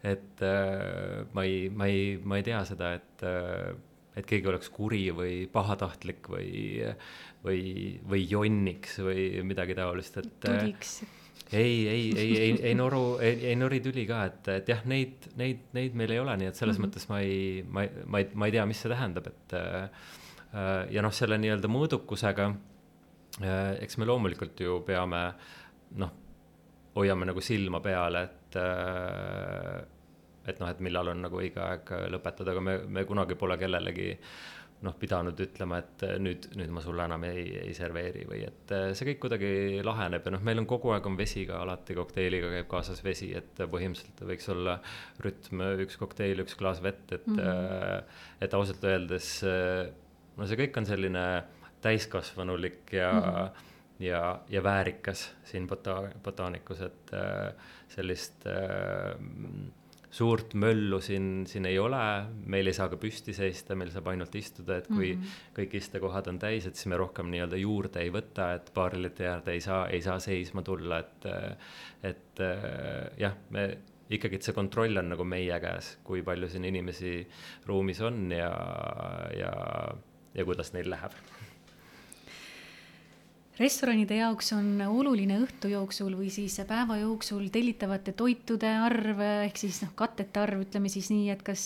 [0.07, 3.75] et äh, ma ei, ma ei, ma ei tea seda, et, äh,
[4.17, 6.83] et keegi oleks kuri või pahatahtlik või,
[7.45, 7.61] või,
[8.07, 10.35] või jonniks või midagi taolist, et.
[10.47, 10.99] Äh, tuliks
[11.53, 15.29] ei, ei, ei, ei, ei noru, ei, ei nori tüli ka, et, et jah, neid,
[15.39, 16.95] neid, neid meil ei ole, nii et selles mm -hmm.
[16.97, 19.91] mõttes ma ei, ma ei, ma ei, ma ei tea, mis see tähendab, et äh,
[20.91, 25.23] ja noh, selle nii-öelda mõõdukusega äh,, eks me loomulikult ju peame
[26.03, 26.13] noh,
[26.97, 29.85] hoiame nagu silma peal, et äh,
[30.47, 34.13] et noh, et millal on nagu õige aeg lõpetada, aga me, me kunagi pole kellelegi
[34.85, 38.89] noh, pidanud ütlema, et nüüd, nüüd ma sulle enam ei, ei serveeri või et äh,
[38.97, 39.51] see kõik kuidagi
[39.87, 43.31] laheneb ja noh, meil on kogu aeg on vesi ka alati kokteiliga käib kaasas vesi,
[43.39, 44.79] et põhimõtteliselt võiks olla
[45.25, 48.19] rütm üks kokteil, üks klaas vett, et mm, -hmm.
[48.45, 49.31] et ausalt öeldes
[50.37, 51.25] no see kõik on selline
[51.85, 57.13] täiskasvanulik ja mm -hmm ja, ja väärikas siin bota-, botaanikus, et
[57.89, 59.17] sellist äh,
[60.11, 62.03] suurt möllu siin, siin ei ole,
[62.47, 65.51] meil ei saa ka püsti seista, meil saab ainult istuda, et kui mm -hmm.
[65.59, 69.53] kõik istekohad on täis, et siis me rohkem nii-öelda juurde ei võta, et baarilite äärde
[69.53, 71.27] ei saa, ei saa seisma tulla, et,
[72.03, 72.45] et
[73.19, 73.69] jah, me
[74.11, 77.27] ikkagi, et see kontroll on nagu meie käes, kui palju siin inimesi
[77.67, 78.53] ruumis on ja,
[79.37, 79.53] ja,
[80.35, 81.13] ja kuidas neil läheb
[83.57, 89.79] restoranide jaoks on oluline õhtu jooksul või siis päeva jooksul tellitavate toitude arv ehk siis
[89.85, 91.65] noh, kattete arv, ütleme siis nii, et kas,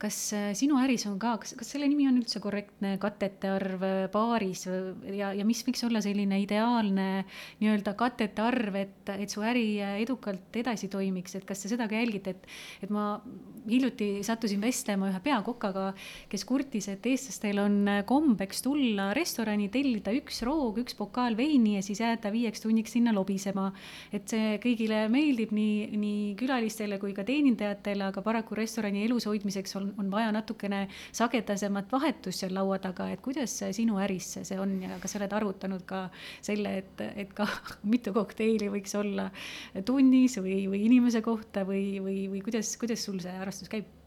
[0.00, 0.20] kas
[0.58, 3.84] sinu äris on ka, kas, kas selle nimi on üldse korrektne kattete arv
[4.14, 4.64] baaris
[5.12, 7.08] ja, ja mis võiks olla selline ideaalne
[7.60, 9.66] nii-öelda katete arv, et, et su äri
[10.00, 12.48] edukalt edasi toimiks, et kas sa seda ka jälgid, et,
[12.80, 13.18] et ma
[13.68, 15.90] hiljuti sattusin vestlema ühe peakokaga,
[16.32, 17.78] kes kurtis, et eestlastel on
[18.08, 23.14] kombeks tulla restorani, tellida üks roog, üks pokaal veini ja siis jääda viieks tunniks sinna
[23.14, 23.70] lobisema.
[24.12, 29.76] et see kõigile meeldib, nii, nii külalistele kui ka teenindajatele, aga paraku restorani elus hoidmiseks
[29.80, 34.76] on, on vaja natukene sagedasemat vahetust seal laua taga, et kuidas sinu äris see on
[34.84, 36.04] ja kas sa oled arvutanud ka
[36.40, 37.48] selle, et, et ka
[37.92, 39.30] mitu kokteili võiks olla
[39.86, 44.01] tunnis või, või inimese kohta või, või, või kuidas, kuidas sul see arvestus käib?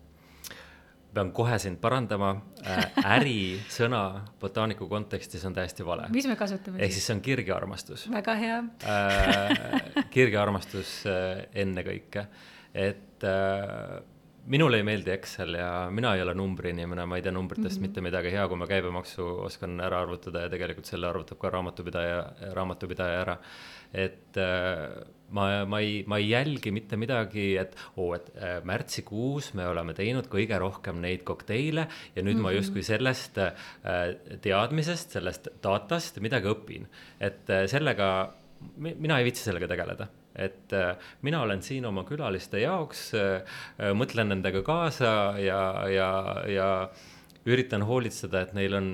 [1.16, 2.34] Pean kohe sind parandama
[2.66, 4.02] äh,, ärisõna
[4.42, 6.10] botaaniku kontekstis on täiesti vale.
[6.14, 8.10] mis me kasutame ehk siis see on kirgearmastus.
[8.12, 8.60] väga hea
[8.92, 12.28] äh, kirgearmastus äh, ennekõike,
[12.76, 13.24] et
[14.46, 17.88] minule ei meeldi Excel ja mina ei ole numbriinimene, ma ei tea numbritest mm -hmm.
[17.88, 22.24] mitte midagi, hea, kui ma käibemaksu oskan ära arvutada ja tegelikult selle arvutab ka raamatupidaja,
[22.54, 23.38] raamatupidaja ära.
[23.94, 28.58] et äh, ma, ma ei, ma ei jälgi mitte midagi, et oo oh,, et äh,
[28.68, 32.44] märtsikuus me oleme teinud kõige rohkem neid kokteile ja nüüd mm -hmm.
[32.44, 32.58] ma mhm.
[32.58, 33.54] justkui sellest äh,
[34.42, 36.86] teadmisest, sellest datast midagi õpin.
[37.20, 38.34] et äh, sellega,
[38.78, 40.72] mina ei viitsi sellega tegeleda et
[41.22, 43.14] mina olen siin oma külaliste jaoks
[43.96, 46.90] mõtlen nendega kaasa ja, ja, ja
[47.46, 48.88] üritan hoolitseda, et neil on,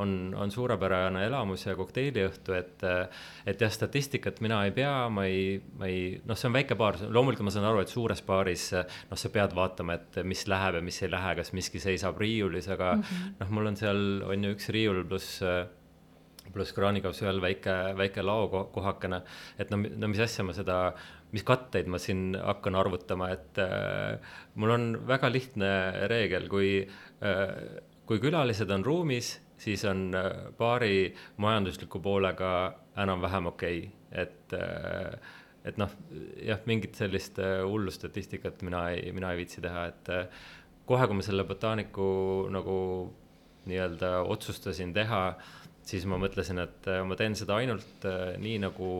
[0.00, 2.84] on, on suurepärane elamus ja kokteiliõhtu, et,
[3.48, 6.96] et jah, statistikat mina ei pea, ma ei, ma ei, noh, see on väike baar,
[7.12, 10.86] loomulikult ma saan aru, et suures baaris noh, sa pead vaatama, et mis läheb ja
[10.86, 13.36] mis ei lähe, kas miski seisab riiulis, aga mm -hmm.
[13.42, 15.42] noh, mul on seal, on ju üks riiul pluss
[16.52, 19.22] pluss kraanikapsi all väike, väike laokohakene,
[19.58, 20.78] et no, no mis asja ma seda,
[21.34, 25.70] mis katteid ma siin hakkan arvutama, et äh, mul on väga lihtne
[26.10, 27.54] reegel, kui äh,
[28.10, 30.08] kui külalised on ruumis, siis on
[30.58, 32.48] baari äh, majandusliku poolega
[32.98, 35.12] enam-vähem okei okay., et, äh,
[35.62, 35.92] et noh,
[36.42, 40.10] jah, mingit sellist äh, hullu statistikat mina ei, mina ei viitsi teha, et
[40.90, 42.08] kohe, kui ma selle botaaniku
[42.50, 42.80] nagu
[43.70, 45.22] nii-öelda otsustasin teha,
[45.86, 48.08] siis ma mõtlesin, et ma teen seda ainult
[48.42, 48.90] nii, nagu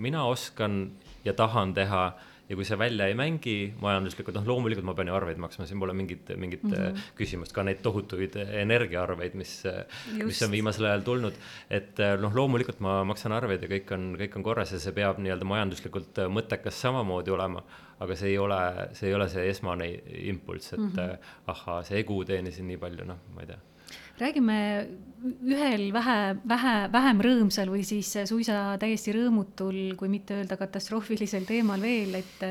[0.00, 0.86] mina oskan
[1.26, 2.06] ja tahan teha
[2.50, 5.78] ja kui see välja ei mängi majanduslikult, noh, loomulikult ma pean ju arveid maksma, siin
[5.82, 7.04] pole mingit, mingit mm -hmm.
[7.18, 9.52] küsimust, ka neid tohutuid energiaarveid, mis,
[10.18, 11.38] mis on viimasel ajal tulnud.
[11.70, 14.92] et äh, noh, loomulikult ma maksan arveid ja kõik on, kõik on korras ja see
[14.92, 17.62] peab nii-öelda majanduslikult äh, mõttekas samamoodi olema.
[18.00, 18.60] aga see ei ole,
[18.96, 19.86] see ei ole see esmane
[20.32, 21.18] impulss, et mm -hmm.
[21.46, 23.58] ahhaa, see egu teenisin nii palju, noh, ma ei tea
[24.20, 24.58] räägime
[25.20, 26.18] ühel vähe,
[26.48, 32.44] vähe, vähem rõõmsal või siis suisa täiesti rõõmutul, kui mitte öelda katastroofilisel teemal veel, et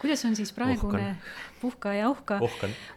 [0.00, 1.14] kuidas on siis praegune
[1.60, 2.40] puhka ja uhka,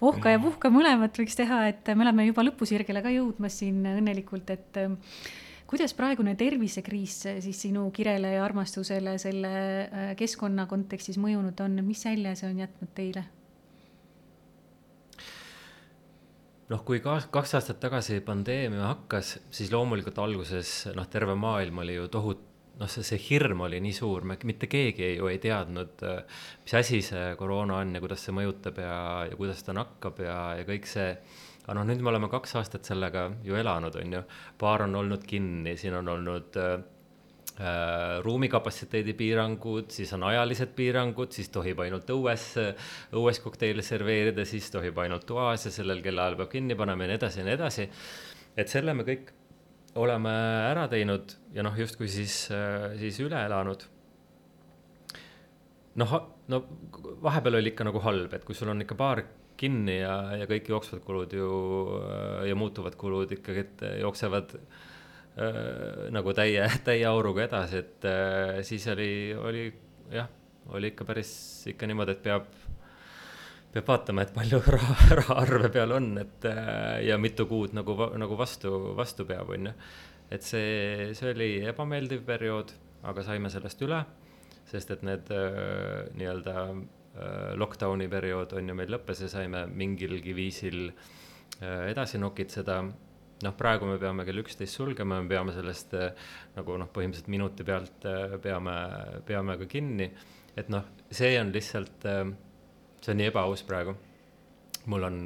[0.02, 4.50] uhka ja puhka mõlemat võiks teha, et me oleme juba lõpusirgele ka jõudmas siin õnnelikult,
[4.56, 4.82] et
[5.70, 12.06] kuidas praegune tervisekriis siis sinu kirele ja armastusele selle äh, keskkonna kontekstis mõjunud on, mis
[12.08, 13.28] jälje see on jätnud teile?
[16.70, 21.98] Noh, kui ka kaks aastat tagasi pandeemia hakkas, siis loomulikult alguses noh, terve maailm oli
[21.98, 22.48] ju tohutu
[22.80, 26.04] noh, see, see hirm oli nii suur, me mitte keegi ju ei teadnud,
[26.64, 30.38] mis asi see koroona on ja kuidas see mõjutab ja, ja kuidas ta nakkab ja,
[30.62, 31.10] ja kõik see.
[31.66, 34.24] aga noh, nüüd me oleme kaks aastat sellega ju elanud, on ju,
[34.62, 36.99] baar on olnud kinni, siin on olnud äh, Äh,
[38.24, 42.46] ruumikapatsiteedi piirangud, siis on ajalised piirangud, siis tohib ainult õues,
[43.20, 47.20] õues kokteile serveerida, siis tohib ainult toas ja sellel kellaajal peab kinni panema ja nii
[47.20, 47.90] edasi ja nii edasi.
[48.56, 49.34] et selle me kõik
[50.00, 50.32] oleme
[50.70, 52.46] ära teinud ja noh, justkui siis,
[53.02, 53.84] siis üle elanud.
[56.00, 56.16] noh,
[56.48, 56.62] no
[57.26, 59.24] vahepeal oli ikka nagu halb, et kui sul on ikka baar
[59.60, 61.50] kinni ja, ja kõik jooksvad kulud ju
[62.48, 64.99] ja muutuvad kulud ikkagi, et jooksevad Äh,
[66.12, 69.68] nagu täie, täie auruga edasi, et äh, siis oli, oli
[70.14, 70.28] jah,
[70.76, 71.32] oli ikka päris
[71.70, 72.50] ikka niimoodi, et peab,
[73.74, 77.96] peab vaatama, et palju raha, raha arve peal on, et äh, ja mitu kuud nagu,
[78.20, 79.76] nagu vastu, vastu peab, on ju.
[80.30, 82.74] et see, see oli ebameeldiv periood,
[83.10, 84.04] aga saime sellest üle,
[84.70, 85.30] sest et need
[86.20, 86.54] nii-öelda
[87.58, 90.92] lockdown'i periood on ju meil lõppes ja saime mingilgi viisil
[91.60, 92.76] edasi nokitseda
[93.46, 96.12] noh, praegu me peame kell üksteist sulgema, me peame sellest äh,
[96.58, 98.76] nagu noh, põhimõtteliselt minuti pealt äh, peame,
[99.28, 100.12] peame ka kinni.
[100.60, 102.26] et noh, see on lihtsalt, äh,
[103.00, 103.96] see on nii ebaaus praegu
[104.86, 105.18] mul on,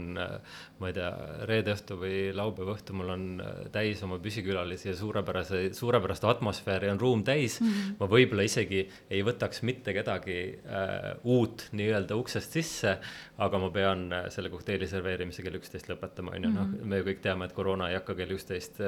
[0.80, 1.10] ma ei tea,
[1.50, 3.26] reede õhtu või laupäeva õhtu, mul on
[3.74, 7.70] täis oma püsikülalisi ja suurepärase, suurepärast atmosfääri on ruum täis mm.
[7.70, 7.96] -hmm.
[8.00, 12.98] ma võib-olla isegi ei võtaks mitte kedagi äh, uut nii-öelda uksest sisse,
[13.38, 16.88] aga ma pean selle kokteili serveerimise kell üksteist lõpetama, on ju, noh, mhm.
[16.90, 18.82] me ju kõik teame, et koroona ei hakka kell üksteist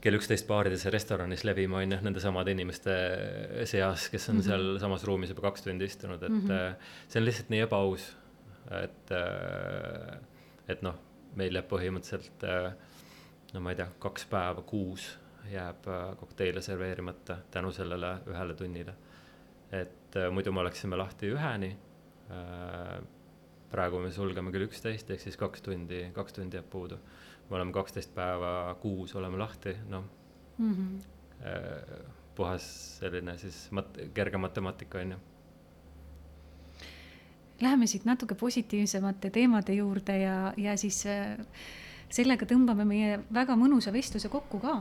[0.00, 2.94] kell üksteist baarides ja restoranis levima, on ju, nendesamade inimeste
[3.68, 4.46] seas, kes on mm -hmm.
[4.46, 6.74] seal samas ruumis juba kaks tundi istunud, et mm -hmm.
[7.08, 8.16] see on lihtsalt nii ebaaus
[8.82, 10.18] et, äh,
[10.68, 10.96] et noh,
[11.38, 12.72] meil jääb põhimõtteliselt äh,
[13.54, 15.12] no ma ei tea, kaks päeva kuus
[15.50, 15.86] jääb
[16.20, 18.94] kokteile serveerimata tänu sellele ühele tunnile.
[19.72, 21.76] et muidu me oleksime lahti üheni.
[23.70, 26.98] praegu me sulgeme kell üksteist, ehk siis kaks tundi, kaks tundi jääb puudu.
[27.50, 30.04] me oleme kaksteist päeva kuus oleme lahti, noh
[30.58, 32.04] mm -hmm.
[32.34, 35.18] puhas selline siis mat-, kerge matemaatika on ju
[37.60, 41.36] Läheme siit natuke positiivsemate teemade juurde ja, ja siis äh,
[42.10, 44.78] sellega tõmbame meie väga mõnusa vestluse kokku ka.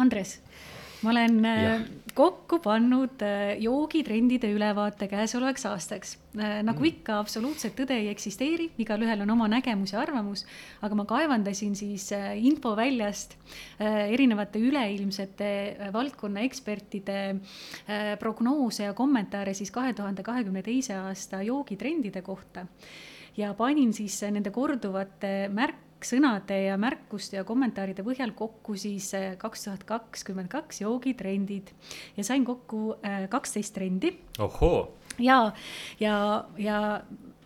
[0.00, 0.38] Andres
[1.02, 1.76] ma olen äh, ja.
[2.14, 6.14] kokku pannud äh, joogitrendide ülevaate käesolevaks aastaks.
[6.38, 6.90] Äh, nagu mm.
[6.90, 10.44] ikka, absoluutset tõde ei eksisteeri, igalühel on oma nägemus ja arvamus,
[10.84, 13.36] aga ma kaevandasin siis infoväljast
[13.78, 15.48] erinevate üleilmsete
[15.94, 17.18] valdkonna ekspertide
[18.20, 22.66] prognoose ja kommentaare siis kahe tuhande kahekümne teise aasta joogitrendide kohta
[23.36, 29.36] ja panin siis nende korduvate märk-, märksõnade ja märkuste ja kommentaaride põhjal kokku siis äh,
[29.38, 31.72] kaks tuhat kakskümmend kaks joogitrendid
[32.16, 34.12] ja sain kokku äh, kaksteist trendi.
[34.38, 34.92] ohoo.
[35.18, 35.52] ja,
[36.00, 37.00] ja, ja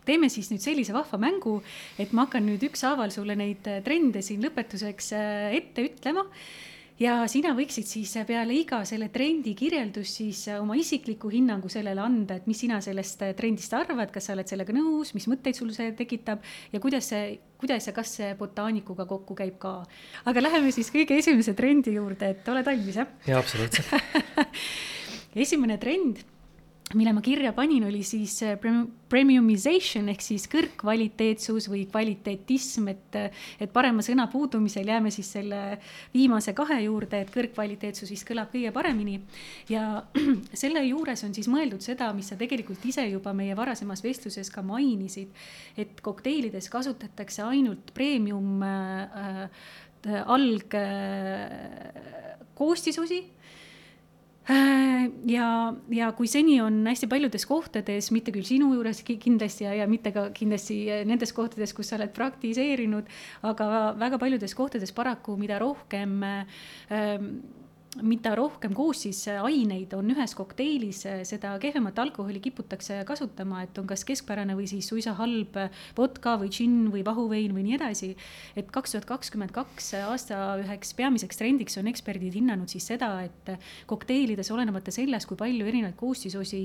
[0.05, 1.63] teeme siis nüüd sellise vahva mängu,
[1.99, 5.13] et ma hakkan nüüd ükshaaval sulle neid äh, trende siin lõpetuseks
[5.55, 6.27] ette ütlema
[7.03, 12.39] ja sina võiksid siis peale iga selle trendi kirjeldust siis oma isikliku hinnangu sellele anda,
[12.39, 15.93] et mis sina sellest trendist arvad, kas sa oled sellega nõus, mis mõtteid sul see
[15.99, 19.77] tekitab ja kuidas see, kuidas ja kas see botaanikuga kokku käib ka.
[20.29, 23.15] aga läheme siis kõige esimese trendi juurde, et oled valmis, jah?
[23.29, 23.95] jaa, absoluutselt
[25.47, 26.25] esimene trend
[26.97, 28.55] mille ma kirja panin, oli siis äh,
[29.09, 33.19] premiumization ehk siis kõrgkvaliteetsus või kvaliteetism, et,
[33.61, 35.61] et parema sõna puudumisel jääme siis selle
[36.15, 39.19] viimase kahe juurde, et kõrgkvaliteetsus vist kõlab kõige paremini.
[39.69, 40.03] ja
[40.63, 44.65] selle juures on siis mõeldud seda, mis sa tegelikult ise juba meie varasemas vestluses ka
[44.65, 45.35] mainisid,
[45.77, 49.49] et kokteilides kasutatakse ainult premium äh,
[50.25, 50.73] alg
[52.57, 53.38] koostisosi Äh,
[54.49, 55.49] ja,
[55.93, 60.13] ja kui seni on hästi paljudes kohtades, mitte küll sinu juures kindlasti ja, ja mitte
[60.15, 63.11] ka kindlasti nendes kohtades, kus sa oled praktiseerinud,
[63.49, 63.69] aga
[64.01, 67.33] väga paljudes kohtades paraku, mida rohkem ähm,
[68.05, 73.63] mida rohkem koos siis äh, aineid on ühes kokteilis, äh, seda kehvemat alkoholi kiputakse kasutama,
[73.65, 77.65] et on kas keskpärane või siis suisa halb äh, vodka või džinn või vahuvein või
[77.65, 78.11] nii edasi.
[78.61, 83.55] et kaks tuhat kakskümmend kaks aasta üheks peamiseks trendiks on eksperdid hinnanud siis seda, et
[83.89, 86.63] kokteilides olenemata sellest, kui palju erinevaid koostisosi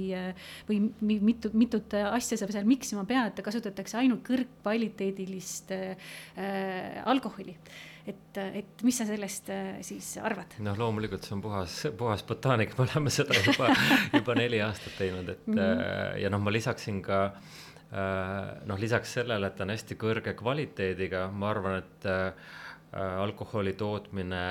[0.68, 7.56] või mitu, mitut asja sa seal miksima pead, kasutatakse ainult kõrgkvaliteedilist äh, alkoholi
[8.08, 10.58] et, et mis sa sellest äh, siis arvad?
[10.64, 13.70] noh, loomulikult see on puhas, puhas botaanika, me oleme seda juba
[14.18, 16.18] juba neli aastat teinud, et mm -hmm.
[16.24, 21.30] ja noh, ma lisaksin ka äh, noh, lisaks sellele, et ta on hästi kõrge kvaliteediga,
[21.32, 22.12] ma arvan, et
[22.94, 24.42] alkoholi tootmine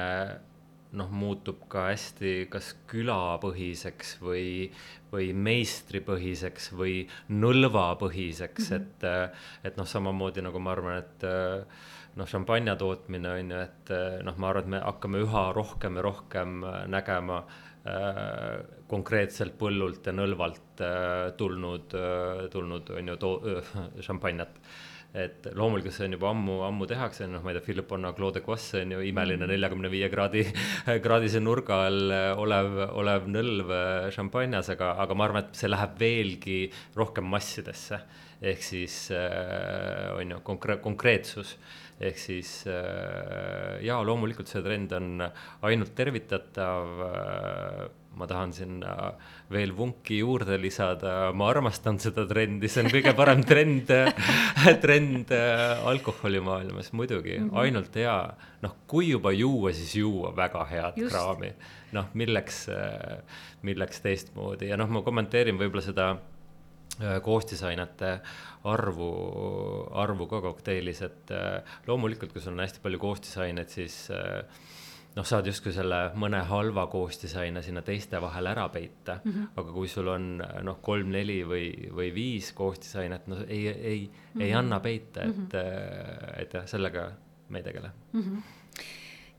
[0.98, 4.70] noh, muutub ka hästi kas külapõhiseks või,
[5.12, 9.30] või meistripõhiseks või nõlvapõhiseks mm, -hmm.
[9.32, 11.26] et, et noh, samamoodi nagu ma arvan, et
[12.18, 15.98] noh, šampanja tootmine on ju, et eh, noh, ma arvan, et me hakkame üha rohkem
[15.98, 23.20] ja rohkem eh, nägema äh, konkreetselt põllult ja nõlvalt äh, tulnud äh,, tulnud on ju
[23.20, 23.76] too- äh,,
[24.06, 24.58] šampanjat
[25.12, 28.40] et loomulikult see on juba ammu, ammu tehakse, noh, ma ei tea, Philip Onna Claude
[28.40, 29.50] Ecosse on ju imeline mm.
[29.50, 30.46] neljakümne viie kraadi,
[31.04, 33.74] kraadise nurga all olev, olev nõlv
[34.16, 36.58] šampanjas, aga, aga ma arvan, et see läheb veelgi
[36.96, 38.00] rohkem massidesse.
[38.42, 41.58] ehk siis äh, on ju konkre-, konkreetsus
[42.00, 45.26] ehk siis äh, jaa, loomulikult see trend on
[45.68, 47.02] ainult tervitatav.
[47.08, 48.90] Äh, ma tahan sinna
[49.48, 53.88] veel vunki juurde lisada, ma armastan seda trendi, see on kõige parem trend
[54.82, 57.62] trend äh, alkoholimaailmas muidugi mm, -hmm.
[57.62, 58.18] ainult hea.
[58.62, 61.14] noh, kui juba juua, siis juua väga head Just.
[61.14, 61.54] kraami.
[61.92, 62.66] noh, milleks,
[63.62, 66.12] milleks teistmoodi ja noh, ma kommenteerin võib-olla seda
[67.22, 68.20] koostisainete
[68.68, 69.08] arvu,
[69.98, 74.44] arvu ka kokteilis, et äh, loomulikult, kui sul on hästi palju koostisaineid, siis äh,
[75.16, 79.32] noh, saad justkui selle mõne halva koostisaine sinna teiste vahele ära peita mm.
[79.32, 79.50] -hmm.
[79.60, 80.30] aga kui sul on
[80.62, 84.40] noh, kolm-neli või, või viis koostisainet, no ei, ei mm, -hmm.
[84.40, 84.58] ei mhm.
[84.58, 86.40] anna peita, et mm, -hmm.
[86.42, 87.10] et jah, sellega
[87.48, 88.22] me ei tegele mm.
[88.22, 88.42] -hmm.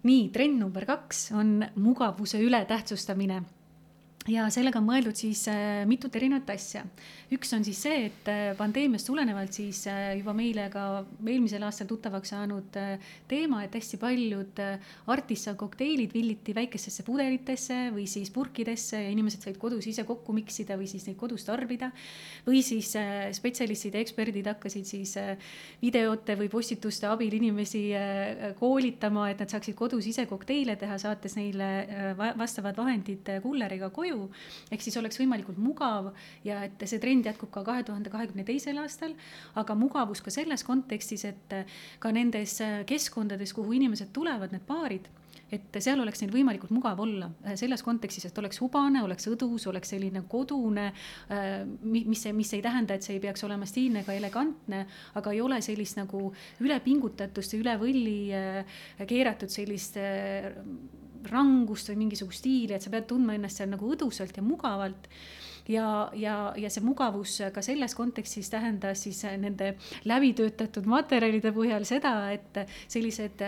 [0.03, 3.43] nii, trend number kaks on mugavuse ületähtsustamine
[4.31, 6.83] ja sellega on mõeldud siis äh, mitut erinevat asja.
[7.33, 11.89] üks on siis see, et äh, pandeemiast tulenevalt siis äh, juba meile ka eelmisel aastal
[11.89, 12.77] tuttavaks saanud
[13.27, 14.61] teema, et hästi paljud
[15.11, 20.77] artisan kokteilid villiti väikestesse pudelitesse või siis purkidesse ja inimesed said kodus ise kokku miksida
[20.79, 21.91] või siis neid kodus tarbida.
[22.47, 22.93] või siis
[23.35, 25.15] spetsialistid ja eksperdid hakkasid siis
[25.81, 27.83] videote või postituste abil inimesi
[28.59, 31.69] koolitama, et nad saaksid kodus ise kokteile teha, saates neile
[32.37, 34.29] vastavad vahendid kulleriga koju koju.
[34.71, 36.11] ehk siis oleks võimalikult mugav
[36.45, 39.15] ja et see trend jätkub ka kahe tuhande kahekümne teisel aastal.
[39.55, 41.57] aga mugavus ka selles kontekstis, et
[41.99, 42.59] ka nendes
[42.89, 45.09] keskkondades, kuhu inimesed tulevad, need baarid
[45.53, 47.27] et seal oleks neil võimalikult mugav olla
[47.59, 50.87] selles kontekstis, et oleks hubane, oleks õdus, oleks selline kodune,
[51.83, 54.81] mis, mis ei tähenda, et see ei peaks olema stiilne ega elegantne,
[55.19, 56.25] aga ei ole sellist nagu
[56.63, 58.17] ülepingutatust ja üle võlli
[59.09, 59.99] keeratud sellist
[61.31, 65.09] rangust või mingisugust stiili, et sa pead tundma ennast seal nagu õdusalt ja mugavalt.
[65.71, 72.11] Ja, ja, ja see mugavus ka selles kontekstis tähendas siis nende läbitöötatud materjalide põhjal seda,
[72.35, 72.59] et
[72.91, 73.39] sellised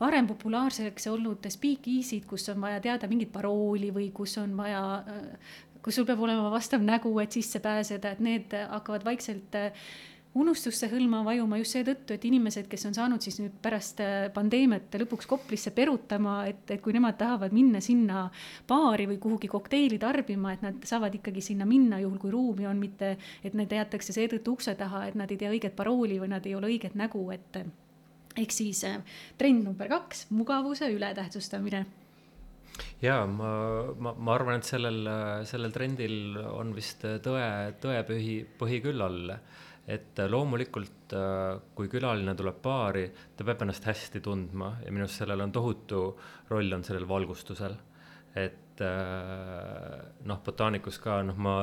[0.00, 4.82] varem populaarseks olnud speak-easy'd, kus on vaja teada mingit parooli või kus on vaja
[5.84, 9.58] kus sul peab olema vastav nägu, et sisse pääseda, et need hakkavad vaikselt
[10.34, 14.96] unustusse hõlma vajuma just seetõttu, et inimesed, kes on saanud siis nüüd pärast äh, pandeemiat
[14.98, 18.26] lõpuks Koplisse perutama, et, et kui nemad tahavad minna sinna
[18.68, 22.82] baari või kuhugi kokteili tarbima, et nad saavad ikkagi sinna minna, juhul kui ruumi on,
[22.82, 26.46] mitte et need jäetakse seetõttu ukse taha, et nad ei tea õiget parooli või nad
[26.46, 27.60] ei ole õiget nägu, et
[28.34, 29.02] ehk siis äh,
[29.38, 31.86] trend number kaks, mugavuse ületähtsustamine.
[33.04, 33.52] Ja ma,
[34.02, 35.06] ma, ma arvan, et sellel,
[35.46, 37.44] sellel trendil on vist tõe,
[37.78, 39.36] tõepõhi, põhi küll all
[39.86, 45.04] et äh, loomulikult, äh, kui külaline tuleb baari, ta peab ennast hästi tundma ja minu
[45.04, 46.06] arust sellel on tohutu
[46.50, 47.76] roll on sellel valgustusel.
[48.34, 51.58] et äh, noh, botaanikus ka noh, ma,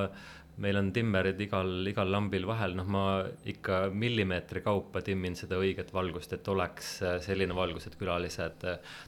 [0.62, 3.06] meil on timmerid igal, igal lambil vahel, noh, ma
[3.50, 6.94] ikka millimeetri kaupa timmin seda õiget valgust, et oleks
[7.26, 8.64] selline valgus, et külalised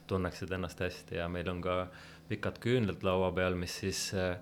[0.10, 1.78] tunneksid ennast hästi ja meil on ka
[2.28, 4.38] pikad küünlad laua peal, mis siis äh,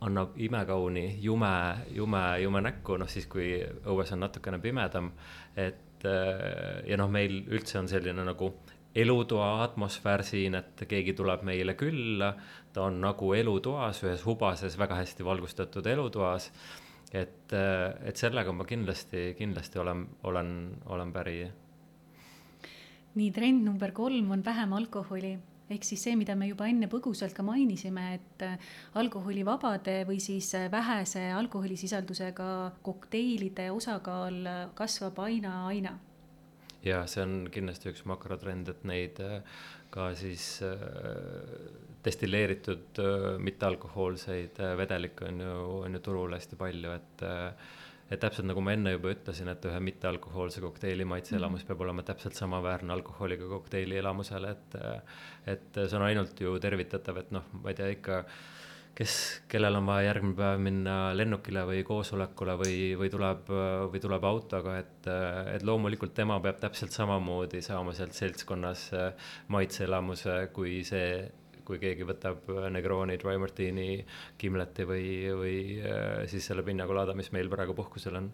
[0.00, 1.52] annab imekauni jume,
[1.94, 3.56] jume, jume näkku, noh siis, kui
[3.88, 5.12] õues on natukene pimedam.
[5.56, 8.52] et äh, ja noh, meil üldse on selline nagu
[8.94, 12.32] elutoa atmosfäär siin, et keegi tuleb meile külla,
[12.72, 16.52] ta on nagu elutoas, ühes hubases, väga hästi valgustatud elutoas.
[17.12, 21.50] et, äh, et sellega ma kindlasti, kindlasti olen, olen, olen päri.
[23.14, 25.38] nii, trend number kolm on vähem alkoholi
[25.72, 28.68] ehk siis see, mida me juba enne põgusalt ka mainisime, et äh,
[29.00, 32.50] alkoholivabade või siis äh, vähese alkoholisisaldusega
[32.86, 35.96] kokteilide osakaal äh, kasvab aina, aina.
[36.84, 39.18] ja see on kindlasti üks makrotrend, et neid
[39.92, 40.60] ka siis
[42.04, 43.00] destilleeritud
[43.42, 45.56] mittealkohoolseid vedelikke on ju,
[45.88, 47.24] on ju turul hästi palju, et
[48.08, 51.70] et täpselt nagu ma enne juba ütlesin, et ühe mittealkohoolse kokteili maitseelamus mm.
[51.70, 54.78] peab olema täpselt samaväärne alkoholiga kokteili elamusele, et
[55.56, 58.22] et see on ainult ju tervitatav, et noh, ma ei tea, ikka
[58.98, 59.14] kes,
[59.50, 63.50] kellel on vaja järgmine päev minna lennukile või koosolekule või, või tuleb,
[63.92, 65.10] või tuleb autoga, et,
[65.54, 68.88] et loomulikult tema peab täpselt samamoodi saama sealt seltskonnas
[69.54, 71.12] maitseelamuse kui see
[71.68, 73.90] kui keegi võtab Negroni, Dry Martini,
[74.40, 78.32] Gimleti või, või äh, siis selle Pina Colada, mis meil praegu puhkusel on.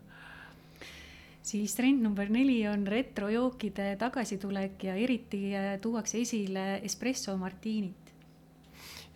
[1.45, 8.04] Siis trend number neli on retrojookide tagasitulek ja eriti äh, tuuakse esile espresso martiinid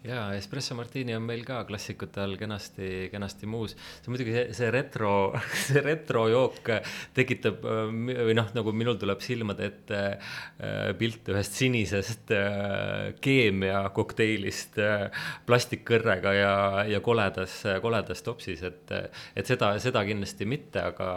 [0.06, 3.74] jaa, espresso martini on meil ka klassikute all kenasti, kenasti muus.
[3.74, 5.10] see muidugi see, see retro,
[5.66, 6.70] see retrojook
[7.16, 15.26] tekitab või noh, nagu minul tuleb silmade ette äh, pilt ühest sinisest äh, keemiakokteilist äh,
[15.48, 16.54] plastikkõrrega ja,
[16.94, 18.94] ja koledas, koledas topsis, et,
[19.34, 21.10] et seda, seda kindlasti mitte, aga,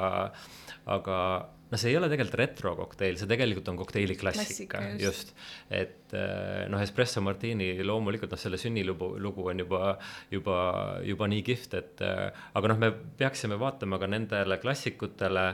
[0.89, 1.17] aga
[1.71, 5.35] no see ei ole tegelikult retro-kokteil, see tegelikult on kokteili klassika, just, just.,
[5.71, 9.93] et eh, noh, espresso martini loomulikult noh, selle sünnilugu, lugu on juba,
[10.33, 10.57] juba,
[11.07, 12.91] juba nii kihvt, et eh, aga noh, me
[13.21, 15.45] peaksime vaatama ka nendele klassikutele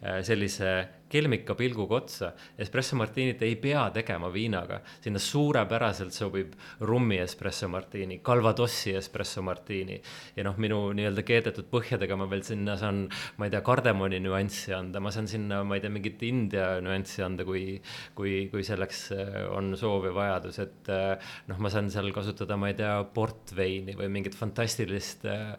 [0.00, 0.72] sellise
[1.08, 2.30] kelmika pilguga otsa.
[2.58, 6.54] Espresso martinit ei pea tegema viinaga, sinna suurepäraselt sobib
[6.88, 10.00] rummi espresso martini, calvadossi espresso martini.
[10.36, 13.06] ja noh, minu nii-öelda keedetud põhjadega ma veel sinna saan,
[13.38, 17.22] ma ei tea, kardemoni nüanssi anda, ma saan sinna, ma ei tea, mingit India nüanssi
[17.24, 17.80] anda, kui,
[18.18, 22.58] kui, kui selleks äh, on soov ja vajadus, et äh, noh, ma saan seal kasutada,
[22.58, 25.54] ma ei tea, portveini või mingit fantastilist äh,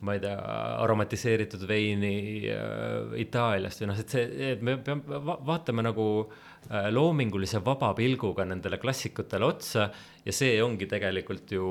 [0.00, 0.36] ma ei tea,
[0.80, 2.14] aromatiseeritud veini
[2.48, 7.92] äh, Itaaliast või noh, et see, et me peame va, vaatame nagu äh, loomingulise vaba
[7.98, 9.90] pilguga nendele klassikutele otsa
[10.24, 11.66] ja see ongi tegelikult ju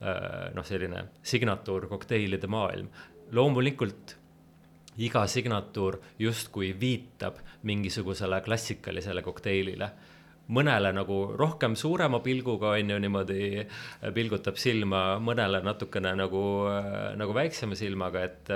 [0.00, 2.86] noh, selline signatuur kokteilide maailm.
[3.36, 4.14] loomulikult
[5.04, 7.36] iga signatuur justkui viitab
[7.68, 9.90] mingisugusele klassikalisele kokteilile
[10.50, 13.66] mõnele nagu rohkem suurema pilguga on ju niimoodi
[14.16, 16.44] pilgutab silma, mõnele natukene nagu,
[17.20, 18.54] nagu väiksema silmaga, et,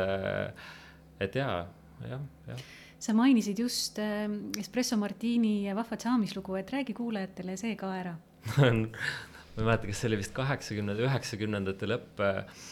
[1.22, 1.60] et jaa,
[2.08, 2.64] jah, jah.
[3.04, 8.14] Sa mainisid just äh, Espresso Martini vahvat saamislugu, et räägi kuulajatele see ka ära.
[8.54, 12.64] Ma ei mäleta, kas see oli vist kaheksakümnendate, üheksakümnendate lõpp äh,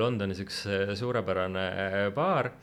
[0.00, 1.68] Londonis üks äh, suurepärane
[2.16, 2.54] baar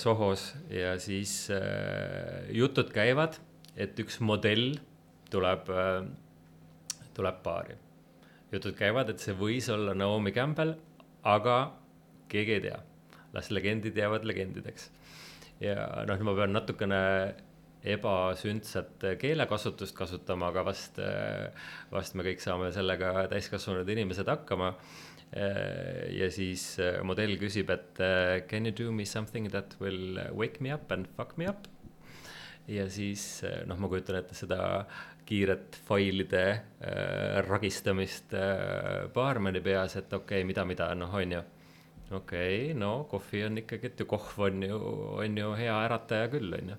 [0.00, 1.50] Sohos ja siis
[2.56, 3.34] jutud käivad,
[3.78, 4.74] et üks modell
[5.30, 5.70] tuleb,
[7.14, 7.78] tuleb baari.
[8.52, 10.74] jutud käivad, et see võis olla Naomi Campbell,
[11.22, 11.58] aga
[12.28, 12.78] keegi ei tea.
[13.32, 14.88] las legendid jäävad legendideks
[15.62, 17.02] ja noh, ma pean natukene
[17.88, 20.98] ebasündsat keelekasutust kasutama, aga vast,
[21.92, 24.74] vast me kõik saame sellega täiskasvanud inimesed hakkama.
[26.18, 28.00] ja siis modell küsib, et
[28.48, 31.68] can you do me something that will wake me up and fuck me up?
[32.68, 33.22] Ja siis
[33.66, 34.60] noh, ma kujutan ette seda
[35.28, 41.42] kiiret failide äh, ragistamist äh, baarmeni peas, et okei okay,, mida, mida noh, on ju
[42.10, 44.78] okei okay,, no kohvi on ikkagi, et ju kohv on ju,
[45.20, 46.78] on ju hea ärataja küll, on ju.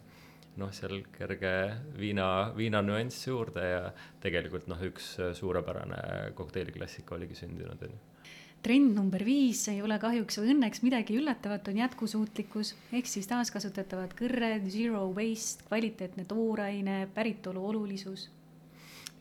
[0.60, 1.54] noh, seal kerge
[1.96, 3.84] viina, viina nüanss juurde ja
[4.24, 8.19] tegelikult noh, üks suurepärane kokteiliklassika oligi sündinud, on ju
[8.64, 12.74] trend number viis ei ole kahjuks või õnneks midagi üllatavat, on jätkusuutlikkus.
[12.94, 18.30] Ehk siis taaskasutatavad kõrred, zero waste, kvaliteetne tooraine, päritolu olulisus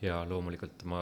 [0.03, 1.01] ja loomulikult ma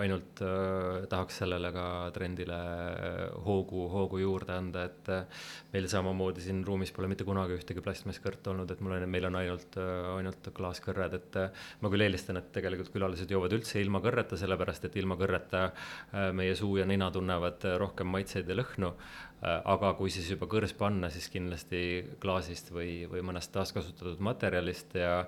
[0.00, 1.84] ainult äh, tahaks sellele ka
[2.14, 5.42] trendile äh, hoogu, hoogu juurde anda, et äh,
[5.74, 9.36] meil samamoodi siin ruumis pole mitte kunagi ühtegi plastmasskõrtu olnud, et mul on, meil on
[9.42, 14.00] ainult äh,, ainult klaaskõrred, et äh, ma küll eelistan, et tegelikult külalised joovad üldse ilma
[14.04, 18.94] kõrreta, sellepärast et ilma kõrreta äh, meie suu ja nina tunnevad rohkem maitseid ja lõhnu
[18.94, 19.60] äh,.
[19.74, 21.82] aga kui siis juba kõrs panna, siis kindlasti
[22.22, 25.18] klaasist või, või mõnest taaskasutatud materjalist ja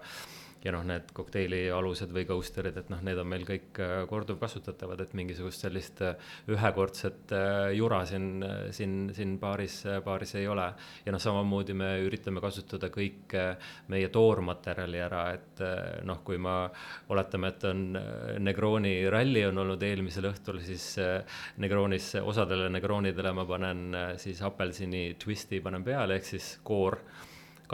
[0.64, 5.02] ja noh, need kokteili alused või coaster'id, et noh, need on meil kõik äh, korduvkasutatavad,
[5.04, 6.14] et mingisugust sellist äh,
[6.50, 10.70] ühekordset äh, jura siin, siin, siin baaris, baaris ei ole.
[11.04, 13.36] ja noh, samamoodi me üritame kasutada kõik
[13.92, 15.60] meie toormaterjali ära, et
[16.08, 16.56] noh, kui ma
[17.12, 17.84] oletame, et on
[18.44, 20.94] Negroni ralli on olnud eelmisel õhtul, siis
[21.60, 23.84] Negronis osadele Negronidele ma panen
[24.20, 26.98] siis apelsini twisti panen peale, ehk siis koor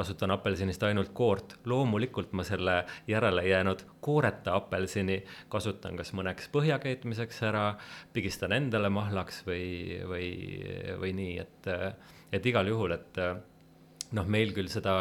[0.01, 5.21] kasutan apelsinist ainult koort, loomulikult ma selle järele jäänud kooreta apelsini
[5.53, 7.67] kasutan kas mõneks põhjakeetmiseks ära,
[8.17, 10.33] pigistan endale mahlaks või, või,
[11.01, 11.73] või nii, et,
[12.33, 13.25] et igal juhul, et
[14.17, 14.95] noh, meil küll seda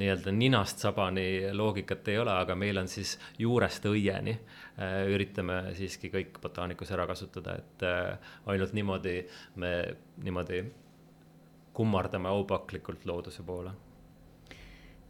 [0.00, 4.36] nii-öelda ninast sabani loogikat ei ole, aga meil on siis juurest õieni.
[5.14, 7.84] Üritame siiski kõik botaanikus ära kasutada, et
[8.50, 9.18] ainult niimoodi
[9.62, 9.74] me
[10.24, 10.62] niimoodi
[11.74, 13.74] kummardame aupaklikult looduse poole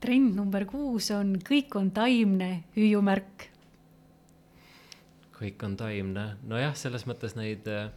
[0.05, 3.51] trend number kuus on kõik on taimne hüüumärk.
[5.35, 7.89] kõik on taimne, nojah, selles mõttes neid äh,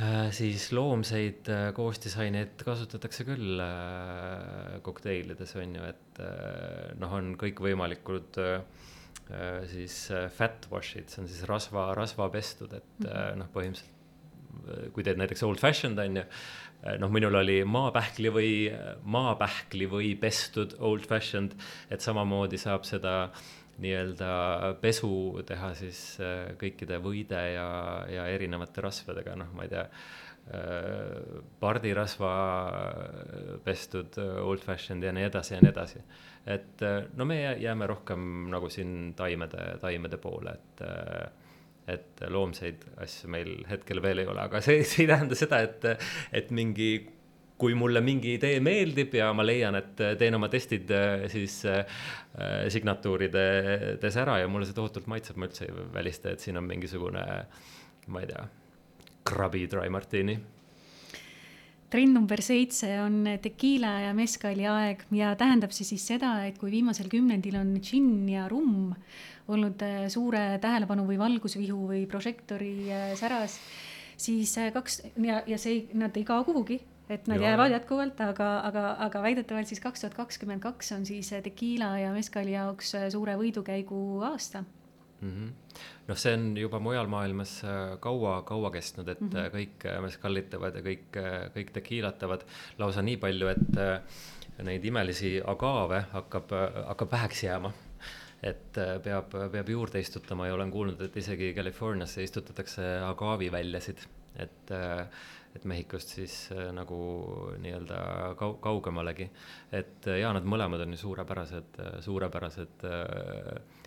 [0.00, 7.34] äh, siis loomseid äh, koostisaineid kasutatakse küll äh, kokteilides on ju, et äh, noh, on
[7.38, 8.54] kõikvõimalikud äh,
[9.28, 13.42] äh, siis äh, fat wash'id, see on siis rasva, rasvapestud, et mm -hmm.
[13.42, 13.93] noh, põhimõtteliselt
[14.92, 16.24] kui teed näiteks old fashioned on ju
[16.84, 18.48] Eh, noh, minul oli maapähkli või,
[19.08, 21.54] maapähkli või pestud old fashioned,
[21.88, 23.30] et samamoodi saab seda
[23.80, 25.08] nii-öelda pesu
[25.48, 27.68] teha siis eh, kõikide võide ja,
[28.12, 29.88] ja erinevate rasvadega, noh, ma ei tea
[31.56, 32.30] pardirasva
[33.64, 36.02] pestud old fashioned ja nii edasi ja nii edasi.
[36.44, 36.84] et
[37.16, 40.84] no me jääme rohkem nagu siin taimede, taimede poole, et
[41.90, 45.84] et loomseid asju meil hetkel veel ei ole, aga see, see ei tähenda seda, et,
[46.32, 46.90] et mingi,
[47.60, 50.90] kui mulle mingi idee meeldib ja ma leian, et teen oma testid
[51.32, 51.84] siis äh,
[52.72, 57.24] signatuurides ära ja mulle see tohutult maitseb, ma üldse ei välista, et siin on mingisugune,
[58.08, 58.48] ma ei tea,
[59.28, 60.40] krabi dry martini.
[61.94, 66.72] Trend number seitse on tekiila ja meskali aeg ja tähendab see siis seda, et kui
[66.72, 68.96] viimasel kümnendil on džinn ja rumm
[69.48, 73.58] olnud äh, suure tähelepanu või valgusvihu või prožektori äh, säras,
[74.16, 76.80] siis äh, kaks ja, ja see, nad ei kao kuhugi,
[77.12, 81.28] et nad jäävad jätkuvalt, aga, aga, aga väidetavalt siis kaks tuhat kakskümmend kaks on siis
[81.44, 85.28] tekiila ja meskali jaoks suure võidukäigu aasta mm.
[85.28, 85.82] -hmm.
[86.08, 87.58] noh, see on juba mujal maailmas
[88.00, 89.52] kaua, kaua kestnud, et mm -hmm.
[89.58, 91.20] kõik meskallitavad ja kõik,
[91.58, 92.48] kõik tekiilatavad
[92.78, 96.56] lausa nii palju, et neid imelisi agaave hakkab,
[96.86, 97.72] hakkab väheks jääma
[98.44, 104.04] et äh, peab, peab juurde istutama ja olen kuulnud, et isegi Californiasse istutatakse agaavi väljasid,
[104.36, 104.76] et
[105.54, 106.32] et Mehhikost siis
[106.74, 106.96] nagu
[107.62, 107.98] nii-öelda
[108.34, 109.28] kau-, kaugemalegi.
[109.70, 112.82] et ja nad mõlemad on ju suurepärased, suurepärased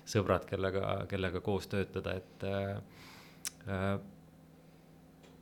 [0.08, 3.98] sõbrad, kellega, kellega koos töötada, et äh,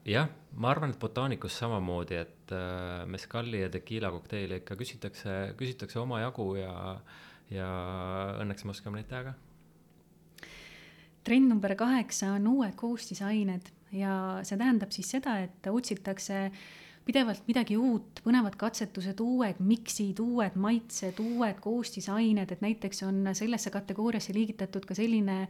[0.09, 6.01] jah, ma arvan, et botaanikus samamoodi, et äh, meskalli ja tekiila kokteili ikka küsitakse, küsitakse
[6.01, 6.73] omajagu ja,
[7.53, 7.67] ja
[8.41, 9.34] õnneks me oskame neid teha ka.
[11.26, 16.65] trend number kaheksa on uued koostisained ja see tähendab siis seda, et otsitakse äh,
[17.06, 23.69] pidevalt midagi uut, põnevad katsetused, uued miksid, uued maitsed, uued koostisained, et näiteks on sellesse
[23.73, 25.45] kategooriasse liigitatud ka selline,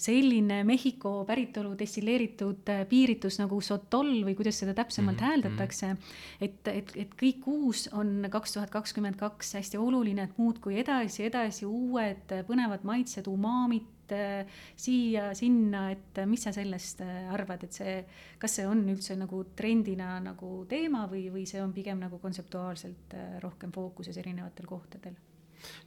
[0.00, 5.30] selline Mehhiko päritolu destilleeritud piiritus nagu sotol või kuidas seda täpsemalt mm -hmm.
[5.30, 5.96] hääldatakse.
[6.40, 11.24] et, et, et kõik uus on kaks tuhat kakskümmend kaks hästi oluline, et muudkui edasi,
[11.24, 17.96] edasi uued põnevad maitsed, umaamid et siia-sinna, et mis sa sellest äh, arvad, et see,
[18.38, 23.16] kas see on üldse nagu trendina nagu teema või, või see on pigem nagu kontseptuaalselt
[23.18, 25.18] äh, rohkem fookuses erinevatel kohtadel?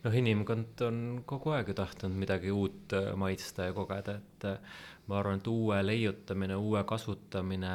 [0.03, 4.47] noh, inimkond on kogu aeg ju tahtnud midagi uut äh, maitsta ja kogeda, et
[5.07, 7.73] ma arvan, et uue leiutamine, uue kasutamine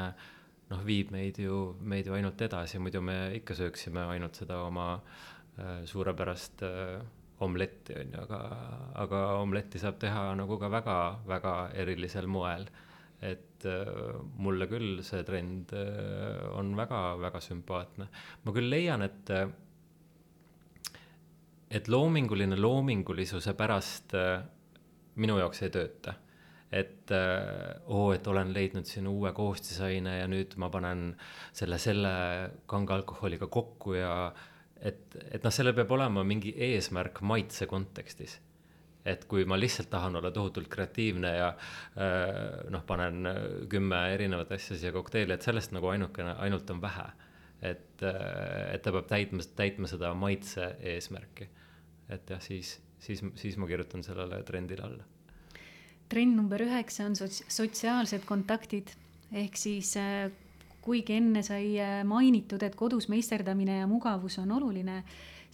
[0.70, 4.88] noh, viib meid ju, meid ju ainult edasi, muidu me ikka sööksime ainult seda oma
[4.96, 7.04] äh, suurepärast äh,
[7.44, 8.40] omletti, on ju, aga,
[9.04, 12.66] aga omletti saab teha nagu ka väga-väga erilisel moel.
[13.24, 18.08] et äh, mulle küll see trend äh, on väga-väga sümpaatne.
[18.44, 19.46] ma küll leian, et äh,
[21.70, 24.12] et loominguline loomingulisuse pärast
[25.16, 26.14] minu jaoks ei tööta.
[26.70, 27.10] et
[27.86, 31.14] oo, et olen leidnud siin uue koostisaine ja nüüd ma panen
[31.52, 32.14] selle selle
[32.66, 34.48] kange alkoholiga kokku ja äh,
[34.80, 38.40] et, et noh, sellel peab olema mingi eesmärk maitse kontekstis.
[39.04, 43.28] et kui ma lihtsalt tahan olla tohutult kreatiivne ja äh, noh, panen
[43.68, 47.10] kümme erinevat asja siia kokteili, et sellest nagu ainukene, ainult on vähe.
[47.62, 51.48] et, äh, et ta peab täitma, täitma seda maitse eesmärki.
[52.08, 55.04] et jah, siis, siis, siis ma kirjutan sellele trendile alla.
[56.08, 58.92] trend number üheksa on sots-, sotsiaalsed kontaktid
[59.34, 60.30] ehk siis äh,
[60.84, 65.02] kuigi enne sai äh, mainitud, et kodus meisterdamine ja mugavus on oluline,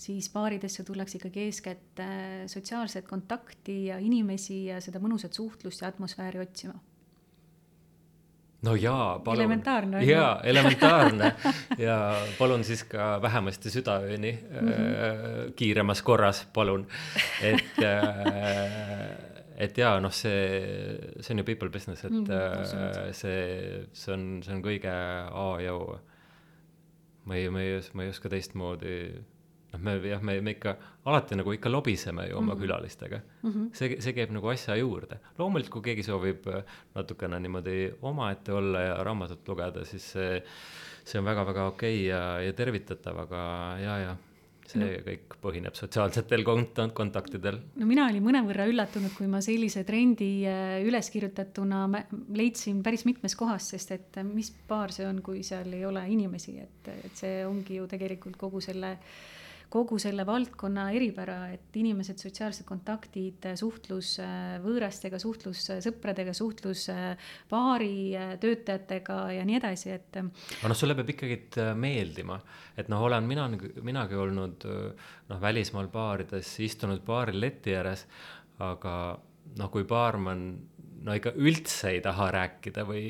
[0.01, 5.93] siis baaridesse tullakse ikkagi eeskätt äh, sotsiaalset kontakti ja inimesi ja seda mõnusat suhtlust ja
[5.93, 6.79] atmosfääri otsima
[8.63, 9.41] no jaa, palun.
[9.41, 10.03] elementaarne.
[10.05, 11.33] jaa, elementaarne
[11.87, 11.97] ja
[12.39, 15.53] palun siis ka vähemasti südaööni mm -hmm.
[15.57, 16.87] kiiremas korras, palun.
[17.43, 19.31] et äh,
[19.61, 20.37] et jaa, noh, see,
[21.21, 25.49] see on ju people business, et mm, äh, see, see on, see on kõige A
[25.63, 25.99] ja O.
[27.29, 28.95] ma ei, ma ei, ma ei oska teistmoodi,
[29.75, 30.75] noh, me jah, me, me ikka
[31.11, 32.63] alati nagu ikka lobiseme ju oma mm -hmm.
[32.63, 33.51] külalistega mm.
[33.51, 33.69] -hmm.
[33.73, 35.21] see, see käib nagu asja juurde.
[35.39, 36.49] loomulikult, kui keegi soovib
[36.95, 40.43] natukene niimoodi omaette olla ja raamatut lugeda, siis see,
[41.05, 44.17] see on väga-väga okei okay ja, ja tervitatav, aga ja, ja
[44.71, 44.91] see no.
[45.07, 47.61] kõik põhineb sotsiaalsetel kont-, kontaktidel.
[47.81, 51.87] no mina olin mõnevõrra üllatunud, kui ma sellise trendi äh, üles kirjutatuna
[52.37, 56.07] leidsin päris mitmes kohas, sest et äh, mis baar see on, kui seal ei ole
[56.13, 59.21] inimesi, et, et see ongi ju tegelikult kogu selle äh,
[59.71, 66.89] kogu selle valdkonna eripära, et inimesed, sotsiaalsed kontaktid, suhtlus äh, võõrastega, suhtlus äh, sõpradega, suhtlus
[67.51, 70.19] baari äh, töötajatega ja nii edasi, et.
[70.19, 71.39] aga noh, sulle peab ikkagi
[71.79, 72.41] meeldima,
[72.79, 73.47] et noh, olen mina,
[73.87, 78.07] minagi olnud noh, välismaal baarides, istunud baaril leti ääres,
[78.67, 78.95] aga
[79.59, 80.45] noh, kui baarman
[81.07, 83.05] no ikka üldse ei taha rääkida või,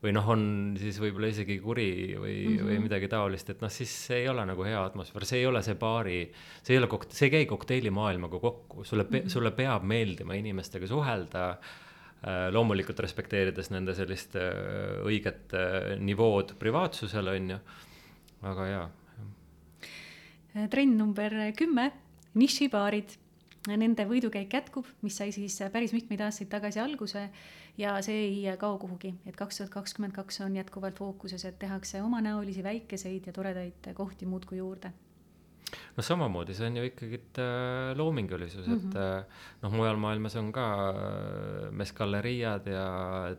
[0.00, 0.42] või noh, on
[0.80, 2.64] siis võib-olla isegi kuri või mm, -hmm.
[2.64, 2.86] või mhm.
[2.86, 5.76] midagi taolist, et noh, siis see ei ole nagu hea atmosfäär, see ei ole see
[5.80, 6.20] baari,
[6.62, 9.34] see ei ole kokt-, see ei käi kokteilimaailmaga kokku, sulle mm, -hmm.
[9.36, 12.48] sulle peab meeldima inimestega suhelda äh,.
[12.52, 17.58] loomulikult respekteerides nende sellist äh, õiget äh, nivood privaatsusel, on ju,
[18.42, 18.90] aga jaa.
[20.70, 21.92] trend number kümme,
[22.34, 23.18] nišibaarid
[23.68, 27.28] nende võidukäik jätkub, mis sai siis päris mitmeid aastaid tagasi alguse
[27.78, 32.02] ja see ei kao kuhugi, et kaks tuhat kakskümmend kaks on jätkuvalt fookuses, et tehakse
[32.02, 34.92] omanäolisi väikeseid ja toredaid kohti muudkui juurde
[35.96, 38.88] noh, samamoodi, see on ju ikkagi äh, loomingulisus mm, -hmm.
[38.88, 39.02] et mhm.
[39.02, 42.86] äh, noh, mujal maailmas on ka äh, meskalleriad ja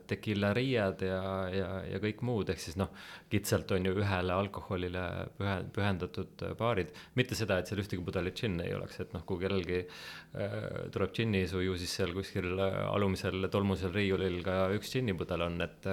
[0.08, 2.92] tequilariad ja, ja, ja kõik muud, ehk siis noh,
[3.30, 5.06] kitsalt on ju ühele alkoholile
[5.38, 6.94] pühe, pühendatud baarid.
[7.16, 11.16] mitte seda, et seal ühtegi pudelit džinni ei oleks, et noh, kui kellelgi äh, tuleb
[11.16, 15.90] džinniisu, ju siis seal kuskil alumisel tolmusel riiulil ka üks džinnipudel on, et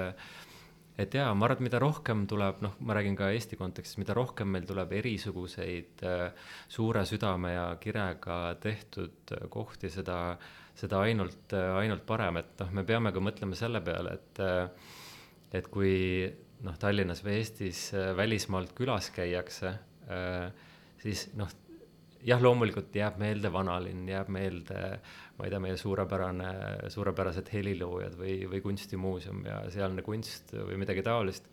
[0.98, 4.16] et jaa, ma arvan, et mida rohkem tuleb, noh, ma räägin ka Eesti kontekstis, mida
[4.18, 10.18] rohkem meil tuleb erisuguseid äh, suure südame ja kirega tehtud äh, kohti, seda,
[10.78, 14.44] seda ainult äh,, ainult parem, et noh, me peame ka mõtlema selle peale, et
[15.58, 16.26] et kui
[16.66, 17.86] noh, Tallinnas või Eestis
[18.18, 19.70] välismaalt külas käiakse
[21.00, 21.48] siis noh,
[22.26, 24.78] jah, loomulikult jääb meelde vanalinn, jääb meelde,
[25.38, 26.52] ma ei tea, meie suurepärane,
[26.92, 31.50] suurepärased heliloojad või, või kunstimuuseum ja sealne kunst või midagi taolist.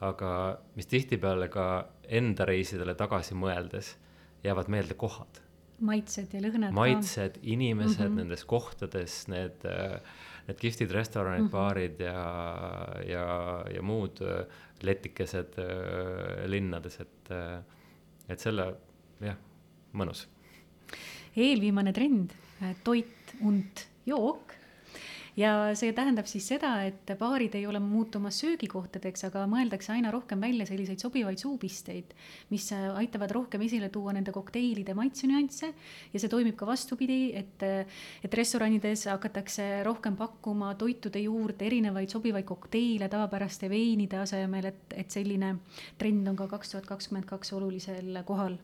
[0.00, 1.64] aga mis tihtipeale ka
[2.08, 3.96] enda reisidele tagasi mõeldes
[4.44, 5.42] jäävad meelde kohad.
[5.80, 6.72] maitsed ja lõhnad.
[6.72, 8.16] maitsed, inimesed mm -hmm.
[8.16, 9.64] nendes kohtades, need,
[10.46, 11.52] need kihvtid restoranid mm, -hmm.
[11.52, 12.24] baarid ja,
[13.06, 14.20] ja, ja muud
[14.82, 15.54] letikesed
[16.46, 17.30] linnades, et,
[18.28, 18.74] et selle
[19.20, 19.36] jah
[19.92, 20.26] mõnus.
[21.36, 24.56] eelviimane trend, äh, toit und jook.
[25.38, 30.42] Ja see tähendab siis seda, et baarid ei ole muutumas söögikohtadeks, aga mõeldakse aina rohkem
[30.42, 32.10] välja selliseid sobivaid suupisteid,
[32.50, 35.70] mis äh, aitavad rohkem esile tuua nende kokteilide maitsenüansse
[36.12, 42.10] ja see toimib ka vastupidi, et, äh, et restoranides hakatakse rohkem pakkuma toitude juurde erinevaid
[42.10, 45.54] sobivaid kokteile tavapäraste veinide asemel, et, et selline
[46.00, 48.58] trend on ka kaks tuhat kakskümmend kaks olulisel kohal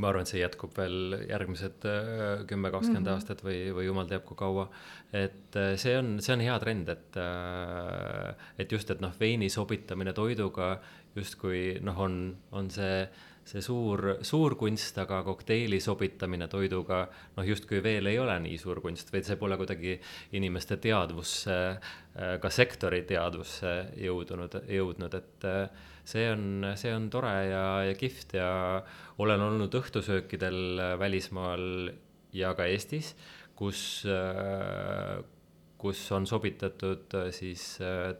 [0.00, 3.16] ma arvan, et see jätkub veel järgmised äh, kümme, kakskümmend mhm.
[3.16, 4.68] aastat või, või jumal teab kui kaua.
[5.12, 9.50] et äh, see on, see on hea trend, et, äh, et just, et noh, veini
[9.52, 10.76] sobitamine toiduga
[11.16, 12.20] justkui noh, on,
[12.56, 13.04] on see,
[13.50, 17.02] see suur, suur kunst, aga kokteili sobitamine toiduga
[17.36, 19.96] noh, justkui veel ei ole nii suur kunst, vaid see pole kuidagi
[20.38, 21.56] inimeste teadvusse,
[22.14, 23.74] ka sektori teadvusse
[24.04, 25.48] jõudunud, jõudnud, et
[26.10, 28.50] see on, see on tore ja, ja kihvt ja
[29.22, 31.90] olen olnud õhtusöökidel välismaal
[32.36, 33.14] ja ka Eestis,
[33.58, 34.04] kus,
[35.80, 37.64] kus on sobitatud siis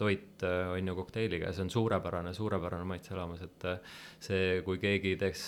[0.00, 3.68] toit, on ju, kokteiliga ja see on suurepärane, suurepärane maitseelamus, et
[4.22, 5.46] see, kui keegi teeks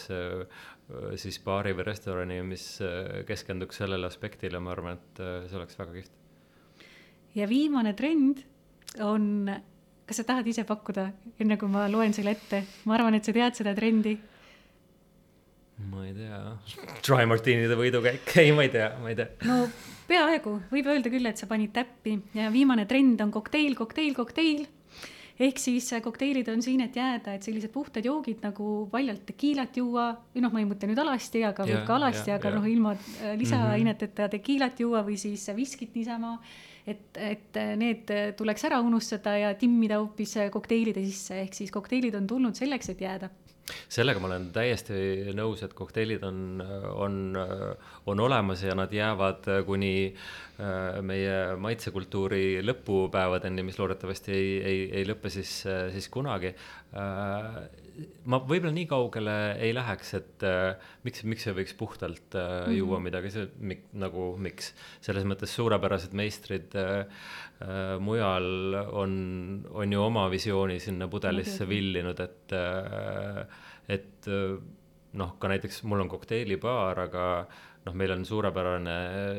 [1.22, 2.66] siis baari või restorani, mis
[3.28, 6.16] keskenduks sellele aspektile, ma arvan, et see oleks väga kihvt.
[7.38, 8.44] ja viimane trend
[9.00, 9.48] on
[10.06, 11.06] kas sa tahad ise pakkuda,
[11.40, 12.62] enne kui ma loen selle ette?
[12.84, 14.18] ma arvan, et sa tead seda trendi.
[15.88, 16.42] ma ei tea,
[17.00, 19.30] Dry Martinide võidukäik, ei, ma ei tea, ma ei tea.
[19.48, 19.64] no
[20.12, 24.64] peaaegu, võib öelda küll, et sa panid täppi ja viimane trend on kokteil, kokteil, kokteil.
[25.42, 30.10] Ehk siis kokteilid on siin, et jääda, et sellised puhtad joogid nagu paljalt tekiilat juua,
[30.34, 33.32] või noh, ma ei mõtle nüüd alasti, aga võib ka alasti, aga noh, ilma äh,
[33.40, 36.36] lisaaineteta tekiilat juua või siis viskit niisama
[36.86, 42.28] et, et need tuleks ära unustada ja timmida hoopis kokteilide sisse, ehk siis kokteilid on
[42.28, 43.30] tulnud selleks, et jääda
[43.92, 46.62] sellega ma olen täiesti nõus, et kokteilid on,
[46.92, 47.18] on,
[48.06, 55.08] on olemas ja nad jäävad kuni äh, meie maitsekultuuri lõpupäevadeni, mis loodetavasti ei, ei, ei
[55.08, 55.60] lõpe siis,
[55.94, 56.54] siis kunagi.
[56.92, 57.62] Äh,
[58.30, 63.00] ma võib-olla nii kaugele ei läheks, et äh, miks, miks ei võiks puhtalt äh, juua
[63.02, 64.72] midagi, see mik, nagu miks.
[65.04, 67.41] selles mõttes suurepärased meistrid äh, äh,
[68.02, 69.12] mujal on,
[69.70, 73.44] on ju oma visiooni sinna pudelisse villinud, et äh,,
[73.88, 74.56] et äh,
[75.18, 77.24] noh, ka näiteks mul on kokteilibaar, aga
[77.86, 78.96] noh, meil on suurepärane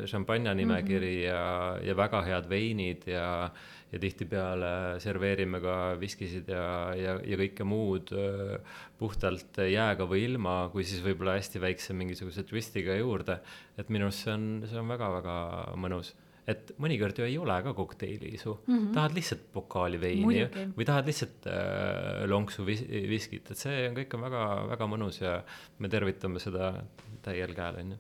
[0.10, 1.28] šampanja nimekiri mm -hmm.
[1.28, 3.52] ja, ja väga head veinid ja
[3.94, 8.10] ja tihtipeale serveerime ka viskisid ja, ja, ja kõike muud
[8.98, 13.40] puhtalt jääga või ilma, kui siis võib-olla hästi väikse mingisuguse twistiga juurde.
[13.78, 15.36] et minu arust see on, see on väga-väga
[15.78, 16.16] mõnus
[16.48, 18.94] et mõnikord ju ei ole ka kokteiiliisu mm, -hmm.
[18.96, 20.46] tahad lihtsalt pokaali veini
[20.78, 25.38] või tahad lihtsalt äh, lonksu vis viskit, et see on, kõik on väga-väga mõnus ja
[25.80, 26.74] me tervitame seda
[27.24, 28.00] täiel käel, on ju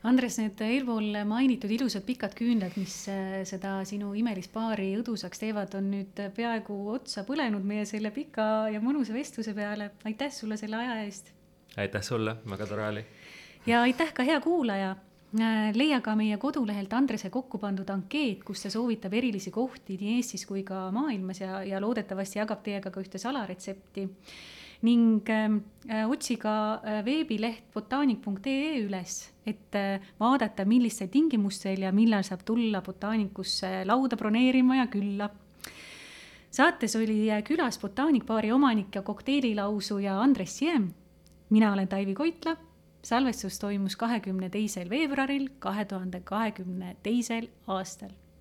[0.00, 5.74] Andres, need eelpool mainitud ilusad pikad küünlad, mis äh, seda sinu imelist paari õdusaks teevad,
[5.76, 9.90] on nüüd peaaegu otsa põlenud meie selle pika ja mõnusa vestluse peale.
[10.08, 11.34] aitäh sulle selle aja eest.
[11.76, 13.04] aitäh sulle, väga tore oli.
[13.66, 14.96] ja aitäh ka hea kuulaja.
[15.30, 20.16] Äh, leia ka meie kodulehelt Andrese kokku pandud ankeet, kus ta soovitab erilisi kohti nii
[20.16, 24.08] Eestis kui ka maailmas ja, ja loodetavasti jagab teiega ka ühte salaretsepti
[24.82, 31.92] ning ähm, äh, otsi ka äh, veebileht botaanik.ee üles, et äh, vaadata, millistel tingimustel ja
[31.92, 35.28] millal saab tulla botaanikusse lauda broneerima ja külla
[36.50, 40.90] saates oli külas botaanikbaari omanik ja kokteililausuja Andres Siem.
[41.50, 42.56] mina olen Taivi Koitla.
[43.02, 48.10] Salvestus toimus kahekümne teisel veebruaril kahe tuhande kahekümne teisel aastal